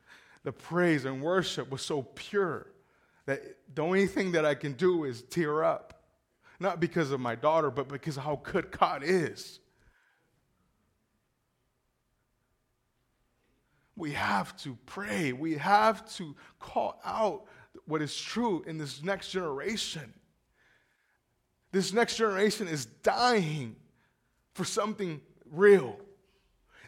the 0.44 0.52
praise 0.52 1.06
and 1.06 1.22
worship 1.22 1.70
was 1.70 1.84
so 1.84 2.02
pure 2.02 2.66
that 3.28 3.44
the 3.76 3.84
only 3.84 4.08
thing 4.08 4.32
that 4.32 4.46
I 4.46 4.56
can 4.56 4.74
do 4.74 5.04
is 5.04 5.22
tear 5.22 5.64
up. 5.64 6.06
Not 6.60 6.80
because 6.80 7.12
of 7.12 7.20
my 7.20 7.36
daughter, 7.36 7.70
but 7.70 7.88
because 7.88 8.18
of 8.18 8.24
how 8.24 8.42
good 8.42 8.72
God 8.72 9.04
is. 9.04 9.61
We 13.96 14.12
have 14.12 14.56
to 14.58 14.78
pray. 14.86 15.34
We 15.34 15.56
have 15.56 16.10
to 16.16 16.36
call 16.60 17.00
out 17.04 17.46
what 17.86 18.02
is 18.02 18.16
true 18.16 18.64
in 18.66 18.78
this 18.78 19.04
next 19.04 19.32
generation. 19.32 20.14
This 21.72 21.94
next 21.94 22.18
generation 22.18 22.68
is 22.68 22.86
dying 22.86 23.76
for 24.54 24.66
something 24.66 25.22
real. 25.50 25.98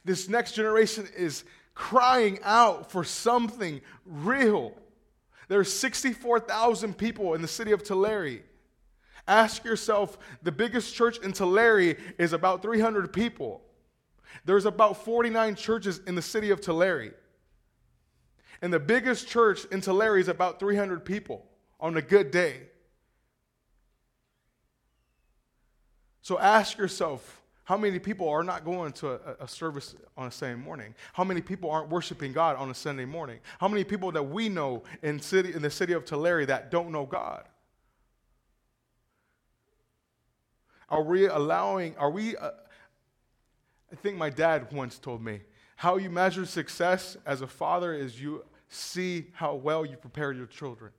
This 0.06 0.28
next 0.28 0.54
generation 0.54 1.08
is 1.16 1.46
crying 1.74 2.40
out 2.44 2.92
for 2.92 3.04
something 3.04 3.82
real. 4.06 4.74
There 5.48 5.60
are 5.60 5.66
64,000 5.66 6.98
people 6.98 7.34
in 7.34 7.42
the 7.42 7.48
city 7.48 7.72
of 7.72 7.84
Tulare. 7.84 8.42
Ask 9.28 9.64
yourself 9.64 10.18
the 10.42 10.52
biggest 10.52 10.94
church 10.94 11.18
in 11.20 11.32
Tulare 11.32 11.96
is 12.18 12.34
about 12.34 12.62
300 12.62 13.14
people. 13.14 13.62
There's 14.46 14.66
about 14.66 15.04
49 15.04 15.56
churches 15.56 16.02
in 16.08 16.16
the 16.16 16.22
city 16.22 16.50
of 16.50 16.62
Tulare. 16.62 17.14
And 18.62 18.72
the 18.72 18.80
biggest 18.80 19.28
church 19.28 19.66
in 19.72 19.82
Tulare 19.82 20.18
is 20.18 20.28
about 20.28 20.60
300 20.60 21.04
people 21.04 21.46
on 21.80 21.98
a 21.98 22.02
good 22.02 22.32
day. 22.32 22.62
So 26.22 26.40
ask 26.40 26.78
yourself 26.78 27.42
how 27.66 27.78
many 27.78 28.00
people 28.00 28.28
are 28.28 28.44
not 28.44 28.66
going 28.66 28.92
to 28.94 29.12
a, 29.12 29.36
a, 29.42 29.48
service 29.48 29.96
on 30.18 30.28
a 30.28 30.32
Sunday 30.32 30.62
morning? 30.62 30.96
How 31.14 31.24
many 31.24 31.42
people 31.42 31.70
aren't 31.72 31.90
worshiping 31.90 32.34
God 32.34 32.58
on 32.58 32.70
a 32.70 32.74
Sunday 32.74 33.06
morning? 33.06 33.40
How 33.60 33.68
many 33.70 33.84
people 33.84 34.12
that 34.14 34.24
we 34.24 34.50
know 34.50 34.84
in, 35.02 35.20
city, 35.20 35.54
in 35.54 35.62
the 35.62 35.70
city 35.70 35.94
of 35.94 36.04
Tulare 36.04 36.46
that 36.46 36.72
don't 36.72 36.92
know 36.92 37.06
God? 37.06 37.44
Are 40.90 41.04
we 41.04 41.28
allowing, 41.28 41.96
are 41.98 42.12
we 42.12 42.36
uh, 42.36 42.52
I 43.94 43.96
think 43.96 44.18
my 44.18 44.32
dad 44.32 44.74
once 44.74 44.98
told 44.98 45.24
me 45.24 45.42
how 45.76 45.98
you 45.98 46.10
measure 46.10 46.48
success 46.48 47.16
as 47.28 47.42
a 47.42 47.48
father 47.48 47.94
is 47.94 48.20
you 48.20 48.44
see 48.68 49.28
how 49.34 49.54
well 49.54 49.86
you 49.86 49.98
prepare 49.98 50.32
your 50.32 50.48
children. 50.48 50.92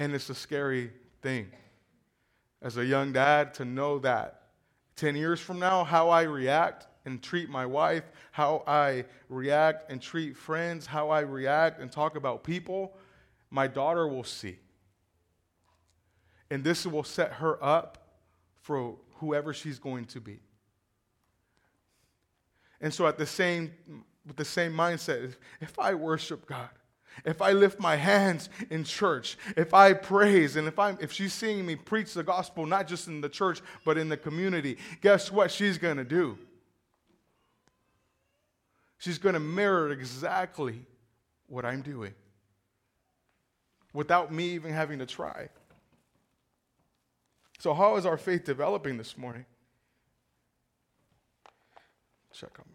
And 0.00 0.12
it's 0.16 0.30
a 0.30 0.34
scary 0.34 0.90
thing 1.20 1.46
as 2.60 2.76
a 2.76 2.84
young 2.84 3.12
dad 3.12 3.54
to 3.54 3.64
know 3.64 4.00
that 4.00 4.48
10 4.96 5.14
years 5.14 5.38
from 5.38 5.60
now, 5.60 5.84
how 5.84 6.08
I 6.08 6.22
react 6.22 6.88
and 7.04 7.22
treat 7.22 7.48
my 7.48 7.64
wife, 7.64 8.10
how 8.32 8.64
I 8.66 9.04
react 9.28 9.92
and 9.92 10.02
treat 10.02 10.36
friends, 10.36 10.86
how 10.86 11.10
I 11.10 11.20
react 11.20 11.80
and 11.80 11.90
talk 11.90 12.16
about 12.16 12.42
people, 12.42 12.96
my 13.50 13.68
daughter 13.68 14.08
will 14.08 14.24
see. 14.24 14.58
And 16.52 16.62
this 16.62 16.86
will 16.86 17.02
set 17.02 17.32
her 17.32 17.56
up 17.64 17.96
for 18.60 18.96
whoever 19.14 19.54
she's 19.54 19.78
going 19.78 20.04
to 20.04 20.20
be. 20.20 20.38
And 22.78 22.92
so, 22.92 23.06
at 23.06 23.16
the 23.16 23.24
same, 23.24 23.72
with 24.26 24.36
the 24.36 24.44
same 24.44 24.74
mindset, 24.74 25.34
if, 25.62 25.78
I 25.78 25.94
worship 25.94 26.44
God, 26.44 26.68
if 27.24 27.40
I 27.40 27.52
lift 27.52 27.80
my 27.80 27.96
hands 27.96 28.50
in 28.68 28.84
church, 28.84 29.38
if 29.56 29.72
I 29.72 29.94
praise, 29.94 30.56
and 30.56 30.68
if 30.68 30.78
I'm 30.78 30.98
if 31.00 31.10
she's 31.10 31.32
seeing 31.32 31.64
me 31.64 31.74
preach 31.74 32.12
the 32.12 32.22
gospel, 32.22 32.66
not 32.66 32.86
just 32.86 33.08
in 33.08 33.22
the 33.22 33.30
church, 33.30 33.62
but 33.86 33.96
in 33.96 34.10
the 34.10 34.18
community, 34.18 34.76
guess 35.00 35.32
what 35.32 35.50
she's 35.50 35.78
gonna 35.78 36.04
do? 36.04 36.36
She's 38.98 39.16
gonna 39.16 39.40
mirror 39.40 39.90
exactly 39.90 40.84
what 41.46 41.64
I'm 41.64 41.80
doing 41.80 42.12
without 43.94 44.30
me 44.34 44.50
even 44.50 44.74
having 44.74 44.98
to 44.98 45.06
try. 45.06 45.48
So, 47.62 47.72
how 47.74 47.94
is 47.94 48.04
our 48.06 48.16
faith 48.16 48.42
developing 48.42 48.96
this 48.96 49.16
morning? 49.16 49.44
Check 52.32 52.56
them. 52.56 52.66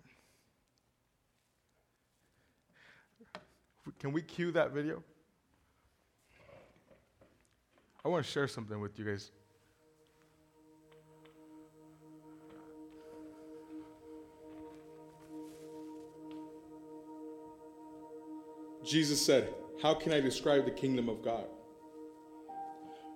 Can 4.00 4.14
we 4.14 4.22
cue 4.22 4.54
that 4.54 4.72
video? 4.72 5.04
I 8.06 8.08
want 8.08 8.26
to 8.26 8.32
share 8.32 8.48
something 8.48 8.80
with 8.80 8.98
you 8.98 9.04
guys. 9.04 9.32
Jesus 18.86 19.22
said, 19.22 19.54
How 19.82 19.94
can 19.94 20.14
I 20.14 20.22
describe 20.22 20.64
the 20.64 20.72
kingdom 20.72 21.10
of 21.10 21.22
God? 21.22 21.48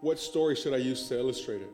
What 0.01 0.17
story 0.17 0.55
should 0.55 0.73
I 0.73 0.77
use 0.77 1.07
to 1.09 1.19
illustrate 1.19 1.61
it? 1.61 1.71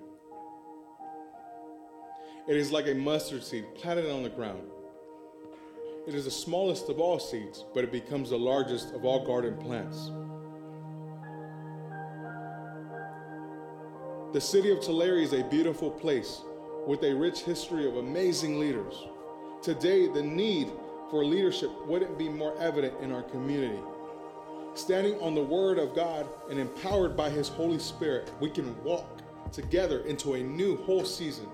It 2.49 2.57
is 2.57 2.73
like 2.73 2.85
a 2.87 2.93
mustard 2.93 3.41
seed 3.41 3.73
planted 3.73 4.11
on 4.11 4.21
the 4.21 4.29
ground. 4.29 4.63
It 6.05 6.13
is 6.13 6.25
the 6.25 6.31
smallest 6.31 6.89
of 6.89 6.99
all 6.99 7.19
seeds, 7.19 7.63
but 7.73 7.85
it 7.85 7.91
becomes 7.91 8.31
the 8.31 8.37
largest 8.37 8.93
of 8.93 9.05
all 9.05 9.25
garden 9.25 9.55
plants. 9.55 10.11
The 14.33 14.41
city 14.41 14.71
of 14.71 14.81
Tulare 14.81 15.19
is 15.19 15.31
a 15.31 15.43
beautiful 15.45 15.89
place 15.89 16.41
with 16.85 17.03
a 17.03 17.15
rich 17.15 17.39
history 17.39 17.87
of 17.87 17.95
amazing 17.95 18.59
leaders. 18.59 18.93
Today, 19.61 20.07
the 20.07 20.21
need 20.21 20.67
for 21.09 21.23
leadership 21.23 21.69
wouldn't 21.85 22.17
be 22.17 22.27
more 22.27 22.57
evident 22.59 22.93
in 23.01 23.13
our 23.13 23.23
community. 23.23 23.79
Standing 24.77 25.19
on 25.21 25.33
the 25.33 25.41
Word 25.41 25.79
of 25.79 25.95
God 25.95 26.27
and 26.51 26.59
empowered 26.59 27.17
by 27.17 27.31
His 27.31 27.47
Holy 27.47 27.79
Spirit, 27.79 28.31
we 28.39 28.47
can 28.47 28.79
walk 28.83 29.07
together 29.51 30.01
into 30.01 30.35
a 30.35 30.43
new 30.43 30.77
whole 30.83 31.03
season. 31.03 31.47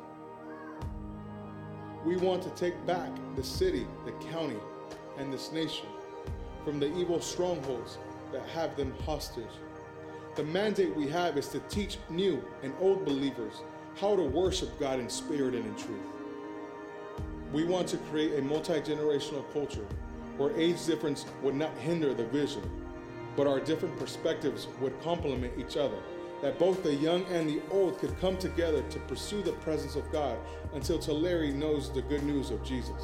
We 2.05 2.17
want 2.17 2.43
to 2.43 2.49
take 2.49 2.86
back 2.86 3.09
the 3.38 3.43
city, 3.43 3.88
the 4.03 4.11
county, 4.30 4.57
and 5.17 5.32
this 5.32 5.53
nation 5.53 5.86
from 6.65 6.82
the 6.82 6.93
evil 6.97 7.21
strongholds 7.21 7.97
that 8.34 8.45
have 8.49 8.76
them 8.76 8.93
hostage. 9.05 9.45
The 10.36 10.43
mandate 10.43 10.93
we 10.93 11.07
have 11.07 11.38
is 11.38 11.47
to 11.49 11.59
teach 11.69 11.99
new 12.09 12.43
and 12.61 12.74
old 12.82 13.05
believers 13.05 13.61
how 13.95 14.17
to 14.17 14.21
worship 14.24 14.78
God 14.82 14.99
in 14.99 15.07
spirit 15.07 15.55
and 15.55 15.65
in 15.65 15.76
truth. 15.76 16.07
We 17.53 17.63
want 17.63 17.88
to 17.88 17.97
create 17.97 18.38
a 18.38 18.41
multi 18.41 18.82
generational 18.82 19.45
culture 19.53 19.88
where 20.36 20.53
age 20.59 20.86
difference 20.86 21.26
would 21.41 21.55
not 21.55 21.78
hinder 21.78 22.13
the 22.13 22.26
vision, 22.26 22.69
but 23.36 23.48
our 23.48 23.60
different 23.60 23.98
perspectives 23.98 24.68
would 24.80 25.00
complement 25.02 25.54
each 25.58 25.78
other. 25.78 25.98
That 26.42 26.60
both 26.60 26.84
the 26.84 26.94
young 26.94 27.24
and 27.26 27.48
the 27.48 27.62
old 27.72 28.00
could 28.00 28.20
come 28.20 28.38
together 28.38 28.82
to 28.82 29.00
pursue 29.00 29.42
the 29.42 29.54
presence 29.54 29.96
of 29.96 30.12
God 30.12 30.38
until 30.74 31.00
Tulare 31.00 31.52
knows 31.52 31.92
the 31.94 32.02
good 32.02 32.24
news 32.24 32.52
of 32.52 32.64
Jesus. 32.64 33.02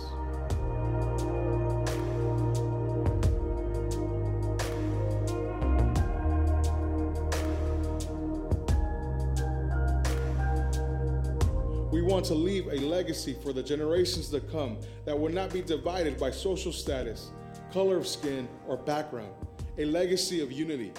We 11.91 12.01
want 12.01 12.25
to 12.25 12.35
leave 12.35 12.67
a 12.67 12.77
legacy 12.85 13.35
for 13.41 13.53
the 13.53 13.63
generations 13.63 14.29
to 14.29 14.41
come 14.41 14.77
that 15.05 15.17
will 15.17 15.31
not 15.31 15.51
be 15.51 15.61
divided 15.61 16.19
by 16.19 16.31
social 16.31 16.73
status, 16.73 17.31
color 17.71 17.97
of 17.97 18.05
skin, 18.05 18.47
or 18.67 18.77
background. 18.77 19.33
A 19.79 19.85
legacy 19.85 20.41
of 20.41 20.51
unity. 20.51 20.91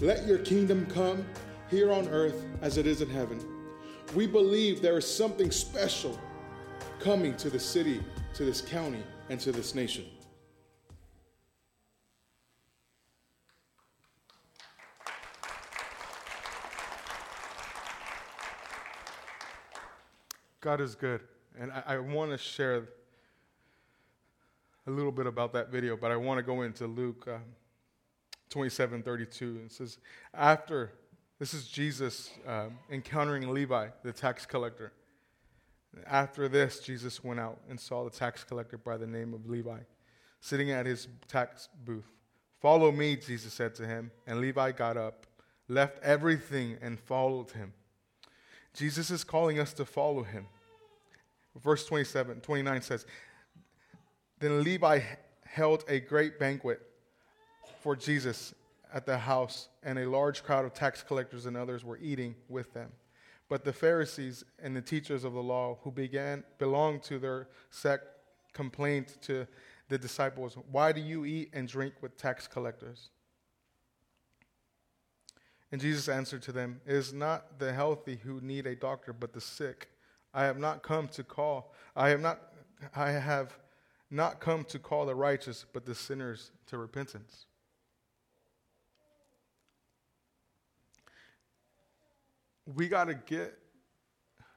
Let 0.00 0.26
your 0.26 0.38
kingdom 0.38 0.84
come 0.86 1.24
here 1.70 1.92
on 1.92 2.08
earth 2.08 2.44
as 2.60 2.76
it 2.76 2.88
is 2.88 3.02
in 3.02 3.08
heaven. 3.08 3.40
We 4.16 4.26
believe 4.26 4.82
there 4.82 4.98
is 4.98 5.06
something 5.06 5.52
special 5.52 6.18
coming 6.98 7.36
to 7.36 7.48
the 7.48 7.60
city, 7.60 8.02
to 8.34 8.44
this 8.44 8.60
county, 8.60 9.02
and 9.30 9.38
to 9.38 9.52
this 9.52 9.76
nation. 9.76 10.06
God 20.60 20.80
is 20.80 20.96
good. 20.96 21.20
And 21.60 21.70
I, 21.70 21.82
I 21.86 21.98
want 21.98 22.32
to 22.32 22.38
share 22.38 22.88
a 24.86 24.90
little 24.90 25.12
bit 25.12 25.26
about 25.26 25.52
that 25.52 25.70
video, 25.70 25.96
but 25.96 26.10
I 26.10 26.16
want 26.16 26.38
to 26.38 26.42
go 26.42 26.62
into 26.62 26.86
Luke 26.86 27.26
um, 27.28 27.42
27 28.50 29.02
32. 29.02 29.60
It 29.66 29.72
says, 29.72 29.98
After, 30.32 30.92
this 31.38 31.54
is 31.54 31.66
Jesus 31.66 32.30
um, 32.46 32.78
encountering 32.90 33.52
Levi, 33.52 33.88
the 34.02 34.12
tax 34.12 34.46
collector. 34.46 34.92
After 36.06 36.48
this, 36.48 36.80
Jesus 36.80 37.24
went 37.24 37.40
out 37.40 37.58
and 37.68 37.80
saw 37.80 38.04
the 38.04 38.10
tax 38.10 38.44
collector 38.44 38.78
by 38.78 38.96
the 38.96 39.06
name 39.06 39.32
of 39.34 39.48
Levi 39.48 39.78
sitting 40.40 40.70
at 40.70 40.86
his 40.86 41.08
tax 41.26 41.68
booth. 41.84 42.06
Follow 42.60 42.92
me, 42.92 43.16
Jesus 43.16 43.52
said 43.52 43.74
to 43.76 43.86
him. 43.86 44.10
And 44.26 44.40
Levi 44.40 44.72
got 44.72 44.96
up, 44.96 45.26
left 45.68 45.98
everything, 46.02 46.78
and 46.80 47.00
followed 47.00 47.50
him. 47.50 47.72
Jesus 48.74 49.10
is 49.10 49.24
calling 49.24 49.58
us 49.58 49.72
to 49.74 49.84
follow 49.84 50.22
him. 50.22 50.46
Verse 51.60 51.86
27, 51.86 52.40
29 52.40 52.82
says, 52.82 53.06
Then 54.38 54.62
Levi 54.62 55.00
held 55.44 55.84
a 55.88 56.00
great 56.00 56.38
banquet 56.38 56.80
for 57.80 57.96
Jesus 57.96 58.54
at 58.92 59.06
the 59.06 59.18
house, 59.18 59.68
and 59.82 59.98
a 59.98 60.08
large 60.08 60.42
crowd 60.42 60.64
of 60.64 60.74
tax 60.74 61.02
collectors 61.02 61.46
and 61.46 61.56
others 61.56 61.84
were 61.84 61.98
eating 61.98 62.34
with 62.48 62.72
them. 62.72 62.92
But 63.48 63.64
the 63.64 63.72
Pharisees 63.72 64.44
and 64.58 64.76
the 64.76 64.82
teachers 64.82 65.24
of 65.24 65.32
the 65.32 65.42
law, 65.42 65.78
who 65.82 65.90
began 65.90 66.44
belonged 66.58 67.02
to 67.04 67.18
their 67.18 67.48
sect, 67.70 68.04
complained 68.52 69.08
to 69.22 69.46
the 69.88 69.98
disciples, 69.98 70.56
"Why 70.70 70.92
do 70.92 71.00
you 71.00 71.24
eat 71.24 71.50
and 71.52 71.68
drink 71.68 71.94
with 72.00 72.16
tax 72.16 72.46
collectors?" 72.46 73.10
And 75.70 75.80
Jesus 75.80 76.08
answered 76.08 76.42
to 76.42 76.52
them, 76.52 76.80
It 76.86 76.94
is 76.94 77.12
not 77.12 77.58
the 77.58 77.72
healthy 77.72 78.16
who 78.16 78.40
need 78.40 78.66
a 78.66 78.76
doctor, 78.76 79.12
but 79.12 79.32
the 79.32 79.40
sick. 79.40 79.88
I 80.32 80.44
have 80.44 80.58
not 80.58 80.82
come 80.82 81.08
to 81.08 81.24
call, 81.24 81.74
I 81.94 82.10
have 82.10 82.20
not, 82.20 82.40
I 82.94 83.10
have 83.10 83.58
not 84.10 84.40
come 84.40 84.64
to 84.64 84.78
call 84.78 85.06
the 85.06 85.14
righteous, 85.14 85.66
but 85.72 85.84
the 85.84 85.94
sinners 85.94 86.52
to 86.66 86.78
repentance. 86.78 87.46
We 92.74 92.88
got 92.88 93.04
to 93.04 93.14
get, 93.14 93.56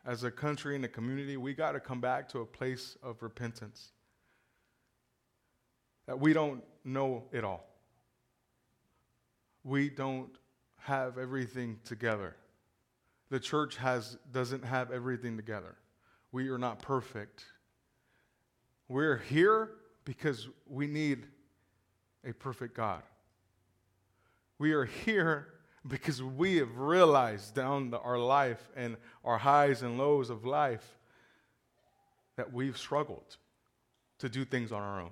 as 0.05 0.23
a 0.23 0.31
country 0.31 0.75
and 0.75 0.83
a 0.85 0.87
community, 0.87 1.37
we 1.37 1.53
got 1.53 1.73
to 1.73 1.79
come 1.79 2.01
back 2.01 2.29
to 2.29 2.39
a 2.39 2.45
place 2.45 2.97
of 3.03 3.21
repentance. 3.21 3.91
That 6.07 6.19
we 6.19 6.33
don't 6.33 6.63
know 6.83 7.25
it 7.31 7.43
all. 7.43 7.65
We 9.63 9.89
don't 9.89 10.31
have 10.77 11.17
everything 11.17 11.79
together. 11.85 12.35
The 13.29 13.39
church 13.39 13.77
has, 13.77 14.17
doesn't 14.31 14.63
have 14.65 14.91
everything 14.91 15.37
together. 15.37 15.75
We 16.31 16.49
are 16.49 16.57
not 16.57 16.81
perfect. 16.81 17.45
We're 18.89 19.17
here 19.17 19.69
because 20.03 20.49
we 20.67 20.87
need 20.87 21.27
a 22.25 22.33
perfect 22.33 22.75
God. 22.75 23.03
We 24.57 24.73
are 24.73 24.85
here 24.85 25.47
because 25.87 26.21
we 26.21 26.57
have 26.57 26.75
realized 26.75 27.53
down 27.53 27.91
the, 27.91 27.99
our 27.99 28.17
life 28.17 28.67
and 28.75 28.97
our 29.23 29.37
highs 29.37 29.83
and 29.83 29.97
lows 29.97 30.29
of 30.29 30.43
life 30.43 30.97
that 32.35 32.51
we've 32.51 32.77
struggled 32.77 33.37
to 34.17 34.27
do 34.27 34.43
things 34.43 34.71
on 34.71 34.81
our 34.81 35.01
own. 35.01 35.11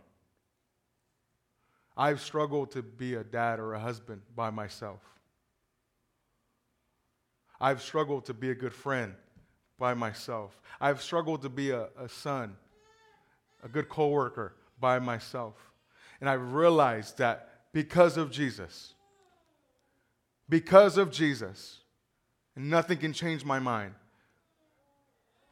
I've 1.96 2.20
struggled 2.20 2.72
to 2.72 2.82
be 2.82 3.14
a 3.14 3.24
dad 3.24 3.60
or 3.60 3.74
a 3.74 3.80
husband 3.80 4.22
by 4.36 4.50
myself. 4.50 5.02
I've 7.60 7.82
struggled 7.82 8.26
to 8.26 8.34
be 8.34 8.50
a 8.50 8.56
good 8.56 8.74
friend 8.74 9.14
by 9.78 9.94
myself. 9.94 10.60
I've 10.82 11.02
struggled 11.02 11.44
to 11.44 11.50
be 11.50 11.72
a, 11.72 11.90
a 12.00 12.10
son, 12.10 12.56
a 13.64 13.68
good 13.68 13.90
coworker 13.90 14.56
by 14.80 15.00
myself. 15.00 15.56
And 16.20 16.30
I 16.30 16.34
realized 16.34 17.18
that 17.18 17.50
because 17.74 18.18
of 18.18 18.32
Jesus, 18.32 18.94
because 20.50 20.98
of 20.98 21.12
Jesus, 21.12 21.80
nothing 22.56 22.98
can 22.98 23.14
change 23.14 23.46
my 23.46 23.60
mind. 23.60 23.94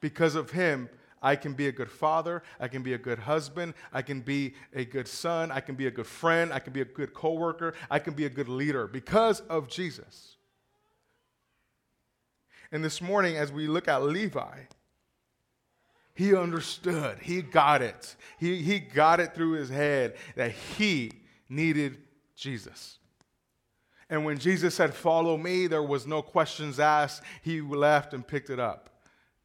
Because 0.01 0.35
of 0.35 0.51
him, 0.51 0.89
I 1.21 1.35
can 1.35 1.53
be 1.53 1.67
a 1.67 1.71
good 1.71 1.89
father, 1.89 2.43
I 2.59 2.67
can 2.67 2.83
be 2.83 2.93
a 2.93 2.97
good 2.97 3.17
husband, 3.17 3.73
I 3.91 4.03
can 4.03 4.21
be 4.21 4.53
a 4.73 4.85
good 4.85 5.07
son, 5.07 5.51
I 5.51 5.59
can 5.59 5.73
be 5.75 5.87
a 5.87 5.91
good 5.91 6.05
friend, 6.05 6.53
I 6.53 6.59
can 6.59 6.71
be 6.71 6.81
a 6.81 6.85
good 6.85 7.13
coworker, 7.13 7.73
I 7.89 7.97
can 7.97 8.13
be 8.13 8.25
a 8.25 8.29
good 8.29 8.47
leader 8.47 8.85
because 8.85 9.39
of 9.41 9.67
Jesus. 9.67 10.37
And 12.71 12.83
this 12.83 13.01
morning, 13.01 13.37
as 13.37 13.51
we 13.51 13.67
look 13.67 13.87
at 13.87 14.03
Levi, 14.03 14.65
he 16.15 16.35
understood, 16.35 17.19
he 17.19 17.41
got 17.41 17.81
it. 17.81 18.15
He, 18.39 18.61
he 18.61 18.79
got 18.79 19.19
it 19.19 19.35
through 19.35 19.53
his 19.53 19.69
head 19.69 20.15
that 20.35 20.51
he 20.51 21.11
needed 21.49 21.97
Jesus. 22.35 22.97
And 24.09 24.23
when 24.23 24.37
Jesus 24.37 24.75
said, 24.75 24.93
Follow 24.93 25.37
me, 25.37 25.67
there 25.67 25.83
was 25.83 26.07
no 26.07 26.21
questions 26.21 26.79
asked. 26.79 27.21
He 27.41 27.61
left 27.61 28.13
and 28.13 28.25
picked 28.25 28.49
it 28.49 28.59
up. 28.59 28.89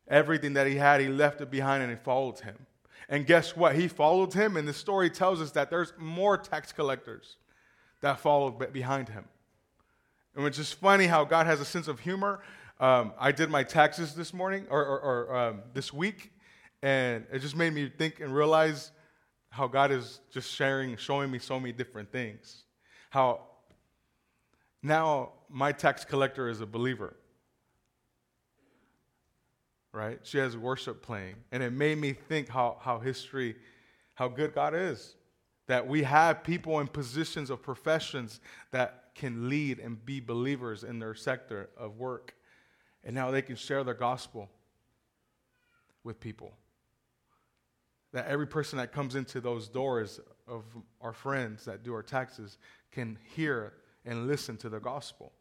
Everything 0.08 0.54
that 0.54 0.66
he 0.66 0.76
had, 0.76 1.00
he 1.00 1.08
left 1.08 1.40
it 1.40 1.50
behind 1.50 1.82
and 1.82 1.90
he 1.90 1.98
followed 1.98 2.40
him. 2.40 2.66
And 3.08 3.26
guess 3.26 3.56
what? 3.56 3.74
He 3.74 3.88
followed 3.88 4.32
him, 4.32 4.56
and 4.56 4.68
the 4.68 4.72
story 4.72 5.10
tells 5.10 5.40
us 5.40 5.50
that 5.52 5.70
there's 5.70 5.92
more 5.98 6.38
tax 6.38 6.72
collectors 6.72 7.36
that 8.00 8.20
followed 8.20 8.72
behind 8.72 9.08
him. 9.08 9.24
And 10.36 10.46
it's 10.46 10.56
just 10.56 10.76
funny 10.76 11.06
how 11.06 11.24
God 11.24 11.46
has 11.46 11.60
a 11.60 11.64
sense 11.64 11.88
of 11.88 12.00
humor 12.00 12.40
um, 12.80 13.12
I 13.18 13.30
did 13.30 13.50
my 13.50 13.62
taxes 13.62 14.14
this 14.14 14.32
morning 14.32 14.66
or, 14.70 14.82
or, 14.82 15.00
or 15.00 15.36
um, 15.36 15.62
this 15.74 15.92
week, 15.92 16.32
and 16.83 17.26
it 17.33 17.41
just 17.41 17.57
made 17.57 17.72
me 17.72 17.91
think 17.97 18.20
and 18.20 18.35
realize 18.35 18.93
how 19.51 19.66
God 19.66 19.91
is 19.91 20.20
just 20.31 20.51
sharing, 20.51 20.97
showing 20.97 21.31
me 21.31 21.39
so 21.39 21.59
many 21.59 21.72
different 21.72 22.11
things. 22.12 22.64
How 23.11 23.41
now 24.83 25.33
my 25.49 25.72
tax 25.72 26.05
collector 26.05 26.49
is 26.49 26.61
a 26.61 26.66
believer, 26.66 27.16
right? 29.93 30.20
She 30.22 30.39
has 30.39 30.57
worship 30.57 31.03
playing, 31.03 31.37
and 31.53 31.62
it 31.62 31.72
made 31.72 31.99
me 31.99 32.12
think 32.12 32.49
how, 32.49 32.78
how 32.81 32.99
history, 32.99 33.57
how 34.14 34.28
good 34.28 34.55
God 34.55 34.74
is. 34.74 35.16
That 35.66 35.87
we 35.87 36.03
have 36.03 36.43
people 36.43 36.81
in 36.81 36.89
positions 36.89 37.51
of 37.51 37.62
professions 37.62 38.41
that 38.72 39.11
can 39.14 39.49
lead 39.49 39.78
and 39.78 40.05
be 40.05 40.18
believers 40.18 40.83
in 40.83 40.99
their 40.99 41.14
sector 41.14 41.70
of 41.76 41.97
work 41.97 42.35
and 43.05 43.14
now 43.14 43.31
they 43.31 43.43
can 43.43 43.57
share 43.57 43.83
the 43.85 43.95
gospel 43.95 44.49
with 46.05 46.20
people 46.20 46.53
that 48.12 48.26
every 48.26 48.46
person 48.46 48.78
that 48.78 48.92
comes 48.92 49.14
into 49.14 49.40
those 49.40 49.68
doors 49.68 50.20
of 50.48 50.64
our 51.00 51.12
friends 51.12 51.64
that 51.64 51.82
do 51.82 51.94
our 51.94 52.02
taxes 52.02 52.58
can 52.90 53.18
hear 53.34 53.74
and 54.04 54.26
listen 54.26 54.56
to 54.58 54.68
the 54.68 54.80
gospel. 54.80 55.32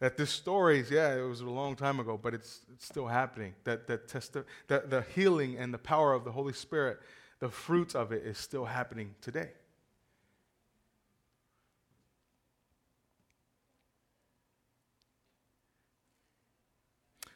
That 0.00 0.16
this 0.16 0.30
story 0.30 0.80
is, 0.80 0.90
yeah, 0.90 1.14
it 1.14 1.22
was 1.22 1.40
a 1.40 1.46
long 1.46 1.74
time 1.74 2.00
ago, 2.00 2.18
but 2.22 2.34
it's, 2.34 2.60
it's 2.72 2.84
still 2.84 3.06
happening. 3.06 3.54
That, 3.64 3.86
that, 3.86 4.08
testi- 4.08 4.44
that 4.68 4.90
the 4.90 5.02
healing 5.14 5.56
and 5.56 5.72
the 5.72 5.78
power 5.78 6.12
of 6.12 6.24
the 6.24 6.32
Holy 6.32 6.52
Spirit, 6.52 7.00
the 7.40 7.48
fruits 7.48 7.94
of 7.94 8.12
it 8.12 8.24
is 8.24 8.36
still 8.36 8.66
happening 8.66 9.14
today. 9.20 9.50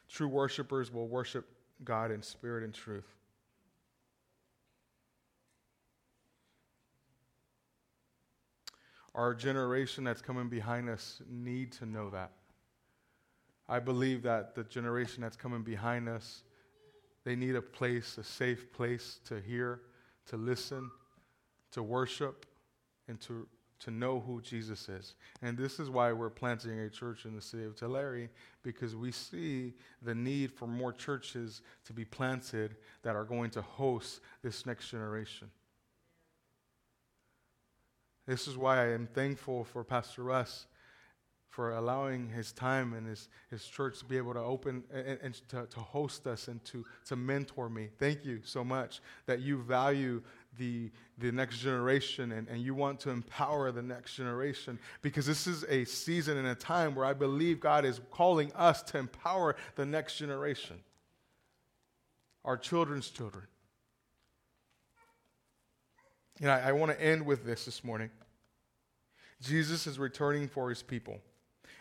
True 0.07 0.27
worshipers 0.27 0.91
will 0.93 1.07
worship 1.07 1.47
God 1.83 2.11
in 2.11 2.21
spirit 2.21 2.63
and 2.63 2.73
truth. 2.73 3.07
Our 9.13 9.33
generation 9.33 10.03
that's 10.03 10.21
coming 10.21 10.47
behind 10.47 10.89
us 10.89 11.21
need 11.29 11.73
to 11.73 11.85
know 11.85 12.09
that. 12.11 12.31
I 13.67 13.79
believe 13.79 14.23
that 14.23 14.55
the 14.55 14.63
generation 14.63 15.21
that's 15.21 15.37
coming 15.37 15.63
behind 15.63 16.09
us, 16.09 16.43
they 17.23 17.35
need 17.35 17.55
a 17.55 17.61
place, 17.61 18.17
a 18.17 18.23
safe 18.23 18.71
place 18.73 19.19
to 19.25 19.39
hear, 19.39 19.81
to 20.27 20.37
listen, 20.37 20.91
to 21.71 21.83
worship, 21.83 22.45
and 23.07 23.19
to, 23.21 23.47
to 23.79 23.91
know 23.91 24.19
who 24.19 24.41
Jesus 24.41 24.89
is. 24.89 25.15
And 25.41 25.57
this 25.57 25.79
is 25.79 25.89
why 25.89 26.11
we're 26.13 26.29
planting 26.29 26.79
a 26.79 26.89
church 26.89 27.25
in 27.25 27.35
the 27.35 27.41
city 27.41 27.65
of 27.65 27.75
Tulare, 27.75 28.29
because 28.63 28.95
we 28.95 29.11
see 29.11 29.73
the 30.01 30.15
need 30.15 30.51
for 30.51 30.67
more 30.67 30.93
churches 30.93 31.61
to 31.85 31.93
be 31.93 32.05
planted 32.05 32.75
that 33.03 33.15
are 33.15 33.25
going 33.25 33.51
to 33.51 33.61
host 33.61 34.21
this 34.41 34.65
next 34.65 34.89
generation. 34.89 35.49
This 38.31 38.47
is 38.47 38.55
why 38.55 38.81
I 38.81 38.93
am 38.93 39.07
thankful 39.07 39.65
for 39.65 39.83
Pastor 39.83 40.23
Russ 40.23 40.65
for 41.49 41.73
allowing 41.73 42.29
his 42.29 42.53
time 42.53 42.93
and 42.93 43.05
his, 43.05 43.27
his 43.49 43.65
church 43.65 43.99
to 43.99 44.05
be 44.05 44.15
able 44.15 44.33
to 44.33 44.39
open 44.39 44.85
and, 44.89 45.19
and 45.21 45.33
to, 45.49 45.65
to 45.65 45.79
host 45.81 46.25
us 46.27 46.47
and 46.47 46.63
to, 46.63 46.85
to 47.07 47.17
mentor 47.17 47.67
me. 47.67 47.89
Thank 47.99 48.23
you 48.23 48.39
so 48.45 48.63
much 48.63 49.01
that 49.25 49.41
you 49.41 49.61
value 49.61 50.21
the, 50.57 50.91
the 51.17 51.33
next 51.33 51.59
generation 51.59 52.31
and, 52.31 52.47
and 52.47 52.61
you 52.61 52.73
want 52.73 53.01
to 53.01 53.09
empower 53.09 53.69
the 53.69 53.81
next 53.81 54.15
generation 54.15 54.79
because 55.01 55.25
this 55.25 55.45
is 55.45 55.65
a 55.65 55.83
season 55.83 56.37
and 56.37 56.47
a 56.47 56.55
time 56.55 56.95
where 56.95 57.05
I 57.05 57.11
believe 57.11 57.59
God 57.59 57.83
is 57.83 57.99
calling 58.11 58.53
us 58.53 58.81
to 58.83 58.97
empower 58.97 59.57
the 59.75 59.85
next 59.85 60.15
generation, 60.15 60.79
our 62.45 62.55
children's 62.55 63.09
children. 63.09 63.43
And 66.39 66.49
I, 66.49 66.69
I 66.69 66.71
want 66.71 66.91
to 66.91 67.01
end 67.01 67.25
with 67.25 67.45
this 67.45 67.65
this 67.65 67.83
morning. 67.83 68.09
Jesus 69.41 69.87
is 69.87 69.97
returning 69.97 70.47
for 70.47 70.69
his 70.69 70.83
people, 70.83 71.19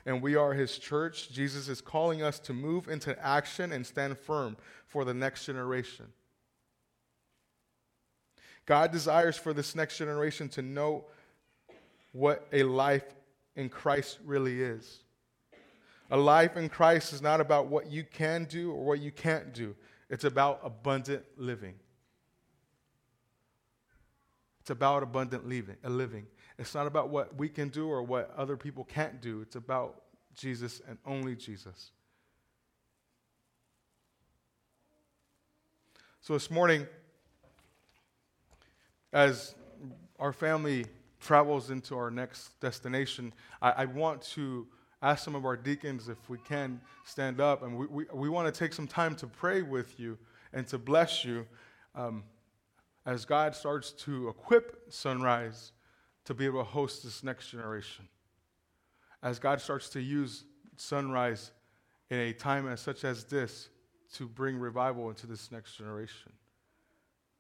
and 0.07 0.23
we 0.23 0.35
are 0.35 0.55
his 0.55 0.79
church. 0.79 1.31
Jesus 1.31 1.69
is 1.69 1.81
calling 1.81 2.23
us 2.23 2.39
to 2.41 2.55
move 2.55 2.89
into 2.89 3.19
action 3.25 3.73
and 3.73 3.87
stand 3.87 4.19
firm 4.19 4.57
for 4.87 5.05
the 5.05 5.13
next 5.15 5.45
generation. 5.45 6.07
God 8.65 8.93
desires 8.93 9.37
for 9.37 9.53
this 9.53 9.75
next 9.75 9.99
generation 9.99 10.49
to 10.51 10.63
know 10.63 11.05
what 12.13 12.47
a 12.53 12.63
life 12.63 13.05
in 13.57 13.69
Christ 13.69 14.19
really 14.25 14.63
is. 14.63 15.01
A 16.11 16.17
life 16.17 16.57
in 16.57 16.69
Christ 16.69 17.13
is 17.13 17.23
not 17.23 17.41
about 17.41 17.67
what 17.67 17.91
you 17.91 18.05
can 18.05 18.45
do 18.45 18.73
or 18.73 18.85
what 18.85 19.01
you 19.01 19.13
can't 19.13 19.53
do, 19.53 19.77
it's 20.09 20.25
about 20.25 20.61
abundant 20.65 21.25
living. 21.37 21.75
It's 24.71 24.77
about 24.77 25.03
abundant 25.03 25.49
living, 25.49 25.75
a 25.83 25.91
living. 25.91 26.29
It's 26.57 26.77
not 26.77 26.87
about 26.87 27.09
what 27.09 27.35
we 27.35 27.49
can 27.49 27.71
do 27.71 27.89
or 27.89 28.05
what 28.05 28.33
other 28.37 28.57
people 28.57 28.85
can't 28.85 29.21
do. 29.21 29.41
It's 29.41 29.57
about 29.57 30.03
Jesus 30.37 30.81
and 30.87 30.97
only 31.05 31.35
Jesus. 31.35 31.91
So 36.21 36.35
this 36.35 36.53
morning, 36.53 36.87
as 39.13 39.57
our 40.21 40.33
family 40.33 40.87
travels 41.19 41.73
into 41.73 41.97
our 41.97 42.13
next 42.13 42.61
destination, 42.61 43.33
I, 43.61 43.71
I, 43.73 43.85
want 43.87 44.23
to 44.35 44.69
ask 45.03 45.25
some 45.25 45.35
of 45.35 45.45
our 45.45 45.57
deacons 45.57 46.09
if 46.09 46.31
we 46.31 46.39
can 46.39 46.81
stand 47.05 47.41
up, 47.41 47.65
and 47.65 47.77
we, 47.77 47.87
we, 47.87 48.05
we 48.15 48.29
want 48.29 48.55
to 48.55 48.57
take 48.57 48.73
some 48.73 48.87
time 48.87 49.17
to 49.17 49.27
pray 49.27 49.63
with 49.63 49.99
you 49.99 50.17
and 50.53 50.65
to 50.69 50.79
bless 50.79 51.25
you 51.25 51.45
um, 51.97 52.23
as 53.07 53.25
God 53.25 53.55
starts 53.55 53.93
to 53.93 54.29
equip 54.29 54.93
Sunrise 54.93 55.73
to 56.25 56.35
be 56.35 56.47
able 56.47 56.61
to 56.61 56.69
host 56.69 57.03
this 57.03 57.25
next 57.25 57.51
generation. 57.51 58.07
As 59.23 59.39
God 59.39 59.61
starts 59.61 59.89
to 59.91 60.01
use 60.01 60.45
Sunrise 60.77 61.53
in 62.11 62.19
a 62.19 62.33
time 62.33 62.69
as 62.69 62.81
such 62.81 63.05
as 63.05 63.25
this 63.25 63.69
to 64.15 64.27
bring 64.27 64.59
revival 64.59 65.09
into 65.09 65.27
this 65.27 65.53
next 65.53 65.77
generation. 65.77 66.33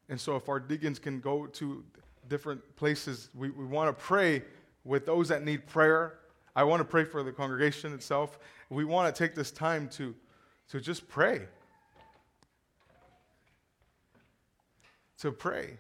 And 0.09 0.21
so, 0.21 0.37
if 0.37 0.49
our 0.49 0.61
deacons 0.61 0.99
can 0.99 1.21
go 1.21 1.47
to 1.47 1.85
different 2.29 2.77
places, 2.77 3.29
we, 3.35 3.51
we 3.51 3.65
want 3.65 3.97
to 3.97 4.05
pray 4.05 4.43
with 4.85 5.07
those 5.07 5.29
that 5.29 5.45
need 5.45 5.67
prayer. 5.67 6.19
I 6.55 6.65
want 6.65 6.81
to 6.81 6.85
pray 6.85 7.05
for 7.05 7.23
the 7.23 7.33
congregation 7.33 7.93
itself. 7.93 8.39
We 8.71 8.85
want 8.85 9.15
to 9.15 9.19
take 9.19 9.35
this 9.35 9.51
time 9.51 9.89
to, 9.91 10.15
to 10.71 10.81
just 10.81 11.09
pray. 11.09 11.43
To 15.21 15.33
pray. 15.33 15.79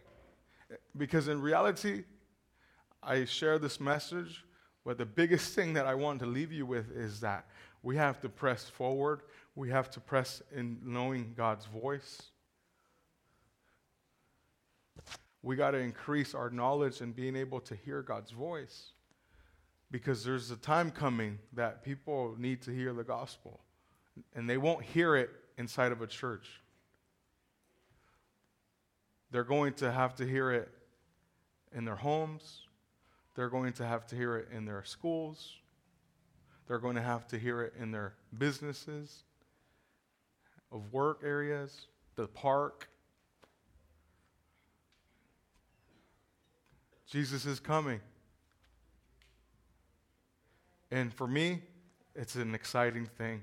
Because 0.96 1.28
in 1.28 1.40
reality, 1.40 2.04
I 3.02 3.24
share 3.24 3.58
this 3.58 3.80
message, 3.80 4.44
but 4.84 4.98
the 4.98 5.06
biggest 5.06 5.54
thing 5.54 5.72
that 5.74 5.86
I 5.86 5.94
want 5.94 6.20
to 6.20 6.26
leave 6.26 6.52
you 6.52 6.66
with 6.66 6.90
is 6.90 7.20
that 7.20 7.46
we 7.82 7.96
have 7.96 8.20
to 8.20 8.28
press 8.28 8.68
forward. 8.68 9.22
We 9.54 9.70
have 9.70 9.90
to 9.92 10.00
press 10.00 10.42
in 10.54 10.78
knowing 10.84 11.32
God's 11.36 11.64
voice. 11.64 12.22
We 15.42 15.56
got 15.56 15.70
to 15.70 15.78
increase 15.78 16.34
our 16.34 16.50
knowledge 16.50 17.00
and 17.00 17.16
being 17.16 17.34
able 17.34 17.60
to 17.60 17.74
hear 17.74 18.02
God's 18.02 18.30
voice. 18.30 18.90
Because 19.90 20.22
there's 20.22 20.50
a 20.50 20.56
time 20.56 20.90
coming 20.90 21.38
that 21.54 21.82
people 21.82 22.36
need 22.38 22.60
to 22.62 22.70
hear 22.70 22.92
the 22.92 23.04
gospel, 23.04 23.60
and 24.34 24.48
they 24.48 24.58
won't 24.58 24.84
hear 24.84 25.16
it 25.16 25.30
inside 25.56 25.92
of 25.92 26.02
a 26.02 26.06
church. 26.06 26.59
They're 29.30 29.44
going 29.44 29.74
to 29.74 29.92
have 29.92 30.14
to 30.16 30.26
hear 30.26 30.50
it 30.50 30.68
in 31.72 31.84
their 31.84 31.96
homes, 31.96 32.62
they're 33.34 33.48
going 33.48 33.72
to 33.74 33.86
have 33.86 34.06
to 34.08 34.16
hear 34.16 34.36
it 34.36 34.48
in 34.52 34.64
their 34.64 34.84
schools. 34.84 35.56
They're 36.70 36.78
going 36.78 36.94
to 36.94 37.02
have 37.02 37.26
to 37.28 37.36
hear 37.36 37.62
it 37.62 37.74
in 37.80 37.90
their 37.90 38.14
businesses, 38.38 39.24
of 40.70 40.92
work 40.92 41.22
areas, 41.24 41.88
the 42.14 42.28
park. 42.28 42.88
Jesus 47.08 47.44
is 47.44 47.58
coming. 47.58 48.00
And 50.92 51.12
for 51.12 51.26
me, 51.26 51.62
it's 52.14 52.36
an 52.36 52.54
exciting 52.54 53.06
thing. 53.18 53.42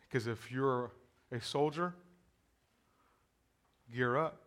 Because 0.00 0.26
if 0.26 0.50
you're 0.50 0.90
a 1.30 1.40
soldier, 1.40 1.94
gear 3.94 4.16
up, 4.16 4.43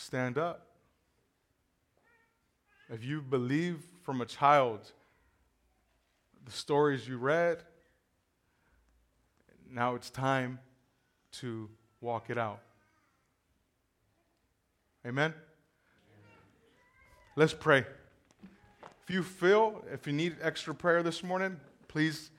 stand 0.00 0.38
up. 0.38 0.66
If 2.88 3.04
you 3.04 3.22
believe 3.22 3.82
from 4.02 4.20
a 4.20 4.26
child 4.26 4.80
the 6.44 6.50
stories 6.50 7.06
you 7.06 7.18
read, 7.18 7.58
now 9.70 9.94
it's 9.94 10.10
time 10.10 10.58
to 11.32 11.68
walk 12.00 12.30
it 12.30 12.38
out. 12.38 12.60
Amen? 15.06 15.32
Let's 17.36 17.54
pray. 17.54 17.84
If 19.04 19.14
you 19.14 19.22
feel, 19.22 19.84
if 19.92 20.06
you 20.06 20.12
need 20.12 20.36
extra 20.42 20.74
prayer 20.74 21.02
this 21.02 21.22
morning, 21.22 21.58
please, 21.88 22.30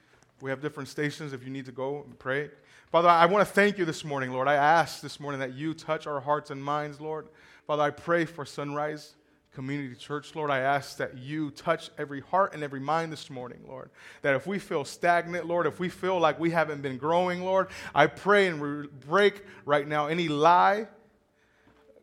we 0.42 0.50
have 0.50 0.62
different 0.62 0.90
stations 0.90 1.34
if 1.34 1.44
you 1.44 1.50
need 1.50 1.66
to 1.66 1.72
go 1.72 2.04
and 2.04 2.18
pray. 2.20 2.50
Father, 2.92 3.08
I 3.08 3.26
want 3.26 3.48
to 3.48 3.54
thank 3.54 3.78
you 3.78 3.86
this 3.86 4.04
morning, 4.04 4.32
Lord. 4.34 4.50
I 4.50 4.56
ask 4.56 5.02
this 5.02 5.20
morning 5.20 5.40
that 5.40 5.54
you 5.54 5.74
touch 5.74 6.08
our 6.08 6.20
hearts 6.20 6.52
and 6.52 6.62
minds, 6.62 7.00
Lord. 7.00 7.28
Father, 7.68 7.84
I 7.84 7.90
pray 7.92 8.26
for 8.26 8.46
sunrise. 8.46 9.16
Community 9.54 9.96
Church, 9.96 10.34
Lord, 10.34 10.50
I 10.50 10.60
ask 10.60 10.96
that 10.98 11.18
you 11.18 11.52
touch 11.52 11.90
every 11.98 12.22
heart 12.22 12.54
and 12.54 12.64
every 12.64 12.80
mind 12.80 13.12
this 13.12 13.30
morning, 13.30 13.60
Lord. 13.68 13.90
That 14.22 14.34
if 14.36 14.48
we 14.48 14.60
feel 14.60 14.86
stagnant, 14.86 15.46
Lord, 15.46 15.68
if 15.68 15.78
we 15.78 15.90
feel 15.90 16.18
like 16.20 16.40
we 16.40 16.52
haven't 16.52 16.82
been 16.82 16.98
growing, 16.98 17.44
Lord, 17.44 17.68
I 17.94 18.08
pray 18.08 18.48
and 18.48 18.62
re- 18.62 18.88
break 19.06 19.44
right 19.66 19.86
now 19.86 20.08
any 20.08 20.30
lie, 20.30 20.88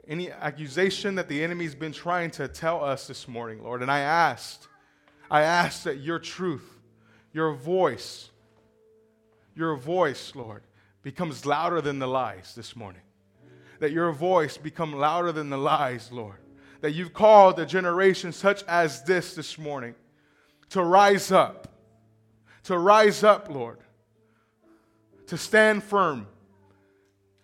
any 0.07 0.31
accusation 0.31 1.15
that 1.15 1.29
the 1.29 1.43
enemy's 1.43 1.75
been 1.75 1.93
trying 1.93 2.31
to 2.33 2.49
tell 2.49 2.85
us 2.85 3.07
this 3.07 3.27
morning, 3.27 3.63
Lord. 3.63 3.81
And 3.81 3.91
I 3.91 4.01
asked, 4.01 4.69
I 5.31 5.43
ask 5.43 5.85
that 5.85 6.01
your 6.01 6.19
truth, 6.19 6.79
your 7.33 7.55
voice, 7.55 8.29
your 9.55 9.75
voice, 9.75 10.33
Lord, 10.35 10.63
becomes 11.03 11.47
louder 11.47 11.81
than 11.81 11.99
the 11.99 12.07
lies 12.07 12.55
this 12.55 12.77
morning. 12.77 13.03
That 13.81 13.93
your 13.93 14.13
voice 14.13 14.57
become 14.57 14.93
louder 14.93 15.33
than 15.33 15.51
the 15.51 15.59
lies, 15.59 16.11
Lord 16.11 16.39
that 16.81 16.93
you've 16.93 17.13
called 17.13 17.59
a 17.59 17.67
generation 17.67 18.33
such 18.33 18.63
as 18.65 19.03
this 19.03 19.35
this 19.35 19.59
morning 19.59 19.95
to 20.71 20.83
rise 20.83 21.33
up, 21.33 21.69
to 22.65 22.79
rise 22.79 23.25
up, 23.25 23.49
Lord, 23.51 23.79
to 25.27 25.37
stand 25.37 25.83
firm, 25.83 26.27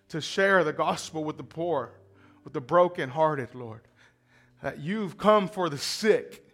to 0.09 0.21
share 0.21 0.63
the 0.63 0.73
gospel 0.73 1.25
with 1.25 1.37
the 1.37 1.45
poor, 1.45 1.93
with 2.45 2.53
the 2.53 2.61
brokenhearted, 2.61 3.55
Lord. 3.55 3.81
That 4.63 4.81
you've 4.81 5.19
come 5.19 5.49
for 5.49 5.69
the 5.69 5.79
sick, 5.79 6.47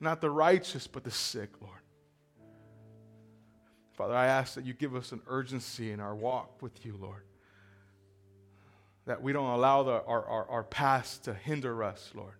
not 0.00 0.20
the 0.20 0.30
righteous, 0.30 0.86
but 0.86 1.04
the 1.04 1.10
sick, 1.10 1.50
Lord. 1.60 1.72
Father, 3.92 4.14
I 4.14 4.26
ask 4.26 4.54
that 4.54 4.64
you 4.64 4.74
give 4.74 4.96
us 4.96 5.12
an 5.12 5.20
urgency 5.28 5.92
in 5.92 6.00
our 6.00 6.14
walk 6.14 6.60
with 6.60 6.84
you, 6.84 6.98
Lord. 7.00 7.22
That 9.06 9.22
we 9.22 9.32
don't 9.32 9.50
allow 9.50 9.82
the, 9.82 10.02
our, 10.04 10.24
our, 10.24 10.48
our 10.48 10.64
past 10.64 11.24
to 11.24 11.34
hinder 11.34 11.82
us, 11.82 12.10
Lord, 12.14 12.34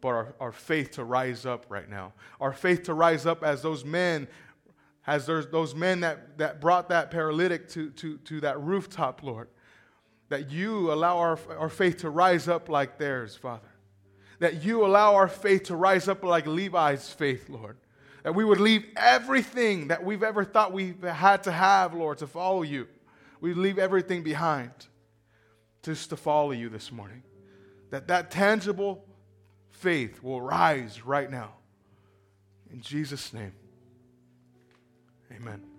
but 0.00 0.08
our, 0.08 0.34
our 0.40 0.52
faith 0.52 0.92
to 0.92 1.04
rise 1.04 1.46
up 1.46 1.66
right 1.68 1.88
now. 1.88 2.12
Our 2.40 2.52
faith 2.52 2.84
to 2.84 2.94
rise 2.94 3.24
up 3.24 3.44
as 3.44 3.62
those 3.62 3.84
men, 3.84 4.26
as 5.06 5.26
those 5.26 5.74
men 5.74 6.00
that, 6.00 6.38
that 6.38 6.60
brought 6.60 6.88
that 6.88 7.10
paralytic 7.10 7.68
to, 7.70 7.90
to, 7.90 8.18
to 8.18 8.40
that 8.40 8.60
rooftop, 8.60 9.22
Lord. 9.22 9.48
That 10.28 10.50
you 10.50 10.92
allow 10.92 11.18
our, 11.18 11.38
our 11.56 11.68
faith 11.68 11.98
to 11.98 12.10
rise 12.10 12.48
up 12.48 12.68
like 12.68 12.98
theirs, 12.98 13.36
Father. 13.36 13.68
That 14.40 14.64
you 14.64 14.84
allow 14.84 15.14
our 15.14 15.28
faith 15.28 15.64
to 15.64 15.76
rise 15.76 16.08
up 16.08 16.24
like 16.24 16.46
Levi's 16.46 17.10
faith, 17.10 17.48
Lord 17.48 17.76
that 18.26 18.34
we 18.34 18.44
would 18.44 18.58
leave 18.58 18.84
everything 18.96 19.86
that 19.86 20.04
we've 20.04 20.24
ever 20.24 20.44
thought 20.44 20.72
we 20.72 20.96
had 21.00 21.44
to 21.44 21.52
have, 21.52 21.94
Lord, 21.94 22.18
to 22.18 22.26
follow 22.26 22.62
you. 22.62 22.88
We 23.40 23.54
leave 23.54 23.78
everything 23.78 24.24
behind 24.24 24.72
just 25.86 26.10
to 26.10 26.16
follow 26.16 26.50
you 26.50 26.68
this 26.68 26.90
morning. 26.90 27.22
That 27.90 28.08
that 28.08 28.32
tangible 28.32 29.04
faith 29.70 30.20
will 30.20 30.40
rise 30.40 31.06
right 31.06 31.30
now. 31.30 31.52
In 32.72 32.80
Jesus' 32.80 33.32
name, 33.32 33.52
amen. 35.32 35.75